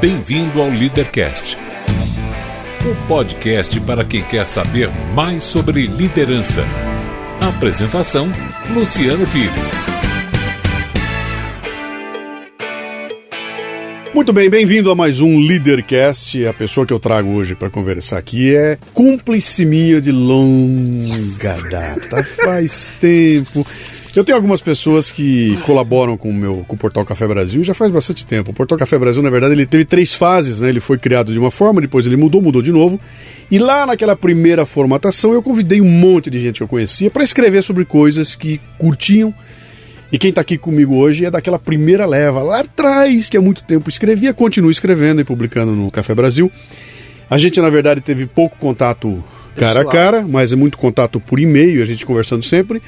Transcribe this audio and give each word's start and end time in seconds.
Bem-vindo 0.00 0.62
ao 0.62 0.70
Leadercast, 0.70 1.58
o 2.90 3.06
podcast 3.06 3.78
para 3.80 4.02
quem 4.02 4.24
quer 4.24 4.46
saber 4.46 4.88
mais 5.14 5.44
sobre 5.44 5.86
liderança. 5.86 6.64
Apresentação: 7.38 8.26
Luciano 8.72 9.26
Pires. 9.26 9.84
Muito 14.14 14.32
bem, 14.32 14.48
bem-vindo 14.48 14.90
a 14.90 14.94
mais 14.94 15.20
um 15.20 15.38
Leadercast. 15.38 16.46
A 16.46 16.54
pessoa 16.54 16.86
que 16.86 16.94
eu 16.94 16.98
trago 16.98 17.28
hoje 17.32 17.54
para 17.54 17.68
conversar 17.68 18.16
aqui 18.16 18.56
é 18.56 18.78
cúmplice 18.94 19.66
minha 19.66 20.00
de 20.00 20.10
longa 20.10 21.60
data. 21.70 22.24
Faz 22.24 22.90
tempo. 22.98 23.66
Eu 24.14 24.24
tenho 24.24 24.36
algumas 24.36 24.60
pessoas 24.60 25.12
que 25.12 25.56
colaboram 25.58 26.16
com 26.16 26.30
o 26.30 26.34
meu 26.34 26.64
com 26.66 26.74
o 26.74 26.78
Portal 26.78 27.04
Café 27.04 27.28
Brasil 27.28 27.62
já 27.62 27.72
faz 27.72 27.92
bastante 27.92 28.26
tempo. 28.26 28.50
O 28.50 28.54
Portal 28.54 28.76
Café 28.76 28.98
Brasil, 28.98 29.22
na 29.22 29.30
verdade, 29.30 29.54
ele 29.54 29.66
teve 29.66 29.84
três 29.84 30.12
fases, 30.12 30.60
né? 30.60 30.68
Ele 30.68 30.80
foi 30.80 30.98
criado 30.98 31.32
de 31.32 31.38
uma 31.38 31.50
forma, 31.50 31.80
depois 31.80 32.06
ele 32.06 32.16
mudou, 32.16 32.42
mudou 32.42 32.60
de 32.60 32.72
novo. 32.72 32.98
E 33.50 33.58
lá 33.58 33.86
naquela 33.86 34.16
primeira 34.16 34.66
formatação, 34.66 35.32
eu 35.32 35.40
convidei 35.40 35.80
um 35.80 35.88
monte 35.88 36.28
de 36.28 36.40
gente 36.40 36.56
que 36.56 36.62
eu 36.62 36.68
conhecia 36.68 37.08
para 37.08 37.22
escrever 37.22 37.62
sobre 37.62 37.84
coisas 37.84 38.34
que 38.34 38.60
curtiam. 38.78 39.32
E 40.12 40.18
quem 40.18 40.30
está 40.30 40.40
aqui 40.40 40.58
comigo 40.58 40.96
hoje 40.96 41.24
é 41.24 41.30
daquela 41.30 41.58
primeira 41.58 42.04
leva, 42.04 42.42
lá 42.42 42.60
atrás, 42.60 43.28
que 43.28 43.36
há 43.36 43.40
muito 43.40 43.62
tempo 43.62 43.88
escrevia, 43.88 44.34
continua 44.34 44.72
escrevendo 44.72 45.20
e 45.20 45.24
publicando 45.24 45.72
no 45.72 45.88
Café 45.88 46.16
Brasil. 46.16 46.50
A 47.28 47.38
gente, 47.38 47.60
na 47.60 47.70
verdade, 47.70 48.00
teve 48.00 48.26
pouco 48.26 48.56
contato 48.58 49.22
cara 49.56 49.82
a 49.82 49.84
cara, 49.84 50.26
mas 50.28 50.52
é 50.52 50.56
muito 50.56 50.76
contato 50.76 51.20
por 51.20 51.38
e-mail, 51.38 51.80
a 51.80 51.86
gente 51.86 52.04
conversando 52.04 52.42
sempre. 52.42 52.82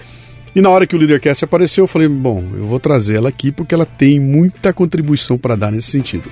E 0.55 0.61
na 0.61 0.69
hora 0.69 0.87
que 0.87 0.95
o 0.95 0.99
Leadercast 0.99 1.45
apareceu, 1.45 1.85
eu 1.85 1.89
falei: 1.89 2.09
bom, 2.09 2.45
eu 2.57 2.67
vou 2.67 2.79
trazer 2.79 3.17
ela 3.17 3.29
aqui 3.29 3.51
porque 3.51 3.75
ela 3.75 3.87
tem 3.87 4.21
muita 4.21 4.73
contribuição 4.73 5.39
para 5.39 5.57
dar 5.57 5.71
nesse 5.73 5.91
sentido. 5.91 6.31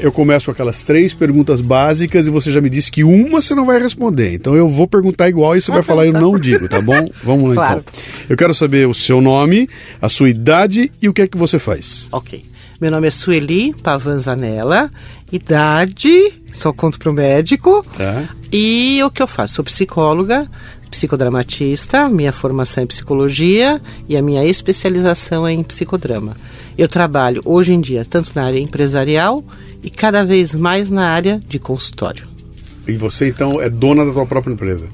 Eu 0.00 0.12
começo 0.12 0.44
com 0.46 0.52
aquelas 0.52 0.84
três 0.84 1.12
perguntas 1.12 1.60
básicas 1.60 2.28
e 2.28 2.30
você 2.30 2.52
já 2.52 2.60
me 2.60 2.70
disse 2.70 2.90
que 2.90 3.02
uma 3.02 3.40
você 3.40 3.52
não 3.52 3.66
vai 3.66 3.80
responder. 3.80 4.32
Então 4.32 4.54
eu 4.54 4.68
vou 4.68 4.86
perguntar 4.86 5.28
igual 5.28 5.56
e 5.56 5.60
você 5.60 5.72
vai 5.72 5.82
falar 5.82 6.06
eu 6.06 6.12
não 6.12 6.38
digo, 6.38 6.68
tá 6.68 6.80
bom? 6.80 7.10
Vamos 7.24 7.48
lá 7.48 7.54
Claro. 7.54 7.84
então. 7.88 8.02
Eu 8.28 8.36
quero 8.36 8.54
saber 8.54 8.86
o 8.86 8.94
seu 8.94 9.20
nome, 9.20 9.68
a 10.00 10.08
sua 10.08 10.30
idade 10.30 10.92
e 11.02 11.08
o 11.08 11.12
que 11.12 11.22
é 11.22 11.26
que 11.26 11.36
você 11.36 11.58
faz. 11.58 12.08
Ok. 12.12 12.44
Meu 12.80 12.92
nome 12.92 13.08
é 13.08 13.10
Sueli 13.10 13.74
Pavanzanella, 13.82 14.88
idade, 15.32 16.32
só 16.52 16.72
conto 16.72 16.96
pro 16.96 17.12
médico. 17.12 17.84
Tá? 17.96 18.22
E 18.52 19.00
o 19.02 19.10
que 19.10 19.20
eu 19.20 19.26
faço? 19.26 19.54
Sou 19.54 19.64
psicóloga, 19.64 20.48
psicodramatista, 20.88 22.08
minha 22.08 22.32
formação 22.32 22.82
é 22.82 22.84
em 22.84 22.86
psicologia 22.86 23.80
e 24.08 24.16
a 24.16 24.22
minha 24.22 24.44
especialização 24.44 25.46
é 25.46 25.52
em 25.52 25.62
psicodrama. 25.62 26.36
Eu 26.76 26.88
trabalho 26.88 27.42
hoje 27.44 27.72
em 27.72 27.80
dia 27.80 28.04
tanto 28.04 28.30
na 28.34 28.44
área 28.44 28.58
empresarial 28.58 29.44
e 29.82 29.90
cada 29.90 30.24
vez 30.24 30.54
mais 30.54 30.88
na 30.88 31.08
área 31.10 31.40
de 31.46 31.58
consultório. 31.58 32.26
E 32.86 32.92
você 32.92 33.28
então 33.28 33.60
é 33.60 33.68
dona 33.68 34.04
da 34.04 34.12
sua 34.12 34.26
própria 34.26 34.52
empresa. 34.52 34.88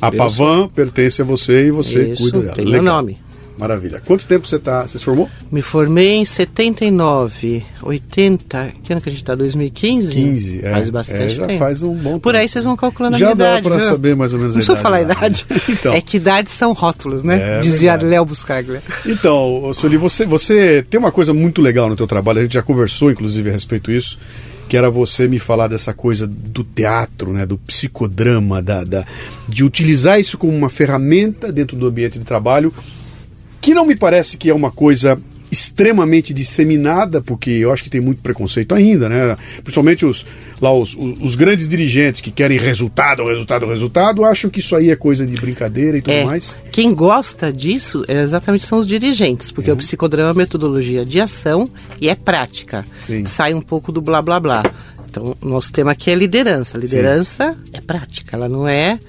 A 0.00 0.08
Eu 0.08 0.16
Pavan 0.16 0.68
pertence 0.68 1.20
a 1.20 1.24
você 1.24 1.66
e 1.66 1.70
você 1.70 2.10
Isso, 2.10 2.22
cuida 2.22 2.40
dela. 2.40 2.54
tem 2.54 2.66
meu 2.66 2.82
nome. 2.82 3.18
Maravilha. 3.60 4.02
Quanto 4.04 4.26
tempo 4.26 4.46
você 4.48 4.58
tá, 4.58 4.86
você 4.86 4.98
se 4.98 5.04
formou? 5.04 5.28
Me 5.52 5.62
formei 5.62 6.14
em 6.16 6.24
79, 6.24 7.62
80, 7.82 8.72
que 8.82 8.92
ano 8.92 9.00
que 9.00 9.08
a 9.08 9.12
gente 9.12 9.22
tá? 9.24 9.34
2015? 9.34 10.12
15, 10.12 10.60
é. 10.64 10.70
Faz 10.72 10.90
bastante 10.90 11.22
É, 11.22 11.28
já 11.36 11.46
tempo. 11.46 11.58
faz 11.58 11.82
um 11.82 11.94
bom 11.94 12.18
Por 12.18 12.32
tempo. 12.32 12.42
aí 12.42 12.48
vocês 12.48 12.64
vão 12.64 12.76
calculando 12.76 13.18
Já 13.18 13.26
a 13.32 13.34
minha 13.34 13.36
dá 13.36 13.50
idade. 13.52 13.62
pra 13.68 13.76
viu? 13.76 13.86
saber 13.86 14.16
mais 14.16 14.32
ou 14.32 14.38
menos 14.40 14.54
a 14.54 14.58
Não 14.58 14.64
precisa 14.64 14.72
idade 14.72 14.82
falar 14.82 14.96
a 14.96 15.20
lá. 15.20 15.26
idade. 15.28 15.46
Então. 15.70 15.92
É 15.94 16.00
que 16.00 16.16
idades 16.16 16.52
são 16.52 16.72
rótulos, 16.72 17.22
né? 17.24 17.58
É 17.58 17.60
Dizia. 17.60 17.96
Léo 17.96 18.24
Buscaglia. 18.24 18.82
Então, 19.06 19.70
Sueli, 19.74 19.96
você, 19.96 20.24
você 20.26 20.84
tem 20.88 20.98
uma 20.98 21.12
coisa 21.12 21.32
muito 21.34 21.60
legal 21.62 21.88
no 21.88 21.96
teu 21.96 22.06
trabalho, 22.06 22.38
a 22.40 22.42
gente 22.42 22.54
já 22.54 22.62
conversou, 22.62 23.10
inclusive, 23.10 23.48
a 23.48 23.52
respeito 23.52 23.90
disso, 23.92 24.18
que 24.68 24.76
era 24.76 24.90
você 24.90 25.26
me 25.28 25.38
falar 25.38 25.66
dessa 25.68 25.92
coisa 25.92 26.26
do 26.26 26.62
teatro, 26.64 27.32
né, 27.32 27.44
do 27.44 27.58
psicodrama, 27.58 28.62
da, 28.62 28.84
da- 28.84 29.04
de 29.48 29.64
utilizar 29.64 30.20
isso 30.20 30.38
como 30.38 30.52
uma 30.52 30.70
ferramenta 30.70 31.50
dentro 31.52 31.76
do 31.76 31.86
ambiente 31.86 32.18
de 32.18 32.24
trabalho, 32.24 32.72
que 33.60 33.74
não 33.74 33.86
me 33.86 33.94
parece 33.96 34.36
que 34.36 34.48
é 34.50 34.54
uma 34.54 34.70
coisa 34.70 35.20
extremamente 35.52 36.32
disseminada, 36.32 37.20
porque 37.20 37.50
eu 37.50 37.72
acho 37.72 37.82
que 37.82 37.90
tem 37.90 38.00
muito 38.00 38.22
preconceito 38.22 38.72
ainda, 38.72 39.08
né? 39.08 39.36
Principalmente 39.64 40.06
os, 40.06 40.24
lá 40.60 40.72
os, 40.72 40.94
os, 40.94 41.20
os 41.20 41.34
grandes 41.34 41.66
dirigentes 41.66 42.20
que 42.20 42.30
querem 42.30 42.56
resultado, 42.56 43.24
resultado, 43.26 43.66
resultado, 43.66 44.24
acham 44.24 44.48
que 44.48 44.60
isso 44.60 44.76
aí 44.76 44.90
é 44.90 44.96
coisa 44.96 45.26
de 45.26 45.34
brincadeira 45.34 45.98
e 45.98 46.02
tudo 46.02 46.12
É, 46.14 46.24
mais. 46.24 46.56
quem 46.70 46.94
gosta 46.94 47.52
disso 47.52 48.04
é 48.06 48.22
exatamente 48.22 48.64
são 48.64 48.78
os 48.78 48.86
dirigentes, 48.86 49.50
porque 49.50 49.70
o 49.70 49.76
psicodrama 49.76 50.30
é 50.30 50.34
metodologia 50.34 51.04
de 51.04 51.20
ação 51.20 51.68
e 52.00 52.08
é 52.08 52.14
prática. 52.14 52.84
Sim. 52.98 53.26
Sai 53.26 53.52
um 53.52 53.60
pouco 53.60 53.90
do 53.90 54.00
blá 54.00 54.22
blá 54.22 54.38
blá. 54.38 54.62
Então, 55.08 55.36
nosso 55.42 55.72
tema 55.72 55.90
aqui 55.90 56.08
é 56.10 56.14
liderança. 56.14 56.78
Liderança 56.78 57.56
é 57.72 57.80
prática, 57.80 58.36
ela 58.36 58.48
não 58.48 58.68
é 58.68 59.00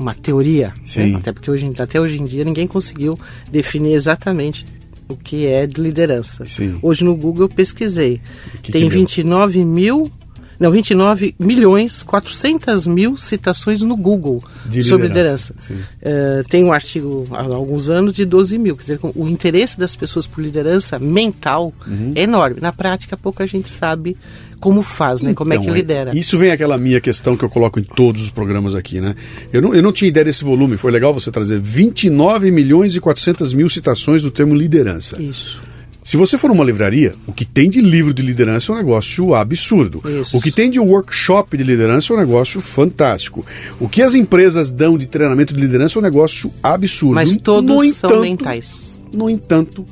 uma 0.00 0.14
teoria. 0.14 0.72
Sim. 0.84 1.12
né? 1.12 1.18
Até 1.18 1.32
porque 1.32 1.50
hoje, 1.50 1.66
em- 1.66 1.74
até 1.78 2.00
hoje 2.00 2.18
em 2.20 2.24
dia 2.24 2.42
ninguém 2.44 2.66
conseguiu 2.66 3.18
definir 3.52 3.92
exatamente 3.92 4.64
o 5.08 5.14
que 5.16 5.46
é 5.46 5.66
de 5.66 5.80
liderança. 5.80 6.44
Sim. 6.46 6.78
Hoje 6.82 7.04
no 7.04 7.14
Google 7.14 7.44
eu 7.44 7.48
pesquisei. 7.48 8.20
que 8.62 8.72
Tem 8.72 8.82
que 8.84 8.88
deu? 8.90 8.98
29 9.00 9.64
mil. 9.64 10.10
Não, 10.58 10.70
29 10.70 11.34
milhões 11.38 12.02
400 12.02 12.86
mil 12.86 13.16
citações 13.16 13.80
no 13.80 13.96
Google 13.96 14.44
De 14.66 14.82
sobre 14.84 15.08
liderança, 15.08 15.54
liderança. 15.58 15.88
Eh, 16.02 16.42
tem 16.50 16.62
um 16.64 16.70
artigo 16.70 17.24
há 17.30 17.40
alguns 17.44 17.88
anos 17.88 18.12
de 18.12 18.26
12 18.26 18.58
mil. 18.58 18.76
Quer 18.76 18.82
dizer, 18.82 19.00
o 19.14 19.26
interesse 19.26 19.78
das 19.78 19.96
pessoas 19.96 20.26
por 20.26 20.42
liderança 20.44 20.98
mental 20.98 21.72
Uhum. 21.86 22.12
é 22.14 22.24
enorme. 22.24 22.60
Na 22.60 22.74
prática, 22.74 23.16
pouca 23.16 23.46
gente 23.46 23.70
sabe 23.70 24.18
como 24.60 24.82
faz, 24.82 25.22
né? 25.22 25.34
como 25.34 25.52
é 25.52 25.56
que 25.56 25.62
Então, 25.64 25.74
lidera. 25.74 26.16
Isso 26.16 26.38
vem 26.38 26.50
aquela 26.50 26.76
minha 26.78 27.00
questão 27.00 27.36
que 27.36 27.42
eu 27.44 27.48
coloco 27.48 27.80
em 27.80 27.82
todos 27.82 28.22
os 28.22 28.30
programas 28.30 28.74
aqui, 28.74 29.00
né? 29.00 29.14
Eu 29.52 29.62
não, 29.62 29.74
eu 29.74 29.82
não 29.82 29.92
tinha 29.92 30.08
ideia 30.08 30.24
desse 30.24 30.44
volume, 30.44 30.76
foi 30.76 30.92
legal 30.92 31.12
você 31.14 31.30
trazer 31.30 31.58
29 31.58 32.50
milhões 32.50 32.94
e 32.94 33.00
400 33.00 33.52
mil 33.54 33.68
citações 33.68 34.22
do 34.22 34.30
termo 34.30 34.54
liderança. 34.54 35.20
Isso. 35.20 35.62
Se 36.02 36.16
você 36.16 36.38
for 36.38 36.48
numa 36.48 36.64
livraria, 36.64 37.14
o 37.26 37.32
que 37.32 37.44
tem 37.44 37.68
de 37.68 37.80
livro 37.80 38.12
de 38.14 38.22
liderança 38.22 38.72
é 38.72 38.74
um 38.74 38.78
negócio 38.78 39.34
absurdo. 39.34 40.02
Isso. 40.22 40.36
O 40.36 40.40
que 40.40 40.50
tem 40.50 40.70
de 40.70 40.80
workshop 40.80 41.56
de 41.56 41.62
liderança 41.62 42.12
é 42.12 42.16
um 42.16 42.18
negócio 42.18 42.60
fantástico. 42.60 43.44
O 43.78 43.88
que 43.88 44.00
as 44.02 44.14
empresas 44.14 44.70
dão 44.70 44.96
de 44.96 45.06
treinamento 45.06 45.52
de 45.54 45.60
liderança 45.60 45.98
é 45.98 46.00
um 46.00 46.02
negócio 46.02 46.50
absurdo. 46.62 47.14
Mas 47.14 47.32
No 47.32 47.40
todos 47.40 47.70
são 47.70 47.84
entanto, 47.84 48.20
mentais. 48.22 48.98
no 49.12 49.28
entanto, 49.28 49.86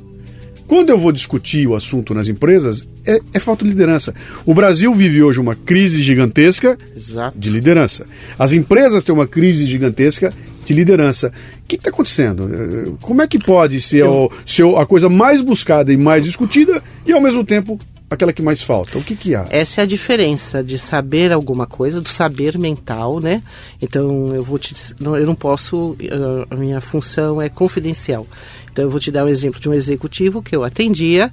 quando 0.69 0.91
eu 0.91 0.99
vou 0.99 1.11
discutir 1.11 1.65
o 1.67 1.73
assunto 1.75 2.13
nas 2.13 2.27
empresas, 2.27 2.87
é, 3.03 3.19
é 3.33 3.39
falta 3.39 3.63
de 3.65 3.71
liderança. 3.71 4.13
O 4.45 4.53
Brasil 4.53 4.93
vive 4.93 5.23
hoje 5.23 5.39
uma 5.39 5.55
crise 5.55 6.03
gigantesca 6.03 6.77
Exato. 6.95 7.35
de 7.37 7.49
liderança. 7.49 8.05
As 8.37 8.53
empresas 8.53 9.03
têm 9.03 9.13
uma 9.15 9.25
crise 9.25 9.65
gigantesca 9.65 10.31
de 10.63 10.73
liderança. 10.75 11.33
O 11.63 11.67
que 11.67 11.75
está 11.75 11.89
acontecendo? 11.89 12.47
Eh, 12.53 12.91
Como 13.01 13.19
é 13.23 13.27
que 13.27 13.39
pode 13.39 13.81
ser, 13.81 14.03
o- 14.03 14.29
ser 14.45 14.63
a 14.77 14.85
coisa 14.85 15.09
mais 15.09 15.41
buscada 15.41 15.91
e 15.91 15.97
mais 15.97 16.23
discutida 16.23 16.83
e, 17.03 17.11
ao 17.11 17.19
mesmo 17.19 17.43
tempo, 17.43 17.79
aquela 18.09 18.33
que 18.33 18.41
mais 18.41 18.61
falta? 18.61 18.97
O 18.97 19.03
que, 19.03 19.15
que 19.15 19.35
há? 19.35 19.45
Essa 19.49 19.81
é 19.81 19.83
a 19.83 19.87
diferença 19.87 20.63
de 20.63 20.77
saber 20.77 21.31
alguma 21.31 21.67
coisa, 21.67 22.01
do 22.01 22.09
saber 22.09 22.57
mental, 22.57 23.19
né? 23.19 23.41
Então 23.81 24.33
eu 24.33 24.43
vou 24.43 24.57
te, 24.57 24.75
não, 24.99 25.15
eu 25.15 25.25
não 25.25 25.35
posso, 25.35 25.95
eh, 25.99 26.45
a 26.49 26.55
minha 26.55 26.81
função 26.81 27.41
é 27.41 27.49
confidencial. 27.49 28.25
Então 28.71 28.83
eu 28.85 28.89
vou 28.89 28.99
te 28.99 29.11
dar 29.11 29.25
um 29.25 29.27
exemplo 29.27 29.59
de 29.59 29.69
um 29.69 29.73
executivo 29.73 30.41
que 30.41 30.55
eu 30.55 30.63
atendia 30.63 31.31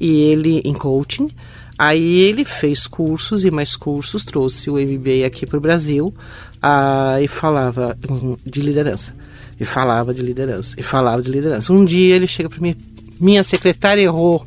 e 0.00 0.20
ele 0.22 0.60
em 0.64 0.74
coaching. 0.74 1.30
Aí 1.78 2.18
ele 2.18 2.44
fez 2.44 2.88
cursos 2.88 3.44
e 3.44 3.50
mais 3.50 3.76
cursos, 3.76 4.24
trouxe 4.24 4.68
o 4.68 4.74
MBA 4.74 5.24
aqui 5.24 5.46
para 5.46 5.58
o 5.58 5.60
Brasil 5.60 6.12
ah, 6.60 7.18
e 7.22 7.28
falava 7.28 7.96
hum, 8.10 8.36
de 8.44 8.60
liderança. 8.60 9.14
E 9.60 9.64
falava 9.64 10.12
de 10.12 10.22
liderança. 10.22 10.74
E 10.76 10.82
falava 10.82 11.22
de 11.22 11.30
liderança. 11.30 11.72
Um 11.72 11.84
dia 11.84 12.16
ele 12.16 12.26
chega 12.26 12.48
para 12.48 12.60
mim, 12.60 12.74
minha 13.20 13.44
secretária 13.44 14.02
errou. 14.02 14.44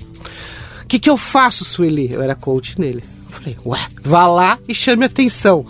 O 0.92 0.94
que, 0.94 1.00
que 1.00 1.10
eu 1.10 1.16
faço, 1.16 1.64
Sueli? 1.64 2.12
Eu 2.12 2.22
era 2.22 2.36
coach 2.36 2.78
nele. 2.78 3.02
Eu 3.30 3.36
falei, 3.38 3.58
ué, 3.66 3.80
vá 4.04 4.28
lá 4.28 4.60
e 4.68 4.76
chame 4.76 5.06
atenção. 5.06 5.66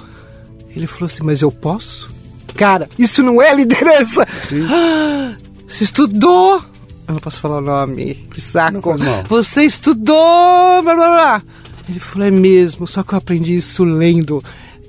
Ele 0.76 0.88
falou 0.88 1.06
assim, 1.06 1.22
mas 1.22 1.44
eu 1.44 1.52
posso? 1.52 2.10
Cara, 2.56 2.90
isso 2.98 3.22
não 3.22 3.40
é 3.40 3.54
liderança! 3.54 4.28
Ah, 4.68 5.36
você 5.68 5.84
estudou! 5.84 6.56
Eu 7.08 7.14
não 7.14 7.20
posso 7.22 7.40
falar 7.40 7.60
o 7.60 7.62
nome, 7.62 8.16
que 8.34 8.42
saco. 8.42 8.72
Não 8.72 8.82
faz 8.82 9.00
mal. 9.00 9.24
Você 9.30 9.62
estudou! 9.62 10.82
Blá, 10.82 10.96
blá, 10.96 11.10
blá. 11.10 11.42
Ele 11.88 12.00
falou, 12.00 12.28
é 12.28 12.32
mesmo, 12.32 12.88
só 12.88 13.04
que 13.04 13.14
eu 13.14 13.20
aprendi 13.20 13.56
isso 13.56 13.84
lendo. 13.84 14.44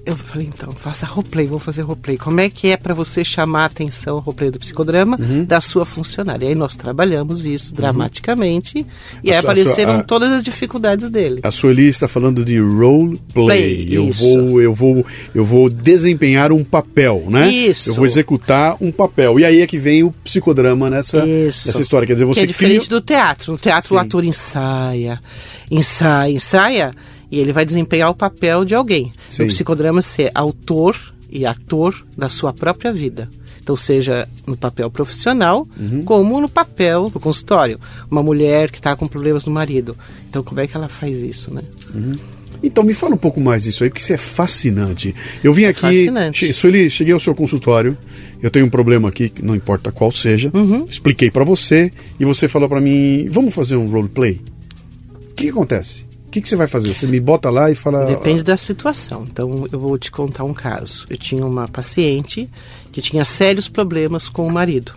Eu 0.05 0.17
falei, 0.17 0.49
então, 0.53 0.73
faça 0.73 1.07
roleplay, 1.07 1.47
vamos 1.47 1.63
fazer 1.63 1.83
roleplay. 1.83 2.19
Como 2.19 2.41
é 2.41 2.51
que 2.51 2.67
é 2.67 2.77
para 2.77 2.93
você 2.93 3.23
chamar 3.23 3.63
a 3.63 3.67
atenção, 3.67 4.19
roleplay 4.19 4.51
do 4.51 4.59
psicodrama, 4.59 5.17
Uhum. 5.21 5.45
da 5.45 5.61
sua 5.61 5.85
funcionária? 5.87 6.45
E 6.45 6.49
aí 6.49 6.55
nós 6.57 6.75
trabalhamos 6.75 7.45
isso 7.47 7.73
dramaticamente 7.73 8.85
e 9.23 9.31
A 9.31 9.37
aí 9.37 9.41
sua- 9.41 9.51
apareceram 9.53 9.93
a- 10.01 10.03
todas 10.03 10.31
as 10.33 10.43
dificuldades 10.43 11.09
dele. 11.09 11.41
A 11.45 11.53
Sueli 11.53 11.87
está 11.89 12.09
falando 12.09 12.45
de 12.45 12.59
role 12.59 13.21
play. 13.33 13.47
Play, 13.47 13.89
eu 13.97 14.09
isso. 14.09 14.25
vou, 14.25 14.61
eu 14.61 14.75
vou, 14.75 15.07
eu 15.33 15.45
vou 15.45 15.71
desempenhar 15.71 16.51
um 16.51 16.65
papel, 16.65 17.23
né? 17.29 17.49
Isso. 17.53 17.91
Eu 17.91 17.95
vou 17.95 18.05
executar 18.05 18.77
um 18.81 18.91
papel. 18.91 19.39
E 19.39 19.45
aí 19.45 19.61
é 19.61 19.67
que 19.69 19.79
vem 19.79 20.03
o 20.03 20.11
psicodrama 20.25 20.91
nessa, 20.91 21.25
Isso. 21.25 21.69
nessa 21.69 21.81
história. 21.81 22.09
Quer 22.09 22.15
dizer, 22.15 22.25
você 22.25 22.41
que 22.41 22.45
é 22.45 22.49
diferente 22.49 22.87
cria... 22.87 23.01
do 23.01 23.01
teatro. 23.01 23.53
No 23.53 23.59
teatro 23.59 23.95
o 23.95 23.99
Sim. 24.01 24.05
ator 24.05 24.25
ensaia, 24.25 25.21
ensaia, 25.71 26.33
ensaia 26.35 26.91
E 27.33 27.39
ele 27.39 27.53
vai 27.53 27.65
desempenhar 27.65 28.11
o 28.11 28.15
papel 28.15 28.65
de 28.65 28.75
alguém. 28.75 29.11
Sim. 29.29 29.43
No 29.45 29.49
psicodrama, 29.49 30.03
ser 30.03 30.31
autor 30.35 30.95
e 31.31 31.47
ator 31.47 32.07
da 32.17 32.29
sua 32.29 32.53
própria 32.53 32.93
vida. 32.93 33.29
Então, 33.63 33.75
seja 33.75 34.29
no 34.47 34.57
papel 34.57 34.91
profissional, 34.91 35.67
como 36.05 36.41
no 36.41 36.49
papel 36.49 37.09
do 37.09 37.19
consultório. 37.19 37.81
Uma 38.11 38.23
mulher 38.23 38.71
que 38.71 38.77
está 38.79 38.95
com 38.95 39.07
problemas 39.07 39.47
no 39.47 39.53
marido. 39.53 39.97
Então, 40.29 40.43
como 40.43 40.61
é 40.61 40.67
que 40.67 40.77
ela 40.77 40.89
faz 40.89 41.17
isso, 41.17 41.53
né? 41.55 41.63
Então 42.63 42.85
me 42.85 42.95
fala 42.95 43.15
um 43.15 43.19
pouco 43.19 43.41
mais 43.41 43.65
disso 43.65 43.83
aí, 43.83 43.91
porque 43.91 44.03
isso 44.03 44.13
é 44.13 44.17
fascinante. 44.17 45.13
Eu 45.43 45.53
vim 45.53 45.65
aqui, 45.65 45.81
fascinante. 45.81 46.53
Sueli, 46.53 46.89
cheguei 46.91 47.13
ao 47.13 47.19
seu 47.19 47.35
consultório, 47.35 47.97
eu 48.41 48.51
tenho 48.53 48.67
um 48.67 48.71
problema 48.71 49.09
aqui, 49.09 49.33
não 49.43 49.57
importa 49.57 49.91
qual 49.91 50.13
seja, 50.13 50.49
Uhum. 50.55 50.85
expliquei 50.89 51.29
pra 51.29 51.43
você 51.45 51.91
e 52.21 52.25
você 52.25 52.47
falou 52.47 52.69
pra 52.69 52.81
mim, 52.81 53.27
vamos 53.29 53.53
fazer 53.53 53.75
um 53.75 53.87
roleplay? 53.91 54.41
O 55.31 55.35
que 55.35 55.49
acontece? 55.49 56.05
O 56.33 56.35
que, 56.35 56.41
que 56.41 56.49
você 56.49 56.57
vai 56.57 56.67
fazer? 56.67 56.95
Você 56.95 57.07
me 57.07 57.21
bota 57.21 57.51
lá 57.51 57.71
e 57.71 57.75
fala... 57.75 58.07
Depende 58.07 58.43
da 58.43 58.57
situação. 58.57 59.27
Então, 59.31 59.69
eu 59.71 59.79
vou 59.79 59.99
te 59.99 60.11
contar 60.11 60.45
um 60.45 60.55
caso. 60.55 61.05
Eu 61.11 61.19
tinha 61.19 61.45
uma 61.45 61.69
paciente 61.69 62.49
que 62.91 63.03
tinha 63.03 63.23
sérios 63.23 63.69
problemas 63.69 64.31
com 64.31 64.47
o 64.47 64.51
marido. 64.51 64.95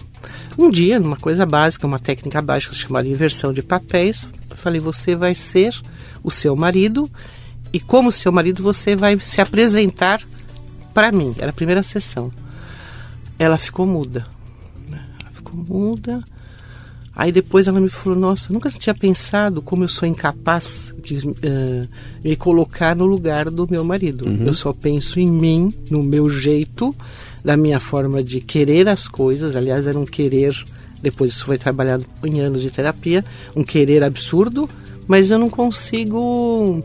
Um 0.57 0.69
dia, 0.69 0.97
numa 0.97 1.17
coisa 1.17 1.45
básica, 1.45 1.85
uma 1.85 1.99
técnica 1.99 2.41
básica 2.41 2.73
chamada 2.73 3.09
inversão 3.09 3.51
de 3.51 3.61
papéis, 3.61 4.29
eu 4.49 4.55
falei: 4.55 4.79
você 4.79 5.13
vai 5.13 5.35
ser 5.35 5.77
o 6.23 6.31
seu 6.31 6.55
marido 6.55 7.11
e, 7.73 7.81
como 7.81 8.13
seu 8.13 8.31
marido, 8.31 8.63
você 8.63 8.95
vai 8.95 9.19
se 9.19 9.41
apresentar 9.41 10.21
para 10.93 11.11
mim. 11.11 11.35
Era 11.37 11.49
a 11.49 11.53
primeira 11.53 11.83
sessão. 11.83 12.31
Ela 13.37 13.57
ficou 13.57 13.85
muda. 13.85 14.25
né? 14.89 15.03
Ela 15.21 15.31
ficou 15.33 15.53
muda. 15.53 16.23
Aí 17.15 17.31
depois 17.31 17.67
ela 17.67 17.79
me 17.79 17.88
falou: 17.88 18.17
Nossa, 18.17 18.51
nunca 18.51 18.69
tinha 18.69 18.94
pensado 18.94 19.62
como 19.62 19.83
eu 19.83 19.88
sou 19.88 20.07
incapaz 20.07 20.94
de 21.01 21.17
eh, 21.41 21.88
me 22.23 22.35
colocar 22.35 22.95
no 22.95 23.06
lugar 23.06 23.50
do 23.50 23.67
meu 23.69 23.85
marido. 23.85 24.25
Eu 24.45 24.53
só 24.53 24.73
penso 24.73 25.19
em 25.19 25.27
mim, 25.27 25.73
no 25.89 26.03
meu 26.03 26.27
jeito, 26.27 26.94
da 27.44 27.56
minha 27.56 27.79
forma 27.79 28.21
de 28.21 28.41
querer 28.41 28.89
as 28.89 29.07
coisas. 29.07 29.56
Aliás, 29.56 29.88
era 29.88 29.97
um 29.97 30.06
querer, 30.06 30.53
depois 31.01 31.31
isso 31.31 31.45
foi 31.45 31.57
trabalhado 31.57 32.06
em 32.23 32.41
anos 32.41 32.62
de 32.62 32.69
terapia, 32.69 33.23
um 33.56 33.63
querer 33.63 34.03
absurdo, 34.03 34.68
mas 35.07 35.31
eu 35.31 35.39
não 35.39 35.50
consigo. 35.50 36.83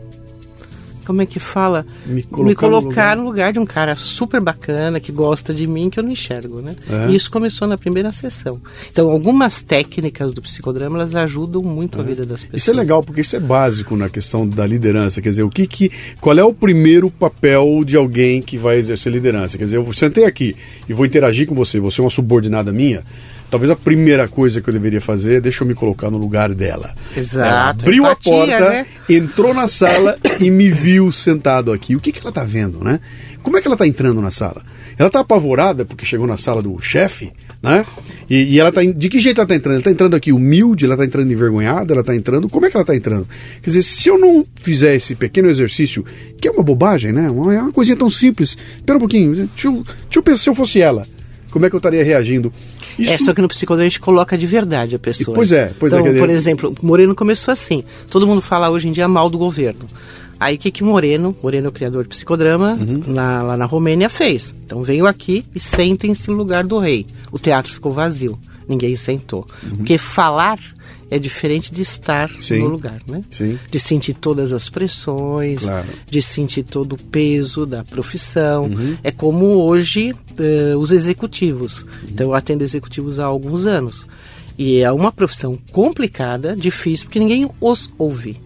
Como 1.05 1.21
é 1.21 1.25
que 1.25 1.39
fala? 1.39 1.85
Me 2.05 2.23
colocar 2.23 2.69
no 2.69 2.79
lugar. 2.79 3.17
no 3.17 3.23
lugar 3.23 3.53
de 3.53 3.59
um 3.59 3.65
cara 3.65 3.95
super 3.95 4.39
bacana 4.39 4.99
que 4.99 5.11
gosta 5.11 5.53
de 5.53 5.67
mim 5.67 5.89
que 5.89 5.99
eu 5.99 6.03
não 6.03 6.11
enxergo, 6.11 6.61
né? 6.61 6.75
É. 6.89 7.09
E 7.09 7.15
isso 7.15 7.29
começou 7.29 7.67
na 7.67 7.77
primeira 7.77 8.11
sessão. 8.11 8.61
Então, 8.91 9.09
algumas 9.09 9.61
técnicas 9.61 10.33
do 10.33 10.41
psicodrama 10.41 10.97
elas 10.97 11.15
ajudam 11.15 11.61
muito 11.61 11.99
a 11.99 12.03
vida 12.03 12.25
das 12.25 12.41
pessoas. 12.43 12.61
Isso 12.61 12.71
é 12.71 12.73
legal, 12.73 13.03
porque 13.03 13.21
isso 13.21 13.35
é 13.35 13.39
básico 13.39 13.95
na 13.95 14.09
questão 14.09 14.47
da 14.47 14.65
liderança. 14.65 15.21
Quer 15.21 15.29
dizer, 15.29 15.43
o 15.43 15.49
que 15.49 15.67
que, 15.67 15.91
qual 16.19 16.37
é 16.37 16.43
o 16.43 16.53
primeiro 16.53 17.09
papel 17.09 17.83
de 17.85 17.95
alguém 17.95 18.41
que 18.41 18.57
vai 18.57 18.77
exercer 18.77 19.11
liderança? 19.11 19.57
Quer 19.57 19.65
dizer, 19.65 19.77
eu 19.77 19.93
sentei 19.93 20.25
aqui 20.25 20.55
e 20.87 20.93
vou 20.93 21.05
interagir 21.05 21.47
com 21.47 21.55
você, 21.55 21.79
você 21.79 22.01
é 22.01 22.03
uma 22.03 22.09
subordinada 22.09 22.71
minha. 22.71 23.03
Talvez 23.51 23.69
a 23.69 23.75
primeira 23.75 24.27
coisa 24.29 24.61
que 24.61 24.69
eu 24.69 24.73
deveria 24.73 25.01
fazer 25.01 25.41
deixa 25.41 25.63
eu 25.63 25.67
me 25.67 25.75
colocar 25.75 26.09
no 26.09 26.17
lugar 26.17 26.53
dela. 26.55 26.95
Exato, 27.15 27.45
Ela 27.47 27.69
abriu 27.69 28.03
empatia, 28.05 28.31
a 28.31 28.37
porta, 28.37 28.69
né? 28.69 28.85
entrou 29.09 29.53
na 29.53 29.67
sala 29.67 30.17
e 30.39 30.49
me 30.49 30.71
viu 30.71 31.11
sentado 31.11 31.71
aqui. 31.73 31.95
O 31.95 31.99
que, 31.99 32.13
que 32.13 32.21
ela 32.21 32.31
tá 32.31 32.43
vendo, 32.45 32.81
né? 32.81 32.99
Como 33.43 33.57
é 33.57 33.61
que 33.61 33.67
ela 33.67 33.75
tá 33.75 33.85
entrando 33.85 34.21
na 34.21 34.31
sala? 34.31 34.61
Ela 34.97 35.09
tá 35.09 35.19
apavorada 35.19 35.83
porque 35.83 36.05
chegou 36.05 36.25
na 36.27 36.37
sala 36.37 36.61
do 36.61 36.79
chefe, 36.79 37.33
né? 37.61 37.85
E, 38.29 38.53
e 38.55 38.59
ela 38.59 38.71
tá. 38.71 38.81
De 38.83 39.09
que 39.09 39.19
jeito 39.19 39.41
ela 39.41 39.47
tá 39.47 39.55
entrando? 39.55 39.75
Ela 39.75 39.83
tá 39.83 39.91
entrando 39.91 40.15
aqui 40.15 40.31
humilde, 40.31 40.85
ela 40.85 40.95
tá 40.95 41.03
entrando 41.03 41.31
envergonhada, 41.33 41.93
ela 41.93 42.03
tá 42.03 42.15
entrando. 42.15 42.47
Como 42.47 42.65
é 42.65 42.69
que 42.69 42.77
ela 42.77 42.85
tá 42.85 42.95
entrando? 42.95 43.27
Quer 43.61 43.69
dizer, 43.69 43.81
se 43.83 44.07
eu 44.07 44.17
não 44.17 44.45
fizer 44.61 44.95
esse 44.95 45.15
pequeno 45.15 45.49
exercício, 45.49 46.05
que 46.39 46.47
é 46.47 46.51
uma 46.51 46.63
bobagem, 46.63 47.11
né? 47.11 47.29
Uma- 47.29 47.53
É 47.53 47.59
uma 47.59 47.71
coisinha 47.71 47.97
tão 47.97 48.09
simples. 48.09 48.55
Espera 48.77 48.97
um 48.97 48.99
pouquinho, 49.01 49.33
deixa 49.35 49.67
eu, 49.67 49.73
deixa 49.73 49.89
eu 50.15 50.23
pensar 50.23 50.37
se 50.43 50.49
eu 50.49 50.55
fosse 50.55 50.79
ela. 50.79 51.05
Como 51.49 51.65
é 51.65 51.69
que 51.69 51.75
eu 51.75 51.79
estaria 51.79 52.03
reagindo? 52.03 52.53
É, 53.09 53.17
só 53.17 53.33
que 53.33 53.41
no 53.41 53.47
psicodrama 53.47 53.85
a 53.85 53.89
gente 53.89 53.99
coloca 53.99 54.37
de 54.37 54.45
verdade 54.45 54.95
a 54.95 54.99
pessoa. 54.99 55.33
Pois 55.35 55.51
é, 55.51 55.71
pois 55.79 55.93
é, 55.93 55.95
então, 55.97 56.03
quer 56.03 56.09
dizer- 56.13 56.19
por 56.19 56.29
exemplo, 56.29 56.75
Moreno 56.83 57.15
começou 57.15 57.51
assim. 57.51 57.83
Todo 58.09 58.25
mundo 58.27 58.41
fala 58.41 58.69
hoje 58.69 58.87
em 58.87 58.91
dia 58.91 59.07
mal 59.07 59.29
do 59.29 59.37
governo. 59.37 59.81
Aí 60.39 60.55
o 60.55 60.57
que 60.57 60.71
que 60.71 60.83
Moreno, 60.83 61.35
Moreno 61.43 61.67
é 61.67 61.69
o 61.69 61.71
criador 61.71 62.03
de 62.03 62.09
psicodrama, 62.09 62.71
Uhum. 62.73 63.03
na- 63.07 63.43
lá 63.43 63.57
na 63.57 63.65
Romênia 63.65 64.09
fez. 64.09 64.55
Então 64.65 64.81
veio 64.81 65.05
aqui 65.05 65.45
e 65.53 65.59
sentem-se 65.59 66.29
no 66.31 66.35
lugar 66.37 66.63
do 66.65 66.79
rei. 66.79 67.05
O 67.31 67.37
teatro 67.37 67.71
ficou 67.71 67.91
vazio. 67.91 68.39
Ninguém 68.71 68.95
sentou. 68.95 69.45
Porque 69.75 69.97
falar 69.97 70.57
é 71.09 71.19
diferente 71.19 71.73
de 71.73 71.81
estar 71.81 72.29
Uhum. 72.31 72.41
Sim. 72.41 72.59
no 72.59 72.67
lugar, 72.69 72.99
né? 73.05 73.21
Sim. 73.29 73.59
De 73.69 73.77
sentir 73.79 74.13
todas 74.13 74.53
as 74.53 74.69
pressões, 74.69 75.65
Claro. 75.65 75.87
de 76.09 76.21
sentir 76.21 76.63
todo 76.63 76.93
o 76.93 76.97
peso 76.97 77.65
da 77.65 77.83
profissão. 77.83 78.63
Uhum. 78.63 78.97
É 79.03 79.11
como 79.11 79.45
hoje 79.61 80.15
eh, 80.39 80.73
os 80.77 80.91
executivos. 80.91 81.85
Então 82.09 82.27
eu 82.27 82.33
atendo 82.33 82.63
executivos 82.63 83.19
há 83.19 83.25
alguns 83.25 83.65
anos. 83.65 84.07
E 84.57 84.77
é 84.79 84.91
uma 84.91 85.11
profissão 85.11 85.57
complicada, 85.71 86.55
difícil, 86.55 87.05
porque 87.07 87.19
ninguém 87.19 87.49
os 87.59 87.89
ouve. 87.97 88.37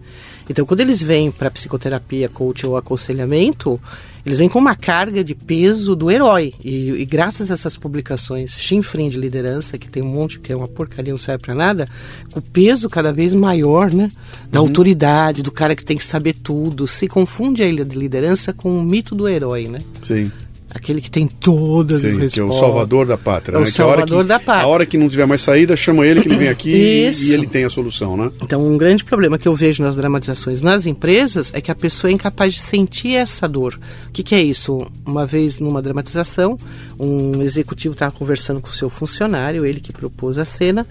Então 0.48 0.64
quando 0.64 0.80
eles 0.80 1.02
vêm 1.02 1.30
para 1.30 1.50
psicoterapia, 1.50 2.28
coach 2.28 2.66
ou 2.66 2.76
aconselhamento, 2.76 3.80
eles 4.24 4.38
vêm 4.38 4.48
com 4.48 4.58
uma 4.58 4.74
carga 4.74 5.22
de 5.22 5.34
peso 5.34 5.94
do 5.94 6.10
herói. 6.10 6.54
E, 6.64 6.90
e 6.90 7.04
graças 7.04 7.50
a 7.50 7.54
essas 7.54 7.76
publicações 7.76 8.60
chinfrim 8.60 9.08
de 9.08 9.16
liderança, 9.16 9.78
que 9.78 9.88
tem 9.88 10.02
um 10.02 10.08
monte 10.08 10.38
que 10.40 10.52
é 10.52 10.56
uma 10.56 10.68
porcaria, 10.68 11.12
não 11.12 11.18
serve 11.18 11.42
para 11.44 11.54
nada, 11.54 11.88
com 12.32 12.38
o 12.40 12.42
peso 12.42 12.88
cada 12.88 13.12
vez 13.12 13.32
maior, 13.34 13.92
né? 13.92 14.08
Da 14.50 14.60
Uhum. 14.60 14.66
autoridade, 14.68 15.42
do 15.42 15.52
cara 15.52 15.74
que 15.76 15.84
tem 15.84 15.96
que 15.96 16.04
saber 16.04 16.34
tudo. 16.34 16.86
Se 16.88 17.06
confunde 17.08 17.62
a 17.62 17.68
ilha 17.68 17.84
de 17.84 17.96
liderança 17.96 18.52
com 18.52 18.72
o 18.76 18.82
mito 18.82 19.14
do 19.14 19.28
herói, 19.28 19.68
né? 19.68 19.78
Sim. 20.02 20.30
Aquele 20.74 21.00
que 21.00 21.10
tem 21.10 21.26
todas 21.26 22.04
as 22.04 22.12
Sim, 22.12 22.20
respostas. 22.20 22.32
que 22.34 22.40
é 22.40 22.44
o 22.44 22.52
salvador 22.52 23.06
da 23.06 23.16
pátria. 23.16 23.54
É 23.56 23.58
o 23.58 23.62
né? 23.62 23.70
Que 23.70 23.80
a 23.80 23.86
hora 23.86 23.98
salvador 24.00 24.22
que- 24.24 24.28
da 24.28 24.38
pátria. 24.38 24.64
A 24.64 24.66
hora 24.66 24.84
que 24.84 24.98
não 24.98 25.08
tiver 25.08 25.24
mais 25.24 25.40
saída, 25.40 25.76
chama 25.76 26.04
ele 26.06 26.20
que 26.20 26.28
ele 26.28 26.36
vem 26.36 26.48
aqui 26.48 26.68
e- 26.74 27.10
e 27.28 27.32
ele 27.32 27.46
tem 27.46 27.64
a 27.64 27.70
solução, 27.70 28.16
né? 28.16 28.30
Então, 28.42 28.62
um 28.66 28.76
grande 28.76 29.04
problema 29.04 29.38
que 29.38 29.48
eu 29.48 29.54
vejo 29.54 29.82
nas 29.82 29.96
dramatizações 29.96 30.60
nas 30.60 30.84
empresas 30.84 31.50
é 31.54 31.60
que 31.60 31.70
a 31.70 31.74
pessoa 31.74 32.10
é 32.10 32.14
incapaz 32.14 32.52
de 32.54 32.60
sentir 32.60 33.14
essa 33.14 33.48
dor. 33.48 33.78
O 34.08 34.10
que, 34.12 34.22
que 34.22 34.34
é 34.34 34.42
isso? 34.42 34.86
Uma 35.06 35.24
vez 35.24 35.60
numa 35.60 35.80
dramatização, 35.80 36.58
um 36.98 37.40
executivo 37.42 37.92
estava 37.94 38.12
conversando 38.12 38.60
com 38.60 38.68
o 38.68 38.72
seu 38.72 38.90
funcionário, 38.90 39.64
ele 39.64 39.80
que 39.80 39.92
propôs 39.92 40.36
a 40.36 40.44
cena. 40.44 40.86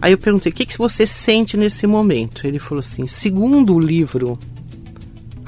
Aí 0.00 0.12
eu 0.12 0.18
perguntei: 0.18 0.52
o 0.52 0.54
que, 0.54 0.64
que 0.64 0.78
você 0.78 1.04
sente 1.06 1.56
nesse 1.56 1.86
momento? 1.86 2.46
Ele 2.46 2.58
falou 2.60 2.80
assim: 2.80 3.06
segundo 3.08 3.74
o 3.74 3.80
livro. 3.80 4.38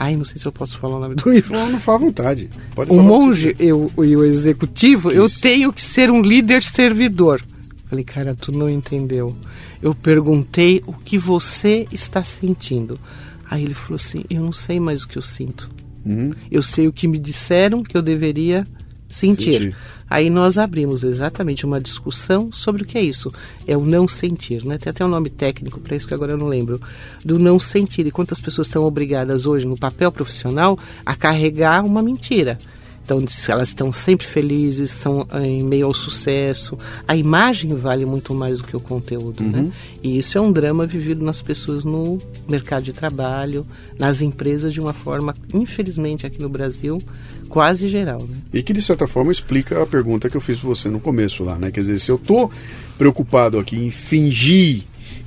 Ai, 0.01 0.17
não 0.17 0.25
sei 0.25 0.39
se 0.39 0.47
eu 0.47 0.53
posso 0.53 0.79
falar 0.79 0.97
o 0.97 1.01
nome 1.01 1.15
do 1.15 1.31
livro. 1.31 1.53
Não, 1.53 1.71
não 1.71 1.79
faz 1.79 1.97
à 1.97 2.05
vontade. 2.05 2.49
Pode 2.75 2.91
O 2.91 2.95
o 2.95 3.03
monge 3.03 3.53
quiser. 3.53 3.71
eu, 3.71 3.93
e 3.99 4.17
o 4.17 4.25
executivo, 4.25 5.11
eu 5.11 5.29
tenho 5.29 5.71
que 5.71 5.83
ser 5.83 6.11
um 6.11 6.23
líder 6.23 6.63
servidor. 6.63 7.45
Falei, 7.85 8.03
cara, 8.03 8.35
tu 8.35 8.51
não 8.51 8.71
entendeu. 8.71 9.37
Eu 9.83 9.95
perguntei 9.95 10.83
o 10.87 10.95
que 10.95 11.19
você 11.19 11.87
está 11.93 12.25
sentindo. 12.25 12.99
Aí 13.51 13.63
ele 13.63 13.75
falou 13.75 13.97
assim: 13.97 14.25
eu 14.31 14.41
não 14.41 14.53
sei 14.55 14.81
mais 14.81 15.03
o 15.03 15.09
que 15.09 15.19
eu 15.19 15.23
sinto. 15.23 15.71
Uhum. 16.07 16.33
Eu 16.51 16.63
sei 16.63 16.89
o 16.89 16.93
que 16.93 17.07
me 17.07 17.19
disseram 17.19 17.83
que 17.83 17.95
eu 17.95 18.01
deveria 18.01 18.67
sentir. 19.11 19.61
Sentir. 19.61 19.77
Aí 20.11 20.29
nós 20.29 20.59
abrimos 20.59 21.05
exatamente 21.05 21.65
uma 21.65 21.81
discussão 21.81 22.51
sobre 22.51 22.83
o 22.83 22.85
que 22.85 22.99
é 22.99 23.03
isso. 23.03 23.33
É 23.65 23.77
o 23.77 23.85
não 23.85 24.09
sentir, 24.09 24.65
né? 24.65 24.77
Tem 24.77 24.91
até 24.91 25.05
um 25.05 25.09
nome 25.09 25.31
técnico 25.31 25.79
para 25.79 25.95
isso 25.95 26.09
que 26.09 26.15
agora 26.15 26.33
eu 26.33 26.39
não 26.39 26.49
lembro. 26.49 26.81
Do 27.25 27.39
não 27.39 27.61
sentir. 27.61 28.05
E 28.07 28.11
quantas 28.11 28.41
pessoas 28.41 28.67
estão 28.67 28.83
obrigadas 28.83 29.47
hoje 29.47 29.67
no 29.67 29.79
papel 29.79 30.11
profissional 30.11 30.77
a 31.07 31.15
carregar 31.15 31.85
uma 31.85 32.03
mentira. 32.03 32.59
Se 33.29 33.51
elas 33.51 33.69
estão 33.71 33.93
sempre 33.93 34.27
felizes, 34.27 34.91
são 34.91 35.27
eh, 35.33 35.47
em 35.47 35.63
meio 35.63 35.87
ao 35.87 35.95
sucesso. 35.95 36.77
A 37.09 37.17
imagem 37.17 37.75
vale 37.75 38.05
muito 38.05 38.35
mais 38.35 38.59
do 38.59 38.65
que 38.65 38.77
o 38.77 38.81
conteúdo, 38.81 39.43
né? 39.43 39.71
E 40.03 40.19
isso 40.19 40.37
é 40.37 40.41
um 40.41 40.53
drama 40.53 40.87
vivido 40.87 41.25
nas 41.25 41.41
pessoas 41.41 41.85
no 41.85 42.19
mercado 42.49 42.83
de 42.85 42.93
trabalho, 42.93 43.67
nas 43.99 44.21
empresas 44.23 44.73
de 44.73 44.81
uma 44.81 44.93
forma, 44.93 45.35
infelizmente, 45.55 46.27
aqui 46.27 46.41
no 46.41 46.49
Brasil, 46.49 46.99
quase 47.49 47.89
geral, 47.89 48.21
né? 48.21 48.37
E 48.53 48.63
que, 48.63 48.73
de 48.73 48.83
certa 48.83 49.07
forma, 49.09 49.33
explica 49.33 49.83
a 49.83 49.87
pergunta 49.87 50.29
que 50.29 50.37
eu 50.37 50.41
fiz 50.41 50.59
você 50.59 50.89
no 50.89 51.01
começo 51.01 51.43
lá, 51.43 51.57
né? 51.59 51.71
Quer 51.71 51.81
dizer, 51.81 51.99
se 51.99 52.11
eu 52.11 52.19
tô 52.19 52.51
preocupado 52.99 53.59
aqui 53.59 53.77
em 53.77 53.91
fingir 53.91 54.83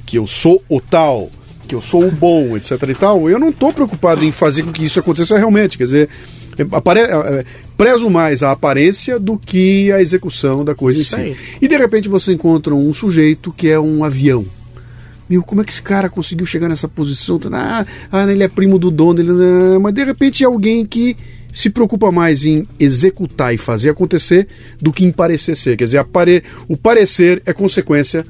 que 0.06 0.18
eu 0.18 0.28
sou 0.28 0.64
o 0.70 0.80
tal, 0.80 1.30
que 1.68 1.74
eu 1.76 1.82
sou 1.82 2.06
o 2.08 2.12
bom, 2.12 2.56
etc 2.58 2.72
e 2.90 2.94
tal, 2.96 3.30
eu 3.30 3.40
não 3.40 3.52
tô 3.52 3.72
preocupado 3.74 4.24
em 4.24 4.32
fazer 4.32 4.64
com 4.64 4.72
que 4.72 4.84
isso 4.86 5.00
aconteça 5.00 5.38
realmente. 5.38 5.78
Quer 5.78 5.86
dizer, 5.86 6.10
é, 6.58 6.62
apare- 6.76 7.00
é, 7.02 7.46
prezo 7.84 8.10
mais 8.10 8.42
a 8.42 8.52
aparência 8.52 9.20
do 9.20 9.38
que 9.38 9.92
a 9.92 10.02
execução 10.02 10.64
da 10.64 10.74
coisa 10.74 11.02
Isso 11.02 11.16
em 11.18 11.20
si. 11.20 11.26
aí. 11.26 11.38
E, 11.62 11.68
de 11.68 11.76
repente, 11.76 12.08
você 12.08 12.32
encontra 12.32 12.74
um 12.74 12.94
sujeito 12.94 13.52
que 13.52 13.68
é 13.68 13.78
um 13.78 14.06
avião. 14.06 14.46
Meu, 15.30 15.44
como 15.44 15.62
é 15.62 15.66
que 15.66 15.72
esse 15.72 15.82
cara 15.82 16.10
conseguiu 16.10 16.46
chegar 16.46 16.70
nessa 16.70 16.88
posição? 16.88 17.40
Ah, 17.52 17.86
ah, 18.10 18.32
ele 18.32 18.44
é 18.44 18.48
primo 18.48 18.80
do 18.80 18.90
dono, 18.90 19.20
ele, 19.20 19.32
ah, 19.32 19.80
mas 19.82 19.94
de 19.94 20.04
repente 20.04 20.44
é 20.44 20.46
alguém 20.46 20.86
que 20.86 21.18
se 21.52 21.70
preocupa 21.70 22.10
mais 22.10 22.46
em 22.46 22.66
executar 22.80 23.54
e 23.54 23.58
fazer 23.58 23.90
acontecer 23.90 24.48
do 24.82 24.92
que 24.94 25.06
em 25.06 25.12
parecer 25.12 25.56
ser. 25.56 25.76
Quer 25.76 25.86
dizer, 25.86 25.98
apare... 25.98 26.42
o 26.70 26.78
parecer 26.78 27.42
é 27.46 27.52
consequência 27.52 28.26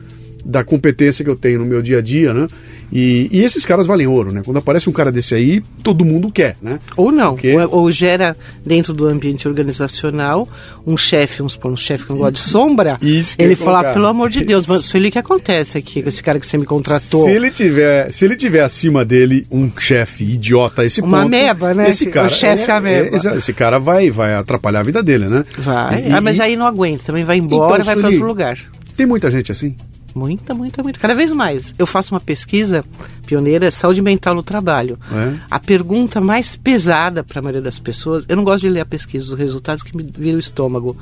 da 0.45 0.63
competência 0.63 1.23
que 1.23 1.29
eu 1.31 1.35
tenho 1.35 1.59
no 1.59 1.65
meu 1.65 1.81
dia 1.81 1.99
a 1.99 2.01
dia, 2.01 2.33
né? 2.33 2.47
E, 2.91 3.27
e 3.31 3.43
esses 3.43 3.65
caras 3.65 3.87
valem 3.87 4.05
ouro, 4.05 4.31
né? 4.31 4.41
Quando 4.45 4.57
aparece 4.57 4.87
um 4.87 4.93
cara 4.93 5.11
desse 5.11 5.33
aí, 5.33 5.63
todo 5.81 6.05
mundo 6.05 6.31
quer, 6.31 6.55
né? 6.61 6.79
Ou 6.95 7.11
não, 7.11 7.31
Porque- 7.33 7.55
ou, 7.57 7.75
ou 7.85 7.91
gera 7.91 8.37
dentro 8.63 8.93
do 8.93 9.07
ambiente 9.07 9.47
organizacional 9.47 10.47
um 10.85 10.95
chefe, 10.97 11.37
vamos 11.39 11.53
supor, 11.53 11.71
um 11.71 11.77
chefe 11.77 12.03
que 12.03 12.09
não 12.11 12.17
gosta 12.17 12.33
de 12.33 12.41
sombra, 12.41 12.97
Isso 13.01 13.35
ele 13.39 13.51
ia 13.53 13.57
falar, 13.57 13.93
pelo 13.93 14.05
amor 14.05 14.29
de 14.29 14.43
Deus, 14.45 14.67
mas 14.67 14.91
foi 14.91 15.07
o 15.07 15.11
que 15.11 15.17
acontece 15.17 15.77
aqui 15.77 16.03
com 16.03 16.09
esse 16.09 16.21
cara 16.21 16.39
que 16.39 16.45
você 16.45 16.57
me 16.57 16.65
contratou. 16.65 17.25
Se 17.25 17.31
ele 17.31 17.49
tiver, 17.49 18.11
se 18.11 18.25
ele 18.25 18.35
tiver 18.35 18.61
acima 18.61 19.03
dele 19.03 19.47
um 19.49 19.71
chefe 19.79 20.23
idiota 20.25 20.85
esse 20.85 21.01
Uma 21.01 21.17
ponto, 21.21 21.27
ameba, 21.27 21.73
né? 21.73 21.89
Esse 21.89 22.05
O 22.09 22.11
cara, 22.11 22.29
chefe 22.29 22.69
ameba. 22.69 23.15
exa- 23.15 23.35
esse 23.35 23.53
cara 23.53 23.79
vai, 23.79 24.11
vai 24.11 24.35
atrapalhar 24.35 24.81
a 24.81 24.83
vida 24.83 25.01
dele, 25.01 25.27
né? 25.29 25.43
Vai, 25.57 26.09
E- 26.09 26.11
ah, 26.11 26.21
mas 26.21 26.37
e- 26.37 26.41
aí 26.41 26.55
não 26.55 26.67
aguenta, 26.67 27.05
também 27.05 27.23
vai 27.23 27.37
embora 27.37 27.81
Então, 27.81 27.85
vai 27.85 27.95
para 27.95 28.09
outro 28.11 28.27
lugar. 28.27 28.57
Tem 28.95 29.05
muita 29.07 29.31
gente 29.31 29.51
assim. 29.51 29.75
Muita, 30.15 30.53
muita, 30.53 30.83
muita. 30.83 30.99
Cada 30.99 31.15
vez 31.15 31.31
mais. 31.31 31.73
Eu 31.77 31.87
faço 31.87 32.13
uma 32.13 32.19
pesquisa 32.19 32.85
pioneira, 33.25 33.71
saúde 33.71 34.01
mental 34.01 34.35
no 34.35 34.43
trabalho. 34.43 34.99
É? 35.11 35.39
A 35.49 35.59
pergunta 35.59 36.21
mais 36.21 36.55
pesada 36.55 37.23
para 37.23 37.39
a 37.39 37.41
maioria 37.41 37.61
das 37.61 37.79
pessoas, 37.79 38.25
eu 38.27 38.35
não 38.35 38.43
gosto 38.43 38.61
de 38.61 38.69
ler 38.69 38.81
a 38.81 38.85
pesquisa, 38.85 39.25
os 39.25 39.39
resultados 39.39 39.83
que 39.83 39.95
me 39.95 40.03
viram 40.03 40.35
o 40.35 40.39
estômago. 40.39 40.95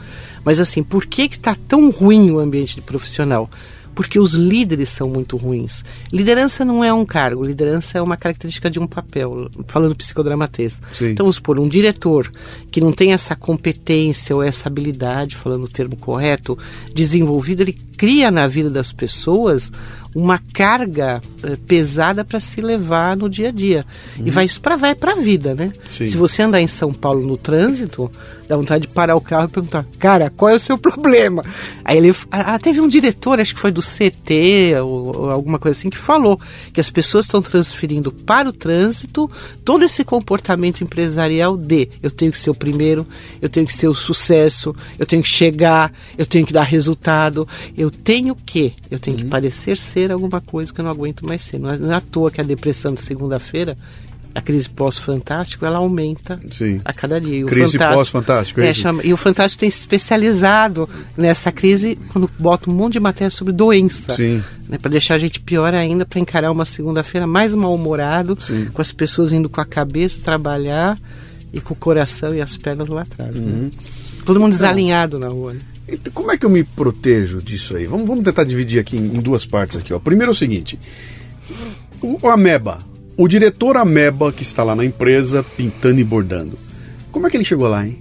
Mas 0.46 0.60
assim, 0.60 0.82
por 0.84 1.06
que 1.06 1.28
que 1.28 1.40
tá 1.40 1.56
tão 1.68 1.90
ruim 1.90 2.32
o 2.32 2.40
ambiente 2.40 2.76
de 2.76 2.82
profissional? 2.82 3.50
Porque 3.94 4.20
os 4.20 4.34
líderes 4.34 4.90
são 4.90 5.10
muito 5.10 5.38
ruins. 5.38 5.84
Liderança 6.12 6.64
não 6.64 6.84
é 6.84 6.94
um 6.94 7.06
cargo, 7.06 7.44
liderança 7.44 7.98
é 7.98 8.02
uma 8.02 8.18
característica 8.18 8.70
de 8.70 8.80
um 8.80 8.88
papel, 8.88 9.50
falando 9.68 9.96
psicodramatês. 9.96 10.80
Sim. 10.94 11.12
Então, 11.12 11.26
vamos 11.26 11.36
supor, 11.36 11.60
um 11.60 11.68
diretor 11.68 12.32
que 12.72 12.82
não 12.82 12.92
tem 12.92 13.14
essa 13.14 13.36
competência 13.36 14.36
ou 14.36 14.42
essa 14.42 14.68
habilidade, 14.68 15.36
falando 15.36 15.66
o 15.66 15.70
termo 15.70 15.96
correto, 15.98 16.58
desenvolvido, 16.94 17.62
ele 17.62 17.74
cria 17.98 18.32
na 18.32 18.48
vida 18.48 18.70
das 18.70 18.92
pessoas 18.92 19.72
uma 20.16 20.40
carga 20.54 21.22
eh, 21.44 21.58
pesada 21.68 22.24
para 22.26 22.40
se 22.40 22.60
levar 22.62 23.16
no 23.16 23.30
dia 23.30 23.50
a 23.50 23.52
dia. 23.52 23.86
E 24.18 24.30
vai 24.30 24.46
isso 24.46 24.60
para 24.62 24.76
vai 24.76 24.94
para 24.96 25.14
a 25.14 25.16
vida, 25.16 25.54
né? 25.56 25.72
Sim. 25.90 26.08
Se 26.08 26.18
você 26.18 26.42
andar 26.42 26.62
em 26.62 26.68
São 26.68 26.94
Paulo 26.94 27.26
no 27.26 27.38
trânsito, 27.38 28.12
dá 28.48 28.58
vontade 28.58 28.88
de 28.88 28.94
parar 28.94 29.16
o 29.16 29.22
carro 29.22 29.46
e 29.46 29.52
perguntar: 29.54 29.86
"Cara, 30.00 30.30
qual 30.30 30.50
é 30.50 30.56
o 30.56 30.60
seu 30.60 30.78
problema?". 30.80 31.44
Aí 31.86 31.98
ele 31.98 32.14
ah, 32.32 32.60
teve 32.60 32.82
um 32.82 32.88
diretor, 32.88 33.40
acho 33.40 33.54
que 33.54 33.60
foi 33.60 33.72
do 33.72 33.82
CT 33.82 34.76
ou, 34.84 35.16
ou 35.18 35.30
alguma 35.32 35.58
coisa 35.60 35.78
assim 35.80 35.90
que 35.90 35.98
falou 35.98 36.40
que 36.74 36.80
as 36.82 36.90
pessoas 36.90 37.26
estão 37.26 37.42
transferindo 37.42 38.12
para 38.12 38.50
o 38.50 38.54
trânsito 38.54 39.30
todo 39.64 39.84
esse 39.86 40.04
comportamento 40.04 40.82
empresarial 40.84 41.56
de 41.56 41.88
eu 42.04 42.12
tenho 42.12 42.32
que 42.32 42.40
ser 42.40 42.50
o 42.50 42.56
primeiro, 42.56 43.08
eu 43.42 43.48
tenho 43.50 43.66
que 43.66 43.74
ser 43.74 43.88
o 43.88 43.94
sucesso, 43.94 44.76
eu 45.00 45.06
tenho 45.06 45.22
que 45.24 45.30
chegar, 45.30 45.94
eu 46.18 46.26
tenho 46.26 46.46
que 46.46 46.54
dar 46.54 46.64
resultado, 46.64 47.48
eu 47.78 47.90
tenho 47.90 48.36
que, 48.36 48.74
eu 48.90 49.00
tenho 49.00 49.12
Uhum. 49.18 49.24
que 49.24 49.30
parecer 49.30 49.76
ser 49.78 50.01
alguma 50.10 50.40
coisa 50.42 50.74
que 50.74 50.80
eu 50.80 50.86
não 50.86 50.92
aguento 50.92 51.26
mais 51.28 51.42
ser. 51.42 51.60
Não 51.60 51.70
é, 51.70 51.78
não 51.78 51.92
é 51.92 51.96
à 51.96 52.02
toa 52.02 52.32
que 52.32 52.40
a 52.42 52.44
depressão 52.44 52.94
de 52.94 53.02
segunda-feira, 53.02 53.78
a 54.34 54.42
crise 54.42 54.70
pós-fantástico, 54.70 55.66
ela 55.66 55.78
aumenta 55.80 56.40
Sim. 56.52 56.80
a 56.86 56.94
cada 56.94 57.20
dia. 57.20 57.40
E 57.40 57.44
Crise 57.44 57.74
Fantástico- 57.74 57.94
pós-Fantástico, 57.98 58.62
é 58.62 58.70
é, 58.70 58.74
chama- 58.74 59.04
e 59.04 59.12
o 59.14 59.18
Fantástico 59.18 59.60
tem 59.60 59.70
se 59.70 59.80
especializado 59.80 60.88
nessa 61.18 61.52
crise 61.52 61.98
quando 62.14 62.30
bota 62.40 62.70
um 62.70 62.74
monte 62.74 62.94
de 62.94 63.00
matéria 63.02 63.30
sobre 63.30 63.52
doença. 63.54 64.16
Né, 64.70 64.78
para 64.82 64.90
deixar 64.90 65.16
a 65.16 65.18
gente 65.18 65.40
pior 65.42 65.74
ainda, 65.74 66.06
para 66.06 66.20
encarar 66.20 66.50
uma 66.50 66.64
segunda-feira 66.64 67.28
mais 67.28 67.54
mal-humorado, 67.54 68.38
com 68.74 68.82
as 68.82 68.92
pessoas 68.94 69.34
indo 69.34 69.50
com 69.50 69.60
a 69.60 69.66
cabeça 69.66 70.18
trabalhar 70.24 70.98
e 71.52 71.60
com 71.60 71.74
o 71.74 71.78
coração 71.78 72.34
e 72.34 72.40
as 72.40 72.56
pernas 72.56 72.88
lá 72.88 73.02
atrás. 73.02 73.36
né? 73.36 73.42
Uhum. 73.42 73.72
Todo 74.24 74.40
mundo 74.40 74.52
desalinhado 74.54 75.20
na 75.20 75.28
rua. 75.28 75.54
né? 75.54 75.60
Então, 75.92 76.14
como 76.14 76.32
é 76.32 76.38
que 76.38 76.46
eu 76.46 76.50
me 76.50 76.64
protejo 76.64 77.42
disso 77.42 77.76
aí? 77.76 77.86
Vamos, 77.86 78.08
vamos 78.08 78.24
tentar 78.24 78.44
dividir 78.44 78.80
aqui 78.80 78.96
em, 78.98 79.18
em 79.18 79.20
duas 79.20 79.46
partes 79.46 79.78
aqui. 79.78 79.94
Ó. 79.94 80.00
Primeiro 80.00 80.32
é 80.32 80.34
o 80.34 80.36
seguinte: 80.36 80.80
o, 82.02 82.18
o 82.26 82.30
Ameba, 82.30 82.80
o 83.18 83.28
diretor 83.28 83.78
Ameba 83.78 84.32
que 84.32 84.44
está 84.44 84.64
lá 84.64 84.76
na 84.76 84.86
empresa 84.86 85.44
pintando 85.44 86.00
e 86.00 86.04
bordando. 86.04 86.58
Como 87.12 87.28
é 87.28 87.30
que 87.30 87.38
ele 87.38 87.44
chegou 87.44 87.68
lá, 87.68 87.86
hein? 87.86 88.00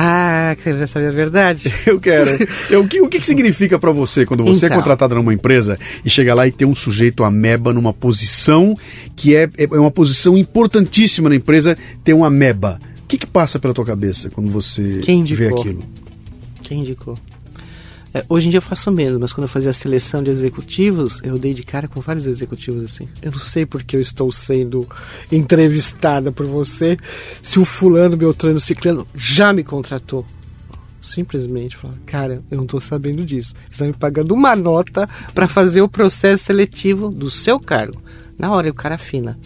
Ah, 0.00 0.54
quer 0.62 0.86
saber 0.86 1.08
a 1.08 1.10
verdade? 1.10 1.74
Eu 1.84 1.98
quero. 1.98 2.30
Eu, 2.70 2.82
o, 2.82 2.88
que, 2.88 3.00
o 3.00 3.08
que 3.08 3.18
que 3.18 3.26
significa 3.26 3.80
pra 3.80 3.90
você 3.90 4.24
quando 4.24 4.44
você 4.44 4.66
é 4.66 4.68
Então. 4.68 4.78
contratado 4.78 5.16
numa 5.16 5.34
empresa 5.34 5.76
e 6.04 6.10
chega 6.10 6.34
lá 6.34 6.46
e 6.46 6.52
tem 6.52 6.68
um 6.68 6.74
sujeito 6.74 7.24
ameba 7.24 7.74
numa 7.74 7.92
posição 7.92 8.76
que 9.16 9.34
é, 9.34 9.48
é 9.58 9.66
uma 9.76 9.90
posição 9.90 10.38
importantíssima 10.38 11.28
na 11.28 11.34
empresa, 11.34 11.76
tem 12.04 12.14
um 12.14 12.24
ameba. 12.24 12.78
O 13.02 13.08
que, 13.08 13.18
que 13.18 13.26
passa 13.26 13.58
pela 13.58 13.74
tua 13.74 13.84
cabeça 13.84 14.30
quando 14.30 14.52
você 14.52 15.00
vê 15.34 15.48
aquilo? 15.48 15.82
Quem 16.68 16.80
indicou? 16.80 17.18
É, 18.12 18.22
hoje 18.28 18.46
em 18.46 18.50
dia 18.50 18.58
eu 18.58 18.62
faço 18.62 18.92
mesmo, 18.92 19.18
mas 19.18 19.32
quando 19.32 19.44
eu 19.44 19.48
fazia 19.48 19.70
a 19.70 19.72
seleção 19.72 20.22
de 20.22 20.28
executivos, 20.28 21.18
eu 21.22 21.38
dei 21.38 21.54
de 21.54 21.62
cara 21.62 21.88
com 21.88 21.98
vários 21.98 22.26
executivos 22.26 22.84
assim. 22.84 23.08
Eu 23.22 23.32
não 23.32 23.38
sei 23.38 23.64
porque 23.64 23.96
eu 23.96 24.00
estou 24.02 24.30
sendo 24.30 24.86
entrevistada 25.32 26.30
por 26.30 26.44
você, 26.44 26.98
se 27.40 27.58
o 27.58 27.64
fulano, 27.64 28.18
beltrano, 28.18 28.60
ciclano 28.60 29.06
já 29.14 29.50
me 29.50 29.64
contratou. 29.64 30.26
Simplesmente 31.00 31.74
falar, 31.74 31.94
cara, 32.04 32.42
eu 32.50 32.58
não 32.58 32.64
estou 32.64 32.82
sabendo 32.82 33.24
disso. 33.24 33.54
Está 33.70 33.86
me 33.86 33.94
pagando 33.94 34.34
uma 34.34 34.54
nota 34.54 35.08
para 35.32 35.48
fazer 35.48 35.80
o 35.80 35.88
processo 35.88 36.44
seletivo 36.44 37.08
do 37.08 37.30
seu 37.30 37.58
cargo. 37.58 38.02
Na 38.38 38.52
hora 38.52 38.68
o 38.68 38.74
cara 38.74 38.96
afina. 38.96 39.38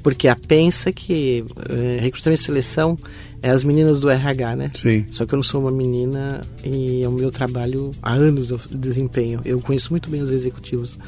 Porque 0.00 0.28
a 0.28 0.36
pensa 0.36 0.92
que 0.92 1.44
eh, 1.70 1.98
recrutamento 2.00 2.40
e 2.40 2.44
seleção 2.44 2.96
é 3.42 3.50
as 3.50 3.64
meninas 3.64 4.00
do 4.00 4.10
RH, 4.10 4.56
né? 4.56 4.70
Sim. 4.74 5.06
Só 5.10 5.26
que 5.26 5.34
eu 5.34 5.36
não 5.36 5.42
sou 5.42 5.60
uma 5.60 5.70
menina 5.70 6.44
e 6.64 7.02
é 7.02 7.08
o 7.08 7.12
meu 7.12 7.30
trabalho 7.30 7.90
há 8.02 8.12
anos 8.12 8.50
eu 8.50 8.60
desempenho. 8.70 9.40
Eu 9.44 9.60
conheço 9.60 9.90
muito 9.90 10.10
bem 10.10 10.20
os 10.20 10.30
executivos. 10.30 10.98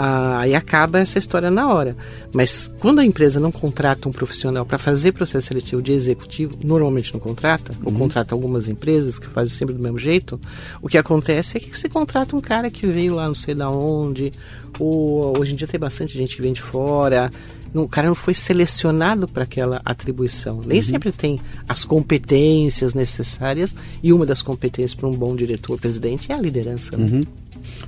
Ah, 0.00 0.38
Aí 0.38 0.54
acaba 0.54 1.00
essa 1.00 1.18
história 1.18 1.50
na 1.50 1.72
hora. 1.72 1.96
Mas 2.32 2.70
quando 2.78 3.00
a 3.00 3.04
empresa 3.04 3.40
não 3.40 3.50
contrata 3.50 4.08
um 4.08 4.12
profissional 4.12 4.64
para 4.64 4.78
fazer 4.78 5.10
processo 5.10 5.48
seletivo 5.48 5.82
de 5.82 5.90
executivo, 5.90 6.56
normalmente 6.62 7.12
não 7.12 7.18
contrata, 7.18 7.72
ou 7.84 7.92
contrata 7.92 8.32
algumas 8.32 8.68
empresas 8.68 9.18
que 9.18 9.26
fazem 9.26 9.56
sempre 9.56 9.74
do 9.74 9.82
mesmo 9.82 9.98
jeito, 9.98 10.40
o 10.80 10.88
que 10.88 10.96
acontece 10.96 11.56
é 11.56 11.60
que 11.60 11.76
você 11.76 11.88
contrata 11.88 12.36
um 12.36 12.40
cara 12.40 12.70
que 12.70 12.86
veio 12.86 13.16
lá 13.16 13.26
não 13.26 13.34
sei 13.34 13.56
da 13.56 13.68
onde, 13.68 14.30
ou 14.78 15.36
hoje 15.36 15.52
em 15.52 15.56
dia 15.56 15.66
tem 15.66 15.80
bastante 15.80 16.16
gente 16.16 16.36
que 16.36 16.42
vem 16.42 16.52
de 16.52 16.62
fora, 16.62 17.28
não- 17.74 17.82
o 17.84 17.88
cara 17.88 18.06
não 18.08 18.14
foi 18.14 18.34
selecionado 18.34 19.26
para 19.28 19.44
aquela 19.44 19.80
atribuição. 19.84 20.60
Nem 20.64 20.80
sempre 20.82 21.10
tem 21.12 21.40
as 21.68 21.84
competências 21.84 22.94
necessárias 22.94 23.74
e 24.02 24.12
uma 24.12 24.24
das 24.26 24.42
competências 24.42 24.94
para 24.94 25.08
um 25.08 25.12
bom 25.12 25.34
diretor-presidente 25.36 26.30
é 26.32 26.34
a 26.34 26.40
liderança. 26.40 26.96
né? 26.96 27.22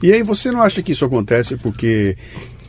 E 0.02 0.12
aí 0.12 0.22
você 0.22 0.50
não 0.50 0.60
acha 0.62 0.82
que 0.82 0.92
isso 0.92 1.04
acontece 1.04 1.56
porque 1.56 2.16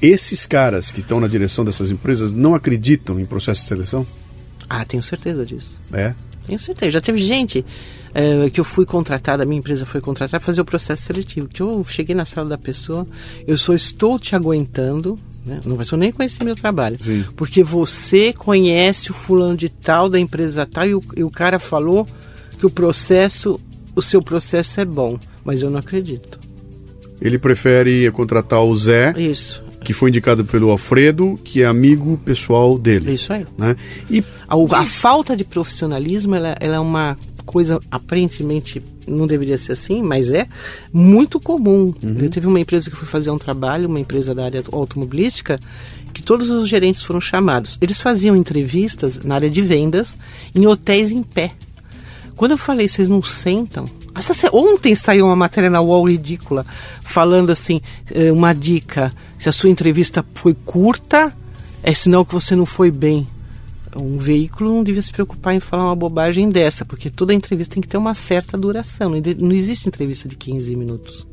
esses 0.02 0.46
caras 0.46 0.92
que 0.92 1.00
estão 1.00 1.20
na 1.20 1.28
direção 1.28 1.64
dessas 1.66 1.90
empresas 1.92 2.32
não 2.34 2.56
acreditam 2.56 3.20
em 3.20 3.26
processo 3.26 3.62
de 3.62 3.68
seleção? 3.68 4.06
Ah, 4.70 4.86
tenho 4.86 5.04
certeza 5.04 5.46
disso. 5.46 5.80
É. 5.92 6.16
Tenho 6.46 6.58
certeza. 6.58 6.92
Já 6.92 7.02
teve 7.02 7.20
gente 7.20 7.66
eh, 8.14 8.50
que 8.50 8.60
eu 8.60 8.64
fui 8.64 8.86
contratada, 8.86 9.44
a 9.44 9.46
minha 9.46 9.60
empresa 9.60 9.86
foi 9.86 10.02
contratada 10.02 10.40
para 10.40 10.46
fazer 10.46 10.62
o 10.62 10.66
processo 10.66 11.04
seletivo. 11.04 11.48
Que 11.48 11.62
eu 11.62 11.84
cheguei 11.88 12.16
na 12.16 12.26
sala 12.26 12.50
da 12.50 12.58
pessoa, 12.58 13.06
eu 13.48 13.58
só 13.58 13.74
estou 13.74 14.20
te 14.20 14.36
aguentando, 14.36 15.18
né? 15.46 15.62
não 15.66 15.76
vai 15.76 15.86
nem 15.98 16.12
conhecer 16.12 16.44
meu 16.44 16.56
trabalho. 16.56 17.02
Sim. 17.02 17.26
Porque 17.36 17.64
você 17.64 18.34
conhece 18.34 19.12
o 19.12 19.14
fulano 19.14 19.56
de 19.56 19.70
tal, 19.70 20.10
da 20.10 20.20
empresa 20.20 20.66
tal, 20.66 20.86
e 20.86 20.96
o, 20.96 21.02
e 21.16 21.24
o 21.24 21.30
cara 21.30 21.60
falou 21.60 22.08
que 22.60 22.66
o 22.66 22.70
processo, 22.70 23.60
o 23.96 24.02
seu 24.02 24.22
processo 24.22 24.80
é 24.80 24.86
bom. 24.86 25.18
Mas 25.44 25.62
eu 25.62 25.70
não 25.70 25.80
acredito. 25.80 26.40
Ele 27.20 27.38
prefere 27.38 28.10
contratar 28.12 28.64
o 28.64 28.76
Zé, 28.76 29.14
Isso, 29.18 29.64
que 29.84 29.94
foi 29.94 30.10
indicado 30.10 30.46
pelo 30.46 30.70
Alfredo, 30.70 31.40
que 31.44 31.62
é 31.62 31.66
amigo 31.66 32.18
pessoal 32.24 32.78
dele. 32.78 33.14
isso 33.14 33.34
aí. 33.34 33.46
Né? 33.58 33.76
E 34.10 34.24
A, 34.48 34.56
a 34.80 34.86
falta 34.86 35.36
de 35.36 35.44
profissionalismo 35.44 36.36
ela, 36.36 36.56
ela 36.60 36.76
é 36.76 36.80
uma 36.80 37.18
coisa 37.42 37.80
aparentemente 37.90 38.82
não 39.08 39.28
deveria 39.28 39.58
ser 39.58 39.74
assim, 39.74 40.02
mas 40.02 40.30
é 40.30 40.48
muito 40.94 41.40
comum. 41.40 41.94
Eu 42.02 42.30
teve 42.30 42.48
uma 42.48 42.60
empresa 42.60 42.90
que 42.90 42.96
foi 42.96 43.08
fazer 43.08 43.32
um 43.32 43.38
trabalho, 43.38 43.88
uma 43.88 44.00
empresa 44.00 44.34
da 44.34 44.46
área 44.46 44.64
automobilística, 44.72 45.60
que 46.14 46.22
todos 46.22 46.50
os 46.50 46.68
gerentes 46.68 47.02
foram 47.02 47.22
chamados. 47.22 47.78
Eles 47.82 48.00
faziam 48.00 48.36
entrevistas 48.36 49.18
na 49.18 49.36
área 49.36 49.50
de 49.50 49.62
vendas 49.62 50.16
em 50.54 50.68
hotéis 50.68 51.12
em 51.12 51.24
pé. 51.24 51.52
Quando 52.36 52.52
eu 52.52 52.58
falei, 52.58 52.88
vocês 52.88 53.10
não 53.10 53.22
sentam? 53.22 53.86
Essa 54.16 54.50
Ontem 54.54 54.94
saiu 54.94 55.26
uma 55.26 55.36
matéria 55.36 55.70
na 55.70 55.82
UOL 55.82 56.10
ridícula, 56.10 56.66
falando 57.02 57.50
assim, 57.50 57.82
eh, 58.14 58.32
uma 58.32 58.54
dica, 58.54 59.14
se 59.40 59.48
a 59.48 59.52
sua 59.52 59.70
entrevista 59.70 60.26
foi 60.36 60.54
curta, 60.54 61.34
é 61.82 61.94
sinal 61.94 62.26
que 62.26 62.34
você 62.34 62.56
não 62.56 62.66
foi 62.66 62.92
bem. 62.92 63.28
Um 64.00 64.18
veículo 64.18 64.70
não 64.70 64.84
devia 64.84 65.02
se 65.02 65.12
preocupar 65.12 65.54
em 65.56 65.60
falar 65.60 65.86
uma 65.86 65.96
bobagem 65.96 66.50
dessa, 66.50 66.86
porque 66.86 67.10
toda 67.10 67.34
entrevista 67.34 67.74
tem 67.74 67.82
que 67.82 67.88
ter 67.88 67.98
uma 67.98 68.14
certa 68.14 68.58
duração. 68.58 69.12
Não 69.40 69.52
existe 69.52 69.88
entrevista 69.88 70.30
de 70.30 70.36
15 70.36 70.76
minutos. 70.76 71.28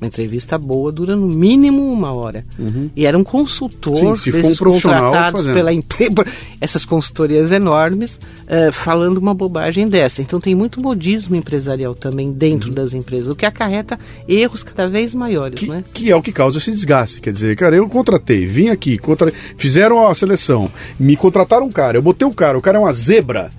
Uma 0.00 0.08
entrevista 0.08 0.58
boa 0.58 0.90
dura 0.92 1.16
no 1.16 1.26
mínimo 1.26 1.90
uma 1.90 2.12
hora. 2.12 2.44
Uhum. 2.58 2.90
E 2.94 3.06
era 3.06 3.16
um 3.16 3.24
consultor 3.24 3.96
Sim, 3.96 4.06
um 4.30 4.32
desses 4.32 4.58
profissional 4.58 5.04
contratados 5.04 5.46
pela 5.46 5.72
empresa, 5.72 6.12
essas 6.60 6.84
consultorias 6.84 7.50
enormes, 7.50 8.18
eh, 8.46 8.70
falando 8.72 9.18
uma 9.18 9.32
bobagem 9.32 9.88
dessa. 9.88 10.20
Então 10.20 10.40
tem 10.40 10.54
muito 10.54 10.80
modismo 10.80 11.36
empresarial 11.36 11.94
também 11.94 12.30
dentro 12.32 12.68
Uhum. 12.68 12.74
das 12.74 12.92
empresas, 12.92 13.28
o 13.30 13.34
que 13.36 13.46
acarreta 13.46 13.98
erros 14.28 14.62
cada 14.62 14.88
vez 14.88 15.14
maiores, 15.14 15.60
Que, 15.60 15.68
né? 15.68 15.84
que 15.94 16.10
é 16.10 16.16
o 16.16 16.22
que 16.22 16.32
causa 16.32 16.58
esse 16.58 16.70
desgaste. 16.70 17.20
Quer 17.20 17.32
dizer, 17.32 17.56
cara, 17.56 17.76
eu 17.76 17.88
contratei, 17.88 18.46
vim 18.46 18.68
aqui, 18.68 18.98
contra... 18.98 19.32
fizeram 19.56 20.06
a 20.06 20.14
seleção, 20.14 20.70
me 20.98 21.16
contrataram 21.16 21.66
um 21.66 21.72
cara, 21.72 21.96
eu 21.96 22.02
botei 22.02 22.26
o 22.26 22.32
cara, 22.32 22.58
o 22.58 22.62
cara 22.62 22.76
é 22.78 22.80
uma 22.80 22.92
zebra. 22.92 23.50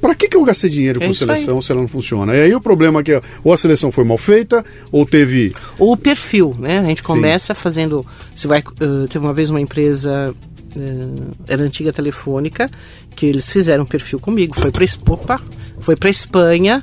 Pra 0.00 0.14
que, 0.14 0.28
que 0.28 0.36
eu 0.36 0.44
gastei 0.44 0.70
dinheiro 0.70 1.02
É 1.02 1.06
com 1.06 1.12
seleção 1.12 1.60
se 1.60 1.70
ela 1.70 1.80
não 1.80 1.88
funciona? 1.88 2.34
E 2.34 2.42
aí 2.42 2.54
o 2.54 2.60
problema 2.60 3.00
é 3.00 3.02
que 3.02 3.20
ou 3.44 3.52
a 3.52 3.56
seleção 3.56 3.92
foi 3.92 4.04
mal 4.04 4.16
feita, 4.16 4.64
ou 4.90 5.04
teve. 5.04 5.54
Ou 5.78 5.92
o 5.92 5.96
perfil, 5.96 6.56
né? 6.58 6.78
A 6.78 6.84
gente 6.84 7.02
começa 7.02 7.54
fazendo. 7.54 8.04
Você 8.34 8.48
vai. 8.48 8.60
Uh, 8.60 9.06
teve 9.08 9.24
uma 9.24 9.34
vez 9.34 9.50
uma 9.50 9.60
empresa. 9.60 10.34
Uh, 10.74 11.32
era 11.48 11.62
antiga 11.62 11.92
telefônica, 11.92 12.70
que 13.14 13.26
eles 13.26 13.48
fizeram 13.48 13.82
um 13.82 13.86
perfil 13.86 14.20
comigo. 14.20 14.58
Foi 14.58 14.70
para 14.70 14.84
Opa, 15.08 15.40
foi 15.80 15.96
para 15.96 16.08
Espanha. 16.08 16.82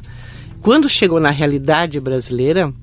Quando 0.62 0.90
chegou 0.90 1.20
na 1.20 1.30
realidade 1.30 2.00
brasileira, 2.00 2.74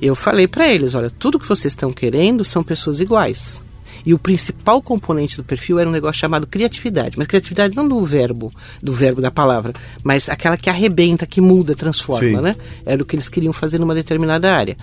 eu 0.00 0.14
falei 0.14 0.48
para 0.48 0.68
eles: 0.68 0.94
olha, 0.94 1.10
tudo 1.10 1.38
que 1.38 1.48
vocês 1.48 1.72
estão 1.72 1.92
querendo 1.92 2.44
são 2.44 2.64
pessoas 2.64 2.98
iguais. 2.98 3.62
E 4.06 4.14
o 4.14 4.18
principal 4.18 4.80
componente 4.80 5.36
do 5.36 5.42
perfil 5.42 5.78
era 5.80 5.88
um 5.88 5.92
negócio 5.92 6.20
chamado 6.20 6.46
criatividade. 6.46 7.18
Mas 7.18 7.26
criatividade 7.26 7.76
não 7.76 7.88
do 7.88 8.02
verbo, 8.04 8.52
do 8.80 8.92
verbo 8.92 9.20
da 9.20 9.32
palavra, 9.32 9.74
mas 10.04 10.28
aquela 10.28 10.56
que 10.56 10.70
arrebenta, 10.70 11.26
que 11.26 11.40
muda, 11.40 11.74
transforma, 11.74 12.20
Sim. 12.28 12.40
né? 12.40 12.54
Era 12.86 13.02
o 13.02 13.04
que 13.04 13.16
eles 13.16 13.28
queriam 13.28 13.52
fazer 13.52 13.78
numa 13.80 13.94
determinada 13.96 14.50
área. 14.54 14.76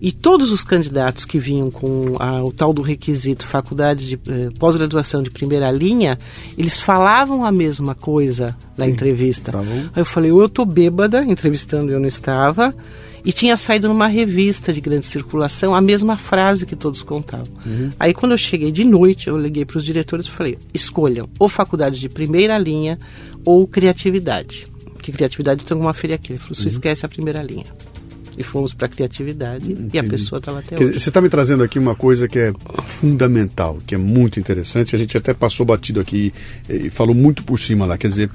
E 0.00 0.10
todos 0.10 0.50
os 0.50 0.64
candidatos 0.64 1.24
que 1.24 1.38
vinham 1.38 1.70
com 1.70 2.16
a- 2.18 2.42
o 2.42 2.50
tal 2.50 2.72
do 2.72 2.82
requisito 2.82 3.46
faculdade 3.46 4.08
de 4.08 4.14
eh, 4.28 4.48
pós-graduação 4.58 5.22
de 5.22 5.30
primeira 5.30 5.70
linha, 5.70 6.18
eles 6.58 6.80
falavam 6.80 7.44
a 7.44 7.52
mesma 7.52 7.94
coisa 7.94 8.56
na 8.76 8.84
entrevista. 8.88 9.52
tá. 9.52 9.60
Aí 9.60 9.90
eu 9.94 10.04
falei, 10.04 10.32
ou 10.32 10.40
eu 10.42 10.48
tô 10.48 10.64
bêbada, 10.64 11.22
entrevistando 11.22 11.92
eu 11.92 12.00
não 12.00 12.08
estava, 12.08 12.74
e 13.24 13.32
tinha 13.32 13.56
saído 13.56 13.88
numa 13.88 14.06
revista 14.06 14.72
de 14.72 14.80
grande 14.80 15.06
circulação 15.06 15.74
a 15.74 15.80
mesma 15.80 16.16
frase 16.16 16.66
que 16.66 16.74
todos 16.76 17.02
contavam. 17.02 17.52
Aí 17.98 18.12
quando 18.12 18.32
eu 18.32 18.38
cheguei 18.38 18.72
de 18.72 18.84
noite, 18.84 19.28
eu 19.28 19.36
liguei 19.36 19.64
para 19.64 19.76
os 19.78 19.84
diretores 19.84 20.26
e 20.26 20.30
falei, 20.30 20.58
escolham 20.74 21.28
ou 21.38 21.48
faculdade 21.48 22.00
de 22.00 22.08
primeira 22.08 22.58
linha 22.58 22.98
ou 23.44 23.66
criatividade. 23.66 24.66
Porque 24.94 25.12
criatividade 25.12 25.64
tem 25.64 25.76
uma 25.76 25.92
feria 25.94 26.16
aqui. 26.16 26.32
Ele 26.32 26.38
falou, 26.38 26.54
você 26.54 26.68
esquece 26.68 27.04
a 27.04 27.08
primeira 27.08 27.42
linha. 27.42 27.66
E 28.38 28.42
fomos 28.42 28.72
para 28.72 28.88
criatividade 28.88 29.66
e 29.70 29.72
a 29.72 30.00
Entendi. 30.00 30.08
pessoa 30.08 30.38
estava 30.38 30.60
até 30.60 30.74
Quer 30.74 30.84
hoje. 30.84 30.98
você 30.98 31.10
está 31.10 31.20
me 31.20 31.28
trazendo 31.28 31.62
aqui 31.62 31.78
uma 31.78 31.94
coisa 31.94 32.26
que 32.26 32.38
é 32.38 32.52
fundamental, 32.86 33.78
que 33.86 33.94
é 33.94 33.98
muito 33.98 34.40
interessante. 34.40 34.96
A 34.96 34.98
gente 34.98 35.16
até 35.18 35.34
passou 35.34 35.66
batido 35.66 36.00
aqui 36.00 36.32
e 36.66 36.88
falou 36.88 37.14
muito 37.14 37.44
por 37.44 37.60
cima 37.60 37.84
lá. 37.84 37.98
Quer 37.98 38.08
dizer, 38.08 38.30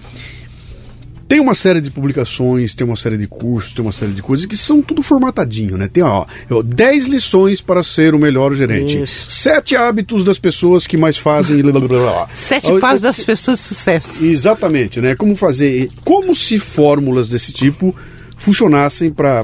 tem 1.28 1.40
uma 1.40 1.54
série 1.54 1.82
de 1.82 1.92
publicações, 1.92 2.74
tem 2.74 2.88
uma 2.88 2.96
série 2.96 3.18
de 3.18 3.28
cursos, 3.28 3.74
tem 3.74 3.84
uma 3.84 3.92
série 3.92 4.14
de 4.14 4.22
coisas 4.22 4.46
que 4.46 4.56
são 4.56 4.82
tudo 4.82 5.04
formatadinho, 5.04 5.78
né? 5.78 5.90
Tem, 5.92 6.02
ó, 6.02 6.26
ó, 6.50 6.62
10 6.64 7.08
lições 7.08 7.60
para 7.60 7.84
ser 7.84 8.16
o 8.16 8.20
melhor 8.20 8.54
gerente. 8.54 9.02
Isso. 9.02 9.30
Sete 9.30 9.76
hábitos 9.76 10.24
das 10.24 10.40
pessoas 10.40 10.88
que 10.88 10.96
mais 10.96 11.18
fazem. 11.18 11.62
blá, 11.62 11.72
blá, 11.72 11.88
blá. 11.88 12.28
Sete 12.34 12.80
passos 12.80 13.02
das 13.02 13.24
pessoas 13.24 13.60
de 13.60 13.66
sucesso. 13.66 14.26
Exatamente, 14.26 15.02
né? 15.02 15.16
Como 15.16 15.36
fazer. 15.36 15.90
Como 16.06 16.34
se 16.34 16.58
fórmulas 16.58 17.30
desse 17.30 17.52
tipo 17.52 17.94
funcionassem 18.38 19.12
para. 19.12 19.44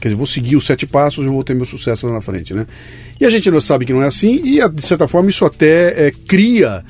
Quer 0.00 0.08
dizer, 0.08 0.14
vou 0.14 0.26
seguir 0.26 0.56
os 0.56 0.64
sete 0.64 0.86
passos 0.86 1.26
e 1.26 1.28
vou 1.28 1.44
ter 1.44 1.54
meu 1.54 1.66
sucesso 1.66 2.06
lá 2.06 2.14
na 2.14 2.20
frente, 2.20 2.54
né? 2.54 2.66
E 3.20 3.24
a 3.26 3.30
gente 3.30 3.50
não 3.50 3.60
sabe 3.60 3.84
que 3.84 3.92
não 3.92 4.02
é 4.02 4.06
assim, 4.06 4.40
e 4.44 4.66
de 4.68 4.82
certa 4.82 5.08
forma 5.08 5.28
isso 5.28 5.44
até 5.44 6.06
é, 6.06 6.12
cria 6.26 6.84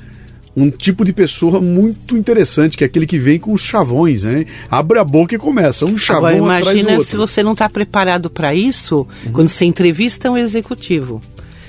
um 0.62 0.70
tipo 0.70 1.04
de 1.04 1.12
pessoa 1.12 1.60
muito 1.60 2.16
interessante, 2.16 2.76
que 2.76 2.84
é 2.84 2.86
aquele 2.86 3.06
que 3.06 3.18
vem 3.18 3.38
com 3.38 3.52
os 3.52 3.62
chavões, 3.62 4.22
né? 4.22 4.44
Abre 4.70 4.98
a 4.98 5.04
boca 5.04 5.34
e 5.34 5.38
começa, 5.38 5.84
um 5.84 5.96
chavão 5.96 6.28
Agora 6.28 6.58
atrás 6.58 6.76
do 6.76 6.80
imagina 6.80 7.00
se 7.00 7.16
você 7.16 7.42
não 7.42 7.52
está 7.52 7.68
preparado 7.68 8.28
para 8.28 8.54
isso 8.54 9.06
quando 9.32 9.48
você 9.48 9.64
entrevista 9.64 10.30
um 10.30 10.36
executivo. 10.36 11.20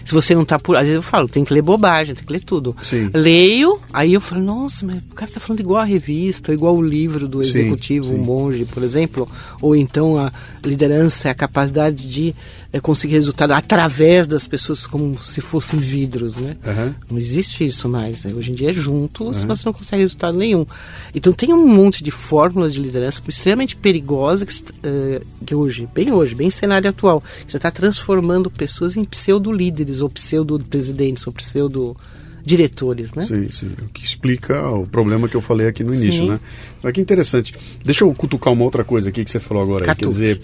Se 0.10 0.14
você 0.16 0.34
não 0.34 0.42
está 0.42 0.58
por. 0.58 0.76
Às 0.76 0.84
vezes 0.84 0.96
eu 0.96 1.02
falo, 1.04 1.28
tem 1.28 1.46
que 1.46 1.54
ler 1.54 1.62
bobagem, 1.62 2.16
tem 2.16 2.26
que 2.26 2.34
ler 2.34 2.44
tudo. 2.44 2.76
Sim. 2.82 3.12
Leio, 3.14 3.80
aí 3.94 4.16
eu 4.16 4.20
falo, 4.20 4.42
nossa, 4.42 4.84
mas 4.84 4.98
o 4.98 5.14
cara 5.14 5.30
tá 5.30 5.40
falando 5.40 5.60
igual 5.60 5.80
a 5.80 5.86
revista, 5.86 6.52
igual 6.52 6.76
o 6.76 6.82
livro 6.82 7.28
do 7.28 7.44
Sim, 7.44 7.50
executivo, 7.50 8.08
sim. 8.08 8.16
o 8.16 8.18
monge, 8.18 8.66
por 8.66 8.82
exemplo. 8.82 9.30
Ou 9.62 9.76
então 9.76 10.18
a 10.18 10.32
liderança 10.66 11.28
é 11.28 11.32
a 11.32 11.36
capacidade 11.36 12.10
de 12.10 12.34
eh, 12.72 12.80
conseguir 12.80 13.14
resultado 13.14 13.52
através 13.52 14.28
das 14.28 14.46
pessoas 14.46 14.86
como 14.86 15.22
se 15.24 15.42
fossem 15.42 15.80
vidros, 15.80 16.38
né? 16.38 16.56
Aham. 16.66 16.96
Não 17.10 17.18
existe 17.18 17.66
isso 17.66 17.90
mais. 17.90 18.24
né? 18.24 18.34
Hoje 18.34 18.52
em 18.52 18.56
dia 18.56 18.70
é 18.70 18.74
junto, 18.74 19.34
se 19.34 19.46
você 19.46 19.64
não 19.66 19.74
consegue 19.74 20.04
resultado 20.04 20.38
nenhum. 20.38 20.66
Então 21.14 21.34
tem 21.34 21.54
um 21.54 21.68
monte 21.68 22.04
de 22.04 22.12
fórmulas 22.12 22.74
de 22.74 22.80
liderança 22.80 23.22
extremamente 23.28 23.76
perigosa 23.76 24.46
que, 24.46 24.54
eh, 24.84 25.22
que 25.46 25.56
hoje, 25.56 25.88
bem 25.94 26.12
hoje, 26.12 26.36
bem 26.36 26.50
cenário 26.50 26.90
atual, 26.90 27.24
você 27.48 27.58
está 27.58 27.72
transformando 27.72 28.50
pessoas 28.52 28.96
em 28.96 29.04
pseudo-líderes, 29.04 30.02
ou 30.02 30.10
pseudo-presidentes, 30.10 31.26
ou 31.26 31.34
pseudo-diretores, 31.34 33.14
né? 33.14 33.26
Sim, 33.26 33.50
sim. 33.50 33.72
O 33.82 33.90
que 33.92 34.06
explica 34.06 34.70
o 34.70 34.86
problema 34.86 35.28
que 35.28 35.36
eu 35.36 35.42
falei 35.42 35.68
aqui 35.68 35.84
no 35.84 35.94
início, 35.94 36.24
Sim. 36.24 36.30
né? 36.30 36.40
Mas 36.84 36.94
que 36.94 37.02
interessante. 37.02 37.54
Deixa 37.84 38.04
eu 38.04 38.14
cutucar 38.14 38.54
uma 38.54 38.64
outra 38.64 38.84
coisa 38.84 39.10
aqui 39.10 39.24
que 39.26 39.32
você 39.32 39.40
falou 39.40 39.64
agora. 39.64 39.96
Quer 39.96 40.08
dizer, 40.08 40.42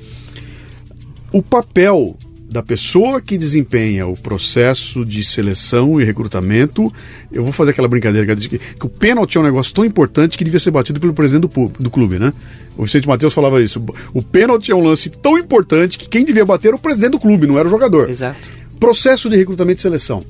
o 1.32 1.42
papel 1.42 2.16
da 2.50 2.64
pessoa 2.64 3.20
que 3.20 3.38
desempenha 3.38 4.08
o 4.08 4.16
processo 4.16 5.04
de 5.04 5.24
seleção 5.26 6.00
e 6.00 6.06
recrutamento, 6.06 6.90
eu 7.30 7.44
vou 7.44 7.52
fazer 7.52 7.72
aquela 7.72 7.88
brincadeira 7.88 8.26
que, 8.26 8.32
eu 8.32 8.36
disse 8.36 8.50
que, 8.50 8.58
que 8.58 8.86
o 8.86 8.90
pênalti 8.90 9.38
é 9.38 9.42
um 9.42 9.44
negócio 9.44 9.74
tão 9.74 9.84
importante 9.84 10.38
que 10.38 10.44
devia 10.44 10.60
ser 10.60 10.72
batido 10.72 10.98
pelo 10.98 11.14
presidente 11.14 11.50
do, 11.50 11.68
do 11.68 11.90
clube, 11.90 12.18
né? 12.18 12.32
O 12.78 12.86
Vicente 12.86 13.08
Matheus 13.08 13.34
falava 13.34 13.62
isso. 13.62 13.84
O 14.14 14.22
pênalti 14.22 14.72
é 14.72 14.76
um 14.76 14.84
lance 14.84 15.10
tão 15.10 15.38
importante 15.38 15.98
que 15.98 16.08
quem 16.08 16.24
devia 16.24 16.46
bater 16.46 16.70
era 16.70 16.78
o 16.78 16.80
presidente 16.80 17.12
do 17.12 17.20
clube, 17.20 17.46
não 17.46 17.58
era 17.58 17.68
o 17.68 17.72
jogador. 17.72 18.10
Exato. 18.10 18.38
Processo 18.80 19.30
de 19.30 19.36
recrutamento 19.36 19.80
e 19.80 19.82
seleção. 19.82 20.24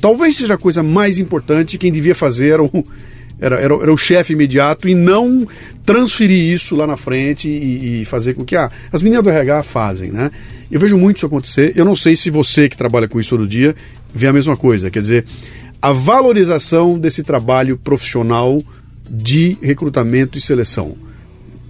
Talvez 0.00 0.36
seja 0.36 0.54
a 0.54 0.58
coisa 0.58 0.82
mais 0.82 1.18
importante, 1.18 1.78
quem 1.78 1.90
devia 1.90 2.14
fazer 2.14 2.50
era 2.50 2.62
o, 2.62 2.84
era, 3.40 3.56
era, 3.56 3.74
era 3.74 3.92
o 3.92 3.96
chefe 3.96 4.32
imediato 4.32 4.88
e 4.88 4.94
não 4.94 5.46
transferir 5.84 6.38
isso 6.38 6.74
lá 6.76 6.86
na 6.86 6.96
frente 6.96 7.48
e, 7.48 8.02
e 8.02 8.04
fazer 8.04 8.34
com 8.34 8.44
que 8.44 8.56
ah, 8.56 8.70
as 8.92 9.02
meninas 9.02 9.24
do 9.24 9.30
RH 9.30 9.62
fazem, 9.62 10.10
né? 10.10 10.30
Eu 10.70 10.80
vejo 10.80 10.96
muito 10.96 11.18
isso 11.18 11.26
acontecer. 11.26 11.72
Eu 11.76 11.84
não 11.84 11.94
sei 11.94 12.16
se 12.16 12.30
você 12.30 12.68
que 12.68 12.76
trabalha 12.76 13.06
com 13.06 13.20
isso 13.20 13.30
todo 13.30 13.46
dia 13.46 13.74
vê 14.14 14.26
a 14.26 14.32
mesma 14.32 14.56
coisa. 14.56 14.90
Quer 14.90 15.02
dizer, 15.02 15.24
a 15.82 15.92
valorização 15.92 16.98
desse 16.98 17.22
trabalho 17.22 17.76
profissional 17.76 18.62
de 19.08 19.58
recrutamento 19.60 20.38
e 20.38 20.40
seleção. 20.40 20.96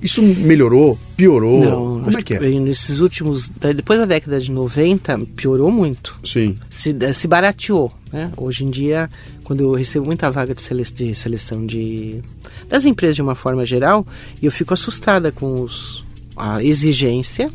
Isso 0.04 0.20
melhorou? 0.22 0.98
Piorou? 1.16 1.64
Não, 1.64 2.04
Como 2.04 2.18
é 2.18 2.22
que 2.22 2.34
é? 2.34 2.38
que 2.38 2.60
nesses 2.60 2.98
últimos. 2.98 3.48
Depois 3.48 3.98
da 3.98 4.04
década 4.04 4.38
de 4.38 4.52
90, 4.52 5.18
piorou 5.34 5.70
muito. 5.70 6.20
Sim. 6.22 6.58
se, 6.68 6.94
se 7.14 7.26
barateou. 7.26 7.90
Né? 8.12 8.30
Hoje 8.36 8.66
em 8.66 8.70
dia, 8.70 9.08
quando 9.44 9.60
eu 9.60 9.72
recebo 9.72 10.04
muita 10.04 10.30
vaga 10.30 10.54
de, 10.54 10.60
sele, 10.60 10.84
de 10.84 11.14
seleção 11.14 11.64
de, 11.64 12.20
das 12.68 12.84
empresas 12.84 13.16
de 13.16 13.22
uma 13.22 13.34
forma 13.34 13.64
geral, 13.64 14.06
eu 14.42 14.52
fico 14.52 14.74
assustada 14.74 15.32
com 15.32 15.62
os, 15.62 16.04
a 16.36 16.62
exigência 16.62 17.50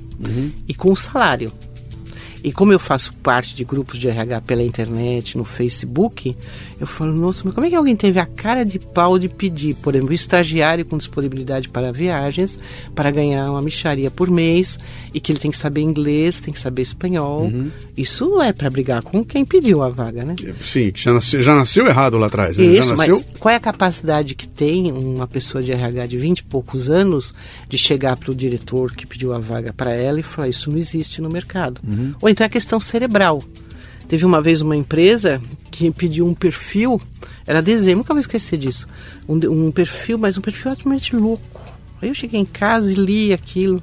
e 0.68 0.74
com 0.74 0.92
o 0.92 0.96
salário. 0.96 1.52
E 2.44 2.52
como 2.52 2.72
eu 2.72 2.80
faço 2.80 3.14
parte 3.16 3.54
de 3.56 3.64
grupos 3.64 4.00
de 4.00 4.08
RH 4.08 4.42
pela 4.42 4.64
internet, 4.64 5.38
no 5.38 5.44
Facebook, 5.44 6.36
eu 6.80 6.88
falo, 6.88 7.14
nossa, 7.14 7.42
mas 7.44 7.54
como 7.54 7.66
é 7.68 7.70
que 7.70 7.76
alguém 7.76 7.96
teve 7.96 8.20
a 8.20 8.26
cara 8.26 8.64
de 8.64 8.80
pau 8.80 9.20
de 9.20 9.28
pedir, 9.28 9.76
por 9.76 9.94
exemplo, 9.96 10.14
estagiário 10.14 10.86
com 10.86 10.98
disponibilidade 10.98 11.70
para 11.70 11.92
viagens, 11.92 12.60
para 12.96 13.12
ganhar 13.12 13.50
uma 13.52 13.62
micharia 13.62 14.10
por 14.10 14.30
mês, 14.30 14.80
e 15.14 15.20
que 15.20 15.32
ele 15.32 15.40
tem 15.40 15.52
que 15.52 15.58
saber 15.58 15.82
inglês, 15.82 16.40
tem 16.40 16.54
que 16.54 16.60
saber 16.60 16.82
espanhol. 16.82 17.52
Isso 17.98 18.42
é 18.42 18.54
para 18.54 18.70
brigar 18.70 19.04
com 19.04 19.24
quem 19.24 19.44
pediu 19.44 19.84
a 19.84 19.90
vaga, 19.90 20.24
né? 20.24 20.36
Sim, 20.62 20.92
já 20.96 21.14
nasceu, 21.14 21.42
já 21.42 21.56
nasceu 21.56 21.88
errado 21.88 22.18
lá 22.18 22.28
atrás. 22.28 22.58
né? 22.58 22.66
Isso, 22.66 22.96
nasceu. 22.96 23.16
mas 23.16 23.38
qual 23.40 23.52
é 23.52 23.56
a 23.56 23.60
capacidade 23.60 24.36
que 24.36 24.48
tem 24.48 24.92
uma 24.92 25.28
pessoa 25.28 25.62
de 25.64 25.72
RH 25.72 26.06
de 26.08 26.18
20 26.18 26.40
e 26.40 26.44
poucos 26.44 26.90
anos 26.90 27.34
de 27.68 27.78
chegar 27.78 28.16
para 28.18 28.32
o 28.32 28.36
diretor 28.36 28.94
que 28.94 29.06
pediu 29.06 29.34
a 29.34 29.40
vaga 29.40 29.74
para 29.74 29.94
ela 29.94 30.20
e 30.20 30.24
falar 30.24 30.48
isso 30.48 30.70
não 30.72 30.78
existe 30.78 31.22
no 31.22 31.30
mercado? 31.30 31.82
Ou 32.30 32.32
então 32.32 32.46
é 32.46 32.50
questão 32.50 32.80
cerebral. 32.80 33.44
Teve 34.08 34.24
uma 34.24 34.40
vez 34.40 34.62
uma 34.62 34.76
empresa 34.76 35.42
que 35.72 35.90
pediu 35.90 36.28
um 36.28 36.34
perfil, 36.36 37.02
era 37.46 37.60
dezembro, 37.60 38.00
nunca 38.00 38.14
vou 38.14 38.22
esquecer 38.22 38.60
disso, 38.60 38.88
um, 39.28 39.68
um 39.68 39.72
perfil, 39.72 40.20
mas 40.20 40.38
um 40.38 40.42
perfil 40.42 40.70
altamente 40.70 41.16
louco. 41.16 41.66
Aí 42.00 42.08
eu 42.08 42.14
cheguei 42.14 42.40
em 42.40 42.46
casa 42.46 42.92
e 42.92 42.96
li 42.96 43.34
aquilo. 43.34 43.82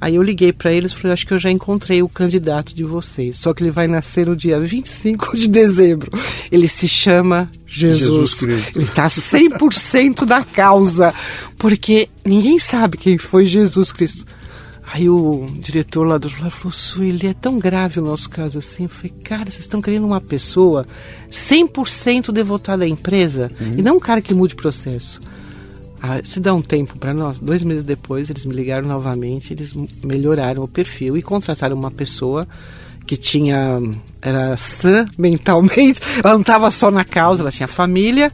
Aí 0.00 0.14
eu 0.14 0.22
liguei 0.22 0.52
para 0.52 0.72
eles 0.72 0.92
e 0.92 0.94
falei, 0.94 1.14
acho 1.14 1.26
que 1.26 1.34
eu 1.34 1.38
já 1.38 1.50
encontrei 1.50 2.00
o 2.00 2.08
candidato 2.08 2.74
de 2.76 2.84
vocês. 2.84 3.38
Só 3.38 3.52
que 3.52 3.62
ele 3.62 3.72
vai 3.72 3.88
nascer 3.88 4.26
no 4.26 4.36
dia 4.36 4.60
25 4.60 5.36
de 5.36 5.48
dezembro. 5.48 6.12
Ele 6.52 6.68
se 6.68 6.86
chama 6.86 7.50
Jesus. 7.66 8.00
Jesus 8.00 8.34
Cristo. 8.34 8.78
Ele 8.78 8.84
está 8.84 9.06
100% 9.06 10.24
da 10.24 10.44
causa. 10.44 11.12
Porque 11.58 12.08
ninguém 12.24 12.58
sabe 12.58 12.98
quem 12.98 13.18
foi 13.18 13.46
Jesus 13.46 13.90
Cristo. 13.90 14.26
Aí 14.92 15.08
o 15.08 15.46
diretor 15.58 16.04
lá 16.04 16.18
do 16.18 16.28
lado 16.28 16.50
falou, 16.50 16.72
Sueli, 16.72 17.28
é 17.28 17.34
tão 17.34 17.58
grave 17.58 17.98
o 17.98 18.04
nosso 18.04 18.28
caso 18.28 18.58
assim. 18.58 18.84
Eu 18.84 18.88
falei, 18.88 19.12
cara, 19.24 19.50
vocês 19.50 19.60
estão 19.60 19.80
querendo 19.80 20.06
uma 20.06 20.20
pessoa 20.20 20.86
100% 21.30 22.30
devotada 22.30 22.84
à 22.84 22.88
empresa 22.88 23.50
e 23.76 23.82
não 23.82 23.96
um 23.96 24.00
cara 24.00 24.20
que 24.20 24.34
mude 24.34 24.54
processo. 24.54 25.20
Ah, 26.00 26.20
se 26.22 26.38
dá 26.38 26.52
um 26.52 26.60
tempo 26.60 26.98
para 26.98 27.14
nós, 27.14 27.40
dois 27.40 27.62
meses 27.62 27.82
depois 27.82 28.28
eles 28.28 28.44
me 28.44 28.52
ligaram 28.54 28.86
novamente, 28.86 29.54
eles 29.54 29.72
melhoraram 30.04 30.62
o 30.62 30.68
perfil 30.68 31.16
e 31.16 31.22
contrataram 31.22 31.74
uma 31.74 31.90
pessoa 31.90 32.46
que 33.06 33.16
tinha 33.16 33.80
era 34.20 34.54
sã 34.56 35.06
mentalmente, 35.16 36.00
ela 36.22 36.34
não 36.34 36.42
estava 36.42 36.70
só 36.70 36.90
na 36.90 37.04
causa, 37.04 37.42
ela 37.42 37.50
tinha 37.50 37.66
família, 37.66 38.30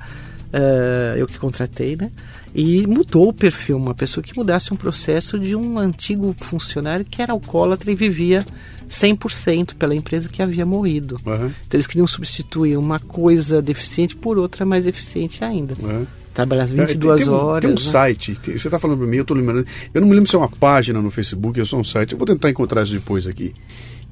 uh, 0.52 1.16
eu 1.16 1.28
que 1.28 1.38
contratei, 1.38 1.94
né? 1.94 2.10
E 2.54 2.86
mudou 2.86 3.28
o 3.28 3.32
perfil, 3.32 3.76
uma 3.76 3.94
pessoa 3.94 4.22
que 4.24 4.36
mudasse 4.36 4.72
um 4.72 4.76
processo 4.76 5.38
de 5.38 5.54
um 5.54 5.78
antigo 5.78 6.34
funcionário 6.38 7.04
que 7.04 7.22
era 7.22 7.32
alcoólatra 7.32 7.90
e 7.90 7.94
vivia 7.94 8.44
100% 8.88 9.74
pela 9.74 9.94
empresa 9.94 10.28
que 10.28 10.42
havia 10.42 10.66
morrido. 10.66 11.16
Uhum. 11.24 11.46
Então 11.46 11.74
eles 11.74 11.86
queriam 11.86 12.06
substituir 12.06 12.76
uma 12.76 12.98
coisa 12.98 13.62
deficiente 13.62 14.16
por 14.16 14.36
outra 14.36 14.66
mais 14.66 14.86
eficiente 14.86 15.44
ainda. 15.44 15.74
Uhum. 15.80 16.06
Trabalhar 16.34 16.64
as 16.64 16.70
22 16.70 16.90
é, 17.20 17.24
tem, 17.24 17.24
tem 17.24 17.34
horas. 17.34 17.60
Tem 17.60 17.70
um 17.70 17.74
né? 17.74 17.80
site, 17.80 18.34
tem, 18.36 18.58
você 18.58 18.68
está 18.68 18.78
falando 18.78 18.98
para 18.98 19.06
mim, 19.06 19.16
eu 19.16 19.22
estou 19.22 19.36
lembrando. 19.36 19.66
Eu 19.94 20.00
não 20.00 20.08
me 20.08 20.14
lembro 20.14 20.28
se 20.28 20.34
é 20.34 20.38
uma 20.38 20.48
página 20.48 21.00
no 21.00 21.10
Facebook, 21.10 21.60
é 21.60 21.64
só 21.64 21.76
um 21.76 21.84
site. 21.84 22.12
Eu 22.12 22.18
vou 22.18 22.26
tentar 22.26 22.50
encontrar 22.50 22.82
isso 22.82 22.94
depois 22.94 23.26
aqui 23.26 23.54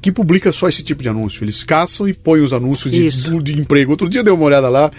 que 0.00 0.12
publica 0.12 0.52
só 0.52 0.68
esse 0.68 0.82
tipo 0.82 1.02
de 1.02 1.08
anúncio. 1.08 1.44
Eles 1.44 1.62
caçam 1.62 2.08
e 2.08 2.14
põem 2.14 2.40
os 2.40 2.52
anúncios 2.52 2.92
de, 2.92 3.42
de, 3.42 3.61
emprego. 3.61 3.92
Outro 3.92 4.08
dia 4.08 4.20
eu 4.20 4.24
dei 4.24 4.32
uma 4.32 4.44
olhada 4.44 4.68
lá 4.68 4.90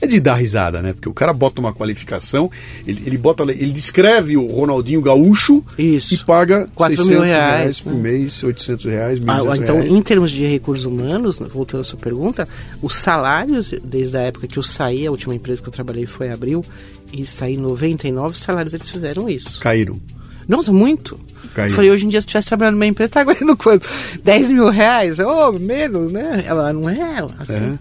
é 0.00 0.06
de 0.06 0.20
dar 0.20 0.34
risada, 0.34 0.82
né? 0.82 0.92
Porque 0.92 1.08
o 1.08 1.14
cara 1.14 1.32
bota 1.32 1.60
uma 1.60 1.72
qualificação, 1.72 2.50
ele, 2.86 3.02
ele 3.06 3.18
bota, 3.18 3.42
ele 3.44 3.72
descreve 3.72 4.36
o 4.36 4.46
Ronaldinho 4.46 5.00
Gaúcho 5.00 5.64
Isso. 5.78 6.14
e 6.14 6.18
paga 6.18 6.68
4 6.74 6.96
600 6.96 7.10
mil 7.10 7.24
reais, 7.24 7.60
reais 7.60 7.80
por 7.80 7.94
né? 7.94 8.00
mês, 8.00 8.42
800 8.42 8.84
reais, 8.86 9.20
ah, 9.26 9.56
Então, 9.56 9.76
reais. 9.76 9.92
em 9.92 10.02
termos 10.02 10.30
de 10.30 10.46
recursos 10.46 10.84
humanos, 10.84 11.38
voltando 11.38 11.80
à 11.80 11.84
sua 11.84 11.98
pergunta, 11.98 12.46
os 12.82 12.94
salários, 12.94 13.72
desde 13.82 14.16
a 14.16 14.22
época 14.22 14.46
que 14.46 14.58
eu 14.58 14.62
saí, 14.62 15.06
a 15.06 15.10
última 15.10 15.34
empresa 15.34 15.62
que 15.62 15.68
eu 15.68 15.72
trabalhei 15.72 16.04
foi 16.04 16.30
Abril, 16.30 16.64
e 17.12 17.24
saí 17.24 17.56
99 17.56 18.36
salários, 18.36 18.74
eles 18.74 18.88
fizeram 18.88 19.28
isso. 19.28 19.60
Caíram. 19.60 20.00
Nossa, 20.48 20.72
muito. 20.72 21.18
Caiu. 21.54 21.70
Eu 21.70 21.76
falei, 21.76 21.90
hoje 21.90 22.04
em 22.04 22.08
dia, 22.08 22.20
se 22.20 22.26
tivesse 22.26 22.48
trabalhando 22.48 22.74
numa 22.74 22.86
empresa, 22.86 23.12
tá 23.12 23.24
ganhando 23.24 23.56
quanto? 23.56 23.88
10 24.22 24.50
mil 24.50 24.68
reais? 24.70 25.18
Ou 25.18 25.54
oh, 25.54 25.60
menos, 25.60 26.12
né? 26.12 26.44
Ela 26.46 26.72
não 26.72 26.88
é 26.88 27.24
assim. 27.38 27.78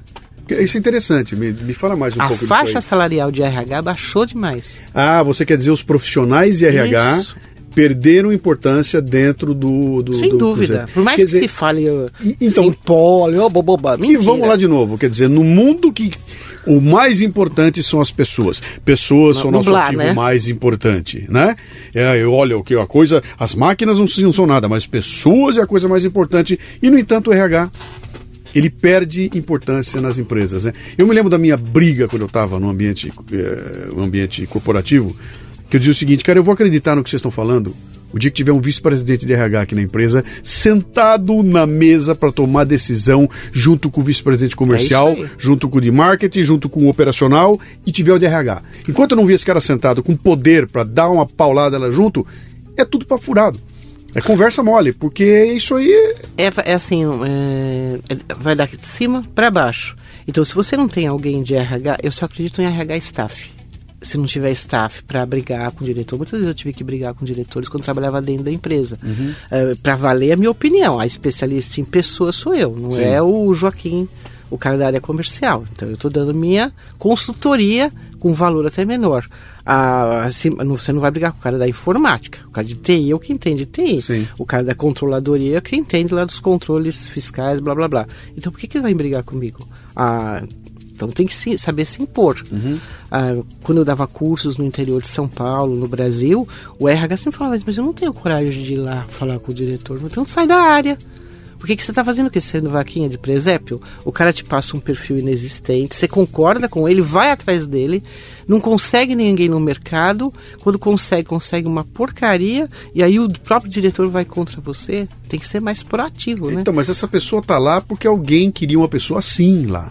É. 0.50 0.64
Isso 0.64 0.78
é 0.78 0.80
interessante, 0.80 1.36
me, 1.36 1.54
me 1.54 1.74
fala 1.74 1.96
mais 1.96 2.18
um 2.18 2.22
a 2.22 2.28
pouco 2.28 2.44
A 2.44 2.48
faixa 2.48 2.82
salarial 2.82 3.32
de 3.32 3.42
RH 3.42 3.82
baixou 3.82 4.26
demais. 4.26 4.80
Ah, 4.94 5.24
você 5.24 5.46
quer 5.46 5.58
dizer 5.58 5.72
os 5.72 5.82
profissionais 5.82 6.60
de 6.60 6.66
RH 6.66 7.18
Isso. 7.18 7.36
Perderam 7.74 8.32
importância 8.32 9.02
dentro 9.02 9.54
do. 9.54 10.02
do 10.02 10.14
Sem 10.14 10.30
do 10.30 10.38
dúvida. 10.38 10.74
Projeto. 10.74 10.94
Por 10.94 11.04
mais 11.04 11.18
quer 11.18 11.22
que 11.24 11.26
dizer, 11.28 11.40
se 11.42 11.48
fale 11.48 11.86
então, 12.40 12.64
simpole, 12.66 13.38
oh, 13.38 13.50
boboba, 13.50 13.98
E 14.02 14.16
vamos 14.18 14.48
lá 14.48 14.56
de 14.56 14.68
novo, 14.68 14.98
quer 14.98 15.10
dizer, 15.10 15.28
no 15.30 15.44
mundo 15.44 15.92
que. 15.92 16.12
O 16.66 16.80
mais 16.80 17.20
importante 17.20 17.84
são 17.84 18.00
as 18.00 18.10
pessoas. 18.10 18.62
Pessoas 18.86 19.36
são 19.36 19.50
o 19.50 19.52
nosso 19.52 19.76
ativo 19.76 19.98
né? 19.98 20.14
mais 20.14 20.48
importante, 20.48 21.26
né? 21.28 21.58
É, 21.94 22.26
olha 22.26 22.58
o 22.58 22.64
que 22.64 22.74
a 22.74 22.88
coisa, 22.88 23.22
as 23.38 23.54
máquinas 23.54 23.98
não, 23.98 24.06
não 24.20 24.32
são 24.32 24.48
nada, 24.48 24.70
mas 24.70 24.88
pessoas 24.88 25.58
é 25.58 25.62
a 25.62 25.68
coisa 25.68 25.90
mais 25.90 26.06
importante. 26.06 26.58
E 26.82 26.90
no 26.90 26.98
entanto 26.98 27.32
o 27.32 27.34
RH 27.34 27.70
ele 28.56 28.70
perde 28.70 29.30
importância 29.34 30.00
nas 30.00 30.18
empresas. 30.18 30.66
Né? 30.66 30.74
Eu 30.98 31.08
me 31.08 31.14
lembro 31.14 31.30
da 31.30 31.38
minha 31.38 31.58
briga 31.58 32.08
quando 32.08 32.22
eu 32.22 32.28
estava 32.28 32.60
no 32.60 32.70
ambiente, 32.70 33.12
eh, 33.32 33.88
no 33.94 34.04
ambiente 34.04 34.46
corporativo, 34.46 35.16
que 35.74 35.78
eu 35.78 35.80
dizia 35.80 35.92
o 35.92 35.96
seguinte, 35.96 36.24
cara, 36.24 36.38
eu 36.38 36.44
vou 36.44 36.54
acreditar 36.54 36.96
no 36.96 37.04
que 37.04 37.10
vocês 37.10 37.18
estão 37.18 37.32
falando 37.32 37.76
o 38.14 38.20
dia 38.20 38.30
que 38.30 38.38
tiver 38.38 38.52
um 38.52 38.62
vice-presidente 38.62 39.26
de 39.26 39.34
RH 39.34 39.62
aqui 39.62 39.74
na 39.74 39.82
empresa, 39.82 40.24
sentado 40.44 41.42
na 41.42 41.66
mesa 41.66 42.14
para 42.14 42.32
tomar 42.32 42.64
decisão 42.64 43.28
junto 43.52 43.90
com 43.90 44.00
o 44.00 44.04
vice-presidente 44.04 44.56
comercial, 44.56 45.14
é 45.14 45.28
junto 45.36 45.68
com 45.68 45.80
o 45.80 45.82
de 45.82 45.90
marketing, 45.90 46.44
junto 46.44 46.70
com 46.70 46.82
o 46.82 46.90
operacional 46.90 47.60
e 47.88 47.92
tiver 47.92 48.14
o 48.14 48.20
de 48.20 48.26
RH. 48.28 48.62
Enquanto 48.88 49.14
eu 49.14 49.18
não 49.18 49.26
vi 49.26 49.34
esse 49.34 49.44
cara 49.44 49.60
sentado 49.60 50.04
com 50.04 50.16
poder 50.16 50.68
para 50.68 50.84
dar 50.84 51.10
uma 51.10 51.26
paulada 51.26 51.76
lá 51.80 51.90
junto, 51.90 52.24
é 52.78 52.86
tudo 52.86 53.08
para 53.08 53.18
furado. 53.18 53.60
É 54.14 54.22
conversa 54.22 54.62
mole, 54.62 54.94
porque 54.94 55.46
isso 55.46 55.74
aí. 55.74 55.92
É, 56.38 56.52
é 56.66 56.74
assim, 56.76 57.04
é, 57.04 57.98
vai 58.38 58.56
dar 58.56 58.68
de 58.68 58.86
cima 58.86 59.24
para 59.34 59.50
baixo. 59.50 59.96
Então, 60.28 60.46
se 60.46 60.54
você 60.54 60.78
não 60.78 60.88
tem 60.88 61.08
alguém 61.08 61.42
de 61.42 61.56
RH, 61.56 61.98
eu 62.04 62.12
só 62.12 62.26
acredito 62.26 62.62
em 62.62 62.66
RH 62.66 62.98
staff. 62.98 63.63
Se 64.04 64.18
não 64.18 64.26
tiver 64.26 64.52
staff 64.52 65.04
para 65.04 65.26
brigar 65.26 65.72
com 65.72 65.84
o 65.84 65.88
diretor, 65.88 66.18
muitas 66.18 66.34
vezes 66.34 66.48
eu 66.48 66.54
tive 66.54 66.74
que 66.74 66.84
brigar 66.84 67.14
com 67.14 67.26
diretores 67.26 67.70
quando 67.70 67.84
trabalhava 67.84 68.22
dentro 68.22 68.44
da 68.44 68.52
empresa. 68.52 69.00
Uhum. 69.02 69.34
É, 69.50 69.74
para 69.82 69.96
valer 69.96 70.34
a 70.34 70.36
minha 70.36 70.52
opinião. 70.52 71.00
A 71.00 71.06
especialista 71.06 71.80
em 71.80 71.84
pessoas 71.84 72.36
sou 72.36 72.54
eu, 72.54 72.76
não 72.76 72.92
Sim. 72.92 73.02
é 73.02 73.22
o 73.22 73.54
Joaquim 73.54 74.08
o 74.54 74.58
cara 74.58 74.78
da 74.78 74.86
área 74.86 75.02
comercial. 75.02 75.64
Então 75.72 75.88
eu 75.88 75.96
estou 75.96 76.12
dando 76.12 76.34
minha 76.34 76.72
consultoria 77.00 77.92
com 78.20 78.32
valor 78.32 78.68
até 78.68 78.86
menor. 78.86 79.26
Ah, 79.66 80.24
assim, 80.26 80.52
você 80.52 80.94
não 80.94 81.00
vai 81.00 81.10
brigar 81.10 81.32
com 81.32 81.40
o 81.40 81.42
cara 81.42 81.58
da 81.58 81.68
informática. 81.68 82.40
O 82.48 82.52
cara 82.52 82.66
de 82.66 82.76
TI 82.76 83.10
é 83.10 83.16
o 83.16 83.20
que 83.20 83.34
entende 83.34 83.66
de 83.66 83.72
TI. 83.72 84.02
Sim. 84.02 84.28
O 84.38 84.46
cara 84.46 84.64
da 84.64 84.76
controladoria 84.76 85.56
é 85.56 85.60
o 85.60 85.62
que 85.62 85.76
entende 85.76 86.14
lá 86.14 86.24
dos 86.24 86.40
controles 86.40 87.08
fiscais, 87.08 87.60
blá 87.60 87.74
blá 87.74 87.88
blá. 87.88 88.08
Então 88.38 88.52
por 88.52 88.60
que, 88.60 88.68
que 88.68 88.78
ele 88.78 88.84
vai 88.84 88.94
brigar 88.94 89.24
comigo? 89.24 89.68
Ah, 89.96 90.44
então 90.94 91.10
tem 91.10 91.26
que 91.26 91.34
se, 91.34 91.58
saber 91.58 91.86
se 91.86 92.02
impor. 92.02 92.44
Uhum. 92.52 92.76
Ah, 93.12 93.36
quando 93.64 93.80
eu 93.80 93.86
dava 93.86 94.08
cursos 94.08 94.58
no 94.58 94.66
interior 94.66 95.02
de 95.02 95.08
São 95.08 95.28
Paulo, 95.28 95.76
no 95.76 95.88
Brasil, 95.88 96.48
o 96.80 96.88
RH 96.88 97.18
sempre 97.18 97.40
falava, 97.40 97.62
mas 97.66 97.78
eu 97.78 97.84
não 97.84 97.94
tenho 97.94 98.14
coragem 98.14 98.64
de 98.64 98.74
ir 98.74 98.78
lá 98.78 99.06
falar 99.10 99.40
com 99.40 99.52
o 99.52 99.56
diretor. 99.56 100.00
Então 100.04 100.26
sai 100.26 100.48
da 100.48 100.58
área. 100.58 100.98
Por 101.64 101.68
que, 101.68 101.78
que 101.78 101.84
você 101.84 101.92
está 101.92 102.04
fazendo 102.04 102.28
o 102.28 102.30
que? 102.30 102.42
Sendo 102.42 102.70
vaquinha 102.70 103.08
de 103.08 103.18
presépio? 103.18 103.80
O 104.04 104.12
cara 104.12 104.34
te 104.34 104.44
passa 104.44 104.76
um 104.76 104.82
perfil 104.82 105.20
inexistente, 105.20 105.96
você 105.96 106.10
concorda 106.10 106.68
com 106.68 106.90
ele, 106.90 107.00
vai 107.00 107.32
atrás 107.32 107.66
dele, 107.66 108.04
não 108.46 108.60
consegue 108.60 109.16
ninguém 109.16 109.48
no 109.48 109.62
mercado, 109.62 110.34
quando 110.60 110.78
consegue, 110.78 111.24
consegue 111.24 111.66
uma 111.66 111.86
porcaria, 111.86 112.68
e 112.94 113.02
aí 113.02 113.18
o 113.18 113.30
próprio 113.40 113.72
diretor 113.72 114.10
vai 114.10 114.26
contra 114.26 114.60
você. 114.60 115.08
Tem 115.30 115.40
que 115.40 115.48
ser 115.48 115.62
mais 115.62 115.82
proativo, 115.82 116.52
né? 116.52 116.60
Então, 116.60 116.74
mas 116.74 116.90
essa 116.90 117.08
pessoa 117.08 117.40
está 117.40 117.58
lá 117.58 117.80
porque 117.80 118.08
alguém 118.08 118.52
queria 118.52 118.78
uma 118.78 118.90
pessoa 118.90 119.20
assim 119.20 119.66
lá. 119.66 119.90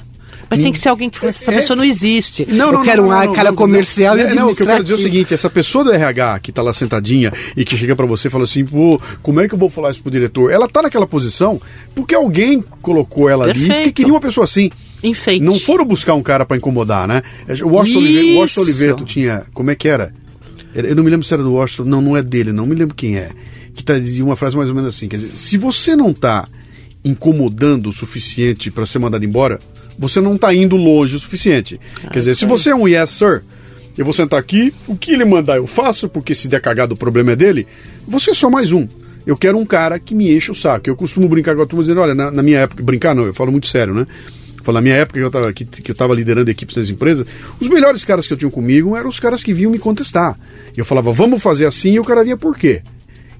Mas 0.53 0.62
tem 0.62 0.73
que 0.73 0.79
ser 0.79 0.91
alguém 0.91 1.09
que 1.09 1.19
fala, 1.19 1.31
essa 1.31 1.51
é, 1.51 1.55
pessoa 1.57 1.77
não 1.77 1.85
existe. 1.85 2.47
Não, 2.47 2.67
eu 2.67 2.73
não, 2.73 2.83
quero 2.83 3.07
não, 3.07 3.31
um 3.31 3.33
cara 3.33 3.53
comercial 3.53 4.15
não, 4.17 4.31
e 4.31 4.35
Não, 4.35 4.49
o 4.49 4.55
que 4.55 4.62
eu 4.62 4.67
quero 4.67 4.83
dizer 4.83 4.97
é 4.97 4.99
o 4.99 5.01
seguinte, 5.01 5.33
essa 5.33 5.49
pessoa 5.49 5.83
do 5.83 5.93
RH 5.93 6.41
que 6.41 6.51
está 6.51 6.61
lá 6.61 6.73
sentadinha 6.75 7.33
e 7.57 7.65
que 7.65 7.77
chega 7.77 7.97
para 7.97 8.05
você 8.05 8.29
e 8.29 8.31
fala 8.31 8.45
assim, 8.45 8.65
pô, 8.65 9.01
como 9.23 9.41
é 9.41 9.49
que 9.49 9.55
eu 9.55 9.59
vou 9.59 9.71
falar 9.71 9.91
isso 9.91 10.03
pro 10.03 10.11
diretor? 10.11 10.53
Ela 10.53 10.67
está 10.67 10.83
naquela 10.83 11.07
posição 11.07 11.61
porque 11.95 12.15
alguém 12.15 12.62
colocou 12.83 13.31
ela 13.31 13.47
Perfeito. 13.47 13.73
ali 13.73 13.81
porque 13.81 13.93
queria 13.93 14.12
uma 14.12 14.21
pessoa 14.21 14.45
assim. 14.45 14.71
Enfeite. 15.03 15.43
Não 15.43 15.59
foram 15.59 15.85
buscar 15.85 16.15
um 16.15 16.23
cara 16.23 16.45
para 16.45 16.57
incomodar, 16.57 17.09
né? 17.09 17.23
O 17.65 17.69
Washington 17.71 17.99
Oliveto, 17.99 18.38
Washington 18.38 18.61
Oliveto 18.61 19.05
tinha, 19.05 19.47
como 19.55 19.71
é 19.71 19.75
que 19.75 19.88
era? 19.88 20.12
Eu 20.75 20.95
não 20.95 21.03
me 21.03 21.11
lembro 21.11 21.27
se 21.27 21.35
era 21.35 21.43
do 21.43 21.55
Washington, 21.55 21.85
não, 21.85 22.01
não 22.01 22.17
é 22.17 22.23
dele, 22.23 22.53
não 22.53 22.67
me 22.67 22.75
lembro 22.75 22.95
quem 22.95 23.17
é. 23.17 23.31
Que 23.75 23.83
tá, 23.83 23.99
dizia 23.99 24.25
uma 24.25 24.37
frase 24.37 24.57
mais 24.57 24.69
ou 24.69 24.75
menos 24.75 24.95
assim, 24.95 25.09
quer 25.09 25.17
dizer, 25.17 25.37
se 25.37 25.57
você 25.57 25.97
não 25.97 26.11
está 26.11 26.47
incomodando 27.05 27.88
o 27.88 27.93
suficiente 27.93 28.71
para 28.71 28.87
ser 28.87 28.99
mandado 28.99 29.25
embora, 29.25 29.59
você 29.98 30.20
não 30.20 30.35
está 30.35 30.55
indo 30.55 30.76
longe 30.76 31.16
o 31.16 31.20
suficiente. 31.20 31.81
Ah, 32.05 32.11
Quer 32.11 32.18
dizer, 32.18 32.35
se 32.35 32.46
você 32.46 32.70
é 32.70 32.74
um 32.74 32.88
yes, 32.88 33.11
sir, 33.11 33.42
eu 33.96 34.05
vou 34.05 34.14
sentar 34.14 34.38
aqui, 34.38 34.72
o 34.87 34.96
que 34.96 35.12
ele 35.12 35.24
mandar 35.24 35.57
eu 35.57 35.66
faço, 35.66 36.09
porque 36.09 36.35
se 36.35 36.48
der 36.48 36.61
cagado 36.61 36.94
o 36.94 36.96
problema 36.96 37.33
é 37.33 37.37
dele, 37.37 37.66
você 38.07 38.31
é 38.31 38.35
só 38.35 38.48
mais 38.48 38.72
um. 38.72 38.87
Eu 39.26 39.37
quero 39.37 39.59
um 39.59 39.64
cara 39.64 39.98
que 39.98 40.14
me 40.14 40.35
enche 40.35 40.50
o 40.50 40.55
saco. 40.55 40.88
Eu 40.88 40.96
costumo 40.96 41.28
brincar 41.28 41.55
com 41.55 41.62
a 41.62 41.66
turma 41.66 41.83
dizendo, 41.83 42.00
olha, 42.00 42.14
na, 42.14 42.31
na 42.31 42.42
minha 42.42 42.61
época, 42.61 42.83
brincar 42.83 43.14
não, 43.14 43.24
eu 43.24 43.35
falo 43.35 43.52
muito 43.52 43.68
sério, 43.68 43.94
né? 43.94 44.07
Falo, 44.64 44.76
na 44.76 44.81
minha 44.81 44.94
época 44.94 45.18
que 45.18 45.24
eu 45.24 45.28
estava 45.28 45.52
que, 45.52 45.64
que 45.64 45.90
eu 45.90 45.94
tava 45.94 46.14
liderando 46.14 46.50
equipes 46.50 46.74
das 46.74 46.88
empresas, 46.88 47.26
os 47.61 47.68
melhores 47.68 48.05
caras 48.05 48.26
que 48.26 48.33
eu 48.33 48.37
tinha 48.37 48.50
comigo 48.50 48.96
eram 48.96 49.09
os 49.09 49.20
caras 49.20 49.42
que 49.42 49.52
vinham 49.52 49.70
me 49.70 49.78
contestar. 49.78 50.38
Eu 50.76 50.85
falava, 50.85 51.12
vamos 51.12 51.42
fazer 51.42 51.66
assim, 51.66 51.92
e 51.92 52.00
o 52.00 52.05
cara 52.05 52.24
vinha 52.24 52.37
por 52.37 52.57
quê? 52.57 52.83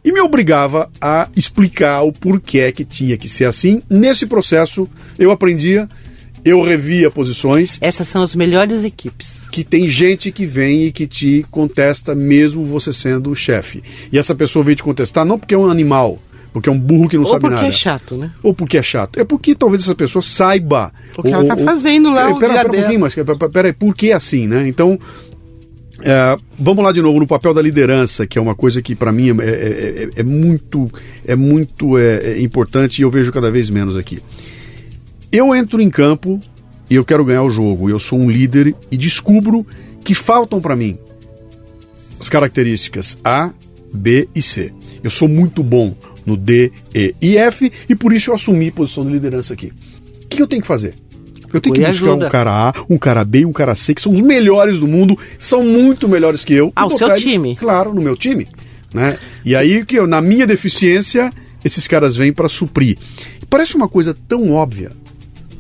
e 0.05 0.13
me 0.13 0.21
obrigava 0.21 0.91
a 1.01 1.29
explicar 1.37 2.03
o 2.03 2.13
porquê 2.13 2.73
que 2.73 2.85
tinha 2.85 3.17
que 3.17 3.29
ser 3.29 3.45
assim. 3.45 3.83
Nesse 3.89 4.27
processo, 4.27 4.89
eu 5.19 5.31
aprendia 5.31 5.89
eu 6.45 6.63
revia 6.63 7.11
posições. 7.11 7.79
Essas 7.81 8.09
são 8.09 8.23
as 8.23 8.35
melhores 8.35 8.85
equipes. 8.85 9.43
Que 9.51 9.63
tem 9.63 9.89
gente 9.89 10.31
que 10.33 10.47
vem 10.47 10.85
e 10.87 10.93
que 10.93 11.07
te 11.07 11.45
contesta 11.51 12.15
mesmo 12.15 12.65
você 12.65 12.93
sendo 12.93 13.31
o 13.31 13.35
chefe. 13.35 13.83
E 14.13 14.19
essa 14.19 14.35
pessoa 14.35 14.65
veio 14.65 14.77
te 14.77 14.83
contestar 14.83 15.25
não 15.25 15.39
porque 15.39 15.55
é 15.55 15.59
um 15.59 15.71
animal, 15.71 16.19
porque 16.53 16.69
é 16.69 16.73
um 16.73 16.79
burro 16.79 17.09
que 17.09 17.17
não 17.17 17.25
ou 17.25 17.31
sabe 17.31 17.45
nada. 17.45 17.57
Ou 17.57 17.61
porque 17.63 17.75
é 17.75 17.79
chato, 17.79 18.17
né? 18.17 18.31
Ou 18.43 18.55
porque 18.55 18.79
é 18.79 18.83
chato. 18.83 19.21
É 19.21 19.25
porque 19.25 19.55
talvez 19.55 19.83
essa 19.83 19.95
pessoa 19.95 20.23
saiba. 20.23 20.93
O 21.17 21.23
que 21.23 21.33
ela 21.33 21.43
está 21.43 21.57
fazendo 21.57 22.11
lá. 22.11 22.31
É, 22.31 22.35
pera, 22.39 22.55
pera 22.55 22.69
um 22.69 22.73
pouquinho, 22.73 23.01
mas 23.01 23.15
peraí, 23.53 23.73
por 23.73 23.95
que 23.95 24.13
assim, 24.13 24.47
né? 24.47 24.67
Então, 24.67 24.99
é, 26.05 26.37
vamos 26.59 26.85
lá 26.85 26.93
de 26.93 27.01
novo 27.01 27.21
no 27.21 27.27
papel 27.27 27.55
da 27.55 27.63
liderança, 27.63 28.27
que 28.27 28.39
é 28.39 28.43
uma 28.43 28.55
coisa 28.55 28.83
que 28.83 28.95
para 28.95 29.13
mim 29.13 29.31
é, 29.41 29.45
é, 29.45 29.49
é, 29.49 30.11
é, 30.17 30.23
muito, 30.23 30.91
é 31.25 31.37
muito 31.37 31.97
é, 31.97 32.41
importante 32.41 32.99
e 32.99 33.03
eu 33.03 33.11
vejo 33.11 33.31
cada 33.33 33.51
vez 33.51 33.71
menos 33.71 33.97
aqui. 33.97 34.21
Eu 35.33 35.55
entro 35.55 35.81
em 35.81 35.89
campo 35.89 36.39
e 36.91 36.95
eu 36.95 37.05
quero 37.05 37.25
ganhar 37.25 37.43
o 37.43 37.51
jogo. 37.51 37.89
Eu 37.89 37.99
sou 37.99 38.19
um 38.19 38.31
líder 38.31 38.75
e 38.91 38.97
descubro 38.99 39.67
que 40.05 40.15
faltam 40.15 40.61
para 40.61 40.77
mim 40.77 40.99
as 42.21 42.29
características 42.29 43.17
A, 43.25 43.51
B 43.95 44.29
e 44.35 44.43
C. 44.43 44.73
Eu 45.03 45.11
sou 45.11 45.27
muito 45.27 45.63
bom 45.63 45.95
no 46.25 46.37
D, 46.37 46.71
E 46.95 47.15
e 47.21 47.37
F 47.39 47.73
e 47.89 47.97
por 47.97 48.13
isso 48.13 48.31
eu 48.31 48.35
assumi 48.35 48.71
posição 48.71 49.05
de 49.05 49.11
liderança 49.11 49.55
aqui. 49.55 49.73
O 50.25 50.29
que 50.29 50.43
eu 50.43 50.47
tenho 50.47 50.61
que 50.61 50.69
fazer? 50.69 50.95
Eu 51.53 51.61
tenho 51.61 51.75
que 51.75 51.81
buscar 51.81 52.07
ajuda. 52.07 52.27
um 52.27 52.31
cara 52.31 52.69
A, 52.69 52.75
um 52.89 52.99
cara 52.99 53.25
B 53.25 53.41
e 53.41 53.47
um 53.47 53.53
cara 53.53 53.75
C, 53.75 53.95
que 53.95 54.01
são 54.01 54.13
os 54.13 54.21
melhores 54.21 54.79
do 54.79 54.87
mundo, 54.87 55.19
são 55.39 55.65
muito 55.65 56.09
melhores 56.09 56.45
que 56.45 56.55
eu. 56.55 56.73
Ah, 56.77 56.87
o 56.87 56.91
seu 56.91 57.09
eles, 57.09 57.23
time. 57.23 57.57
Claro, 57.57 57.93
no 57.93 58.01
meu 58.01 58.17
time. 58.17 58.47
Né? 58.93 59.19
E 59.45 59.55
aí, 59.57 59.85
que 59.85 59.97
eu, 59.97 60.07
na 60.07 60.23
minha 60.23 60.47
deficiência, 60.47 61.31
esses 61.65 61.87
caras 61.87 62.17
vêm 62.17 62.33
para 62.33 62.49
suprir. 62.49 62.97
Parece 63.51 63.77
uma 63.77 63.89
coisa 63.89 64.17
tão 64.27 64.53
óbvia. 64.53 64.93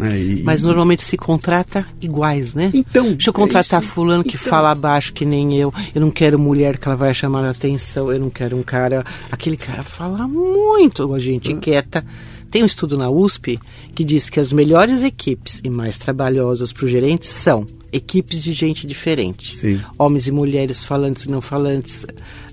Né? 0.02 0.18
E- 0.20 0.42
Mas 0.42 0.62
normalmente 0.62 1.02
se 1.04 1.16
contrata 1.16 1.86
iguais, 2.00 2.54
né? 2.54 2.70
Então, 2.74 3.10
Deixa 3.12 3.30
eu 3.30 3.32
é 3.32 3.34
contratar 3.34 3.82
isso. 3.82 3.92
fulano 3.92 4.24
que 4.24 4.36
Então. 4.36 4.48
fala 4.50 4.74
baixo 4.74 5.12
que 5.12 5.24
nem 5.24 5.56
eu. 5.56 5.72
Eu 5.94 6.00
não 6.00 6.10
quero 6.10 6.38
mulher 6.38 6.76
que 6.78 6.88
ela 6.88 6.96
vai 6.96 7.14
chamar 7.14 7.44
a 7.44 7.50
atenção. 7.50 8.12
Eu 8.12 8.18
não 8.18 8.30
quero 8.30 8.56
um 8.56 8.62
cara. 8.62 9.04
Aquele 9.30 9.56
cara 9.56 9.82
fala 9.82 10.26
muito, 10.26 11.14
a 11.14 11.18
gente 11.18 11.54
quieta. 11.54 12.04
Tem 12.50 12.62
um 12.62 12.66
estudo 12.66 12.98
na 12.98 13.08
USP 13.08 13.58
que 13.94 14.04
diz 14.04 14.28
que 14.28 14.38
as 14.40 14.52
melhores 14.52 15.02
equipes 15.02 15.60
e 15.64 15.70
mais 15.70 15.96
trabalhosas 15.96 16.72
para 16.72 16.84
os 16.84 16.90
gerentes 16.90 17.28
são 17.30 17.66
equipes 17.92 18.42
de 18.42 18.52
gente 18.52 18.86
diferente. 18.86 19.56
Sim. 19.56 19.80
Homens 19.98 20.26
e 20.26 20.32
mulheres, 20.32 20.82
falantes 20.82 21.24
e 21.24 21.30
não 21.30 21.40
falantes, 21.40 22.06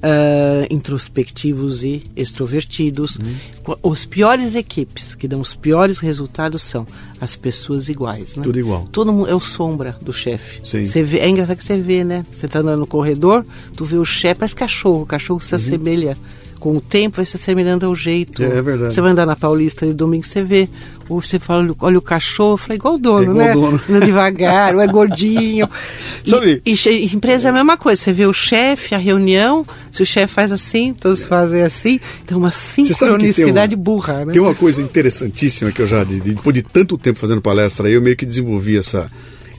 ah, 0.03 0.67
introspectivos 0.69 1.83
e 1.83 2.03
extrovertidos. 2.15 3.15
Uhum. 3.15 3.75
Os 3.81 4.05
piores 4.05 4.55
equipes 4.55 5.15
que 5.15 5.27
dão 5.27 5.39
os 5.39 5.53
piores 5.53 5.99
resultados 5.99 6.61
são 6.61 6.85
as 7.21 7.35
pessoas 7.35 7.87
iguais, 7.89 8.35
né? 8.35 8.43
Tudo 8.43 8.59
igual. 8.59 8.83
Todo 8.91 9.13
mundo 9.13 9.29
é 9.29 9.35
o 9.35 9.39
sombra 9.39 9.97
do 10.01 10.11
chefe. 10.11 10.61
Você 10.63 11.03
vê, 11.03 11.19
é 11.19 11.29
engraçado 11.29 11.57
que 11.57 11.63
você 11.63 11.79
vê, 11.79 12.03
né? 12.03 12.25
Você 12.31 12.47
tá 12.47 12.59
andando 12.59 12.79
no 12.79 12.87
corredor, 12.87 13.45
tu 13.75 13.85
vê 13.85 13.97
o 13.97 14.05
chefe, 14.05 14.39
parece 14.39 14.55
cachorro, 14.55 15.03
o 15.03 15.05
cachorro 15.05 15.39
se 15.39 15.55
assemelha. 15.55 16.17
Com 16.59 16.75
o 16.75 16.81
tempo 16.81 17.15
vai 17.17 17.25
se 17.25 17.37
assemelhando 17.37 17.85
ao 17.85 17.95
jeito. 17.95 18.43
É, 18.43 18.57
é 18.57 18.61
verdade. 18.61 18.93
Você 18.93 18.99
vai 19.01 19.11
andar 19.11 19.25
na 19.25 19.35
Paulista 19.35 19.85
de 19.85 19.93
domingo, 19.93 20.25
você 20.25 20.41
vê. 20.43 20.67
Ou 21.07 21.21
você 21.21 21.39
fala, 21.39 21.73
olha, 21.79 21.97
o 21.97 22.01
cachorro, 22.01 22.57
fala 22.57 22.75
igual 22.75 22.95
o 22.95 22.97
dono, 22.99 23.41
É 23.41 23.51
igual 23.51 23.71
né? 23.71 23.79
o 23.79 23.87
dono. 23.89 24.05
Devagar, 24.05 24.75
ou 24.75 24.81
é 24.81 24.87
gordinho. 24.87 25.67
E- 26.25 26.29
Sabe- 26.29 26.61
E, 26.65 26.75
che- 26.75 27.05
empresa 27.15 27.47
é 27.47 27.51
a 27.51 27.53
mesma 27.53 27.77
coisa. 27.77 28.01
Você 28.01 28.11
vê 28.13 28.25
o 28.25 28.33
chefe, 28.33 28.93
a 28.93 28.97
reunião, 28.97 29.65
se 29.91 30.03
o 30.03 30.05
chefe 30.05 30.33
faz 30.33 30.51
assim, 30.51 30.93
todos 30.93 31.23
fazem 31.23 31.61
assim. 31.63 31.99
Então, 32.25 32.37
uma 32.37 32.51
sincronicidade 32.51 33.75
um- 33.75 33.79
burra, 33.79 34.25
né? 34.25 34.33
Tem 34.33 34.41
uma 34.41 34.53
coisa 34.53 34.81
interessantíssima 34.81 35.71
que 35.71 35.81
eu 35.81 35.87
já, 35.87 36.03
de- 36.03 36.19
de- 36.19 36.33
depois 36.35 36.53
de 36.53 36.61
tanto 36.61 36.97
tempo 36.97 37.17
fazendo 37.17 37.41
palestra, 37.41 37.89
eu 37.89 38.01
meio 38.01 38.15
que 38.17 38.25
desenvolvi 38.25 38.77
essa, 38.77 39.09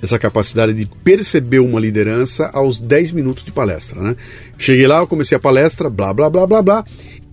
essa 0.02 0.18
capacidade 0.18 0.74
de 0.74 0.86
perceber 0.86 1.60
uma 1.60 1.80
liderança 1.80 2.50
aos 2.52 2.78
10 2.78 3.12
minutos 3.12 3.44
de 3.44 3.52
palestra, 3.52 4.00
né? 4.00 4.16
Cheguei 4.58 4.86
lá, 4.86 5.00
eu 5.00 5.06
comecei 5.06 5.36
a 5.36 5.40
palestra, 5.40 5.90
blá, 5.90 6.12
blá, 6.12 6.30
blá, 6.30 6.46
blá, 6.46 6.62
blá. 6.62 6.84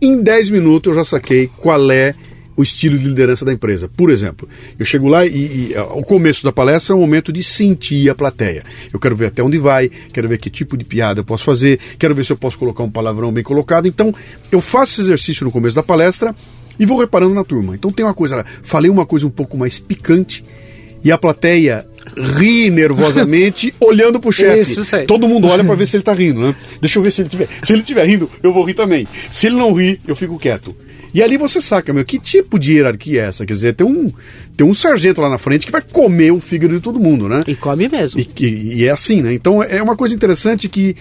Em 0.02 0.22
10 0.22 0.50
minutos 0.50 0.90
eu 0.90 0.96
já 0.96 1.04
saquei 1.04 1.50
qual 1.58 1.92
é 1.92 2.14
o 2.56 2.64
estilo 2.64 2.98
de 2.98 3.06
liderança 3.06 3.46
da 3.46 3.54
empresa. 3.54 3.88
Por 3.88 4.10
exemplo, 4.10 4.50
eu 4.80 4.86
chego 4.86 5.08
lá 5.08 5.26
e, 5.26 5.70
e 5.70 5.76
ao 5.76 6.02
começo 6.04 6.44
da 6.44 6.52
palestra 6.52 6.94
é 6.94 6.98
um 6.98 7.02
momento 7.02 7.32
de 7.32 7.44
sentir 7.44 8.10
a 8.10 8.16
plateia. 8.16 8.64
Eu 8.92 9.00
quero 9.00 9.16
ver 9.16 9.28
até 9.28 9.44
onde 9.44 9.60
vai, 9.60 9.90
quero 10.12 10.28
ver 10.28 10.40
que 10.40 10.50
tipo 10.50 10.76
de 10.76 10.84
piada 10.84 11.20
eu 11.20 11.24
posso 11.24 11.44
fazer, 11.44 11.80
quero 12.00 12.16
ver 12.16 12.26
se 12.26 12.34
eu 12.34 12.38
posso 12.38 12.58
colocar 12.58 12.84
um 12.84 12.90
palavrão 12.90 13.32
bem 13.32 13.44
colocado. 13.44 13.88
Então, 13.88 14.14
eu 14.52 14.60
faço 14.60 14.94
esse 14.94 15.02
exercício 15.02 15.46
no 15.46 15.52
começo 15.52 15.76
da 15.76 15.84
palestra 15.84 16.36
e 16.80 16.86
vou 16.86 17.00
reparando 17.00 17.34
na 17.34 17.44
turma. 17.44 17.76
Então 17.76 17.92
tem 17.92 18.06
uma 18.06 18.14
coisa, 18.14 18.44
falei 18.64 18.90
uma 18.90 19.06
coisa 19.06 19.28
um 19.28 19.32
pouco 19.32 19.56
mais 19.56 19.80
picante 19.80 20.44
e 21.04 21.12
a 21.12 21.18
plateia 21.18 21.88
ri 22.18 22.70
nervosamente 22.70 23.74
olhando 23.80 24.20
pro 24.20 24.32
chefe. 24.32 24.62
Isso, 24.72 24.82
isso 24.82 24.96
aí. 24.96 25.06
Todo 25.06 25.28
mundo 25.28 25.48
olha 25.48 25.64
para 25.64 25.76
ver 25.76 25.86
se 25.88 25.96
ele 25.98 26.04
tá 26.04 26.14
rindo, 26.14 26.42
né? 26.42 26.56
Deixa 26.82 27.00
eu 27.00 27.04
ver 27.04 27.12
se 27.12 27.22
ele 27.22 27.30
tiver. 27.30 27.48
Se 27.64 27.74
ele 27.74 27.84
tiver 27.84 28.06
rindo, 28.06 28.30
eu 28.44 28.54
vou 28.54 28.64
rir 28.64 28.74
também. 28.74 29.08
Se 29.32 29.48
ele 29.48 29.56
não 29.56 29.74
rir, 29.74 30.00
eu 30.08 30.16
fico 30.16 30.38
quieto. 30.40 30.76
E 31.14 31.24
ali 31.24 31.38
você 31.38 31.62
saca, 31.62 31.94
meu, 31.94 32.04
que 32.06 32.20
tipo 32.20 32.60
de 32.60 32.74
hierarquia 32.74 33.22
é 33.22 33.26
essa? 33.28 33.46
Quer 33.46 33.54
dizer, 33.54 33.74
tem 33.74 33.88
um, 33.88 34.12
tem 34.56 34.68
um 34.68 34.76
sargento 34.76 35.22
lá 35.22 35.30
na 35.30 35.38
frente 35.38 35.66
que 35.66 35.72
vai 35.72 35.82
comer 35.82 36.32
o 36.32 36.40
fígado 36.40 36.76
de 36.76 36.82
todo 36.82 37.00
mundo, 37.00 37.28
né? 37.30 37.44
E 37.48 37.56
come 37.56 37.88
mesmo. 37.90 38.20
E, 38.20 38.26
que- 38.26 38.46
e 38.76 38.86
é 38.86 38.92
assim, 38.92 39.22
né? 39.22 39.34
Então 39.34 39.64
é 39.64 39.82
uma 39.82 39.96
coisa 39.96 40.14
interessante 40.14 40.68
que, 40.68 40.96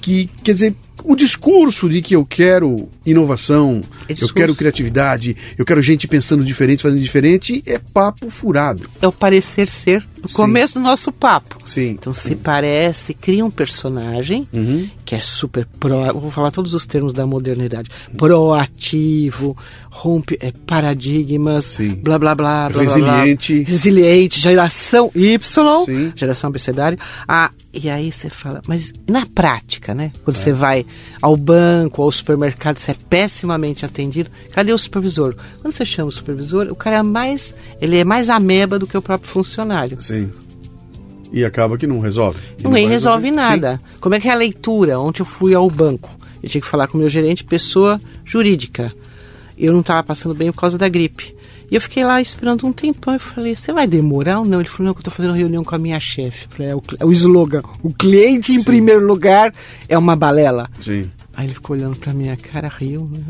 que 0.00 0.28
quer 0.44 0.52
dizer, 0.52 0.74
o 1.04 1.14
discurso 1.16 1.88
de 1.88 2.00
que 2.02 2.14
eu 2.16 2.24
quero 2.24 2.88
inovação, 3.04 3.82
É 4.08 4.14
eu 4.20 4.28
quero 4.28 4.54
criatividade, 4.54 5.36
eu 5.56 5.64
quero 5.64 5.80
gente 5.82 6.06
pensando 6.08 6.44
diferente, 6.44 6.82
fazendo 6.82 7.00
diferente, 7.00 7.62
é 7.66 7.78
papo 7.78 8.28
furado. 8.30 8.88
é 9.00 9.06
o 9.06 9.12
parecer 9.12 9.68
ser 9.68 10.06
no 10.22 10.28
Sim. 10.28 10.34
começo 10.34 10.74
do 10.74 10.80
nosso 10.80 11.12
papo. 11.12 11.58
Sim. 11.64 11.90
Então 11.90 12.12
se 12.12 12.34
parece, 12.34 13.14
cria 13.14 13.44
um 13.44 13.50
personagem 13.50 14.48
Uhum. 14.52 14.88
que 15.04 15.14
é 15.14 15.20
super 15.20 15.66
pro, 15.78 16.12
vou 16.18 16.30
falar 16.30 16.50
todos 16.50 16.74
os 16.74 16.84
termos 16.86 17.12
da 17.12 17.26
modernidade, 17.26 17.90
proativo, 18.16 19.56
rompe 19.90 20.36
é, 20.40 20.52
paradigmas, 20.66 21.64
Sim. 21.64 21.90
blá 21.94 22.18
blá 22.18 22.34
blá, 22.34 22.68
blá, 22.68 22.82
blá, 22.82 22.94
blá. 22.96 23.16
Resiliente. 23.16 23.62
resiliente, 23.62 24.40
geração 24.40 25.10
Y, 25.14 25.84
Sim. 25.86 26.12
geração 26.16 26.48
abecedário. 26.48 26.98
Ah, 27.26 27.50
e 27.72 27.90
aí 27.90 28.10
você 28.10 28.30
fala, 28.30 28.62
mas 28.66 28.92
na 29.08 29.26
prática, 29.26 29.94
né? 29.94 30.12
É. 30.14 30.18
Quando 30.24 30.36
você 30.36 30.52
vai 30.52 30.85
ao 31.20 31.36
banco, 31.36 32.02
ao 32.02 32.10
supermercado, 32.10 32.78
você 32.78 32.92
é 32.92 32.96
pessimamente 33.08 33.84
atendido. 33.84 34.30
Cadê 34.52 34.72
o 34.72 34.78
supervisor? 34.78 35.34
Quando 35.60 35.72
você 35.72 35.84
chama 35.84 36.08
o 36.08 36.12
supervisor, 36.12 36.68
o 36.70 36.76
cara 36.76 36.96
é 36.96 37.02
mais, 37.02 37.54
ele 37.80 37.98
é 37.98 38.04
mais 38.04 38.28
ameba 38.28 38.78
do 38.78 38.86
que 38.86 38.96
o 38.96 39.02
próprio 39.02 39.30
funcionário. 39.30 40.00
Sim. 40.00 40.30
E 41.32 41.44
acaba 41.44 41.76
que 41.76 41.86
não 41.86 42.00
resolve. 42.00 42.38
Não, 42.62 42.70
vai 42.70 42.86
resolve 42.86 43.30
nada. 43.30 43.80
Como 44.00 44.14
é 44.14 44.20
que 44.20 44.28
é 44.28 44.32
a 44.32 44.36
leitura? 44.36 44.98
Ontem 44.98 45.22
eu 45.22 45.26
fui 45.26 45.54
ao 45.54 45.68
banco. 45.68 46.08
Eu 46.42 46.48
tinha 46.48 46.60
que 46.60 46.66
falar 46.66 46.86
com 46.86 46.96
o 46.96 47.00
meu 47.00 47.08
gerente, 47.08 47.44
pessoa 47.44 48.00
jurídica. 48.24 48.92
Eu 49.58 49.72
não 49.72 49.80
estava 49.80 50.02
passando 50.02 50.34
bem 50.34 50.52
por 50.52 50.60
causa 50.60 50.78
da 50.78 50.88
gripe. 50.88 51.35
E 51.70 51.74
eu 51.74 51.80
fiquei 51.80 52.04
lá 52.04 52.20
esperando 52.20 52.66
um 52.66 52.72
tempão. 52.72 53.14
Eu 53.14 53.20
falei, 53.20 53.54
você 53.56 53.72
vai 53.72 53.86
demorar 53.86 54.40
ou 54.40 54.44
não? 54.44 54.60
Ele 54.60 54.68
falou, 54.68 54.86
não, 54.88 54.94
que 54.94 54.98
eu 54.98 55.02
estou 55.02 55.12
fazendo 55.12 55.34
reunião 55.34 55.64
com 55.64 55.74
a 55.74 55.78
minha 55.78 55.98
chefe. 55.98 56.46
Falei, 56.50 56.70
é 56.72 56.76
o, 56.76 56.82
é 57.00 57.04
o 57.04 57.12
slogan. 57.12 57.62
O 57.82 57.92
cliente 57.92 58.52
em 58.52 58.62
primeiro 58.62 59.04
lugar 59.06 59.52
é 59.88 59.98
uma 59.98 60.14
balela. 60.14 60.68
Sim. 60.80 61.04
Sim. 61.04 61.10
Aí 61.36 61.46
ele 61.46 61.54
ficou 61.54 61.76
olhando 61.76 61.96
pra 61.96 62.14
minha 62.14 62.36
cara, 62.36 62.68
riu. 62.68 63.10
né? 63.12 63.20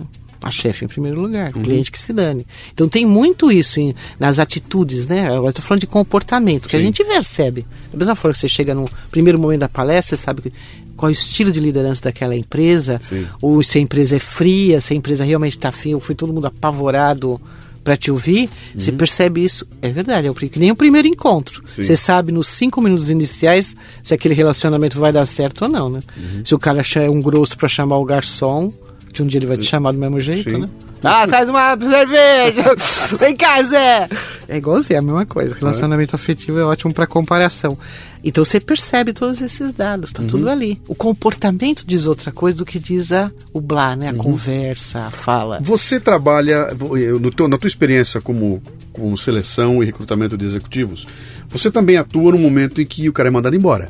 A 0.43 0.51
chefe 0.51 0.85
em 0.85 0.89
primeiro 0.89 1.21
lugar, 1.21 1.49
o 1.57 1.61
cliente 1.61 1.91
que 1.91 2.01
se 2.01 2.13
dane. 2.13 2.47
Então 2.73 2.87
tem 2.89 3.05
muito 3.07 3.51
isso 3.51 3.81
em- 3.81 3.95
nas 4.21 4.39
atitudes, 4.39 5.07
né? 5.07 5.35
Agora 5.35 5.53
tô 5.53 5.61
falando 5.63 5.81
de 5.81 5.87
comportamento, 5.89 6.69
que 6.69 6.77
a 6.77 6.79
Sim. 6.79 6.85
gente 6.85 7.03
percebe. 7.05 7.67
Da 7.91 7.99
mesma 7.99 8.15
forma 8.15 8.35
que 8.35 8.39
você 8.41 8.49
chega 8.49 8.73
no 8.75 8.89
primeiro 9.11 9.41
momento 9.41 9.61
da 9.61 9.69
palestra, 9.69 10.15
você 10.17 10.23
sabe 10.23 10.43
que- 10.43 10.53
qual 10.95 11.09
é 11.09 11.13
o 11.13 11.15
estilo 11.15 11.51
de 11.51 11.59
liderança 11.59 12.03
daquela 12.03 12.37
empresa, 12.37 13.01
Sim. 13.09 13.27
ou 13.41 13.61
se 13.63 13.79
a 13.79 13.81
empresa 13.81 14.17
é 14.17 14.21
fria, 14.21 14.81
se 14.81 14.93
a 14.93 14.97
empresa 14.97 15.25
realmente 15.25 15.57
está 15.57 15.73
fria, 15.73 15.97
ou 15.97 16.01
foi 16.01 16.15
todo 16.15 16.33
mundo 16.33 16.47
apavorado 16.47 17.41
para 17.87 17.97
te 17.97 18.11
ouvir, 18.11 18.51
você 18.75 18.91
percebe 18.91 19.45
isso. 19.45 19.65
É 19.81 19.89
verdade, 19.89 20.27
é 20.27 20.31
o 20.31 20.35
que 20.35 20.59
nem 20.59 20.73
o 20.73 20.77
primeiro 20.77 21.07
encontro. 21.07 21.63
Sim. 21.69 21.85
Você 21.85 21.97
sabe 21.97 22.33
nos 22.33 22.49
cinco 22.49 22.81
minutos 22.81 23.09
iniciais 23.09 23.77
se 24.03 24.13
aquele 24.13 24.35
relacionamento 24.35 24.99
vai 24.99 25.13
dar 25.13 25.25
certo 25.25 25.63
ou 25.63 25.69
não, 25.69 25.89
né? 25.89 26.01
Se 26.45 26.53
o 26.53 26.59
cara 26.59 26.83
é 26.97 27.09
um 27.09 27.23
grosso 27.23 27.57
para 27.57 27.69
chamar 27.69 27.99
o 27.99 28.05
garçom, 28.05 28.73
que 29.17 29.23
um 29.23 29.27
dia 29.27 29.39
ele 29.39 29.47
vai 29.47 29.57
te 29.57 29.65
chamar 29.65 29.93
do 29.93 29.99
mesmo 29.99 30.21
jeito, 30.21 30.51
Sim. 30.51 30.59
né? 30.59 30.69
Ah, 31.03 31.27
traz 31.27 31.49
uma 31.49 31.77
cerveja! 31.79 32.65
Vem 33.19 33.37
cá, 33.37 33.63
Zé! 33.63 34.09
É 34.49 34.57
igualzinho, 34.57 34.97
é 34.97 34.99
a 34.99 35.03
mesma 35.03 35.27
coisa. 35.27 35.55
Relacionamento 35.55 36.15
afetivo 36.17 36.59
é 36.59 36.65
ótimo 36.65 36.93
para 36.93 37.07
comparação. 37.07 37.79
Então 38.25 38.45
você 38.45 38.59
percebe 38.59 39.13
todos 39.13 39.41
esses 39.41 39.73
dados, 39.73 40.11
tá 40.13 40.23
tudo 40.23 40.49
ali. 40.51 40.81
O 40.89 40.95
comportamento 40.95 41.85
diz 41.87 42.07
outra 42.07 42.33
coisa 42.33 42.59
do 42.59 42.65
que 42.65 42.79
diz 42.81 43.13
a, 43.13 43.31
o 43.53 43.61
blá, 43.61 43.95
né? 43.95 44.09
A 44.09 44.15
conversa, 44.15 45.01
a 45.07 45.11
fala. 45.11 45.61
Você 45.63 46.01
trabalha, 46.01 46.75
no 47.21 47.31
teu- 47.31 47.47
na 47.47 47.57
tua 47.59 47.69
experiência 47.69 48.21
como, 48.21 48.61
como 48.93 49.17
seleção 49.17 49.83
e 49.83 49.87
recrutamento 49.87 50.37
de 50.37 50.45
executivos, 50.45 51.07
você 51.49 51.71
também 51.71 51.97
atua 51.97 52.33
no 52.33 52.39
momento 52.39 52.81
em 52.81 52.87
que 52.87 53.09
o 53.09 53.13
cara 53.13 53.29
é 53.29 53.33
mandado 53.33 53.55
embora. 53.55 53.89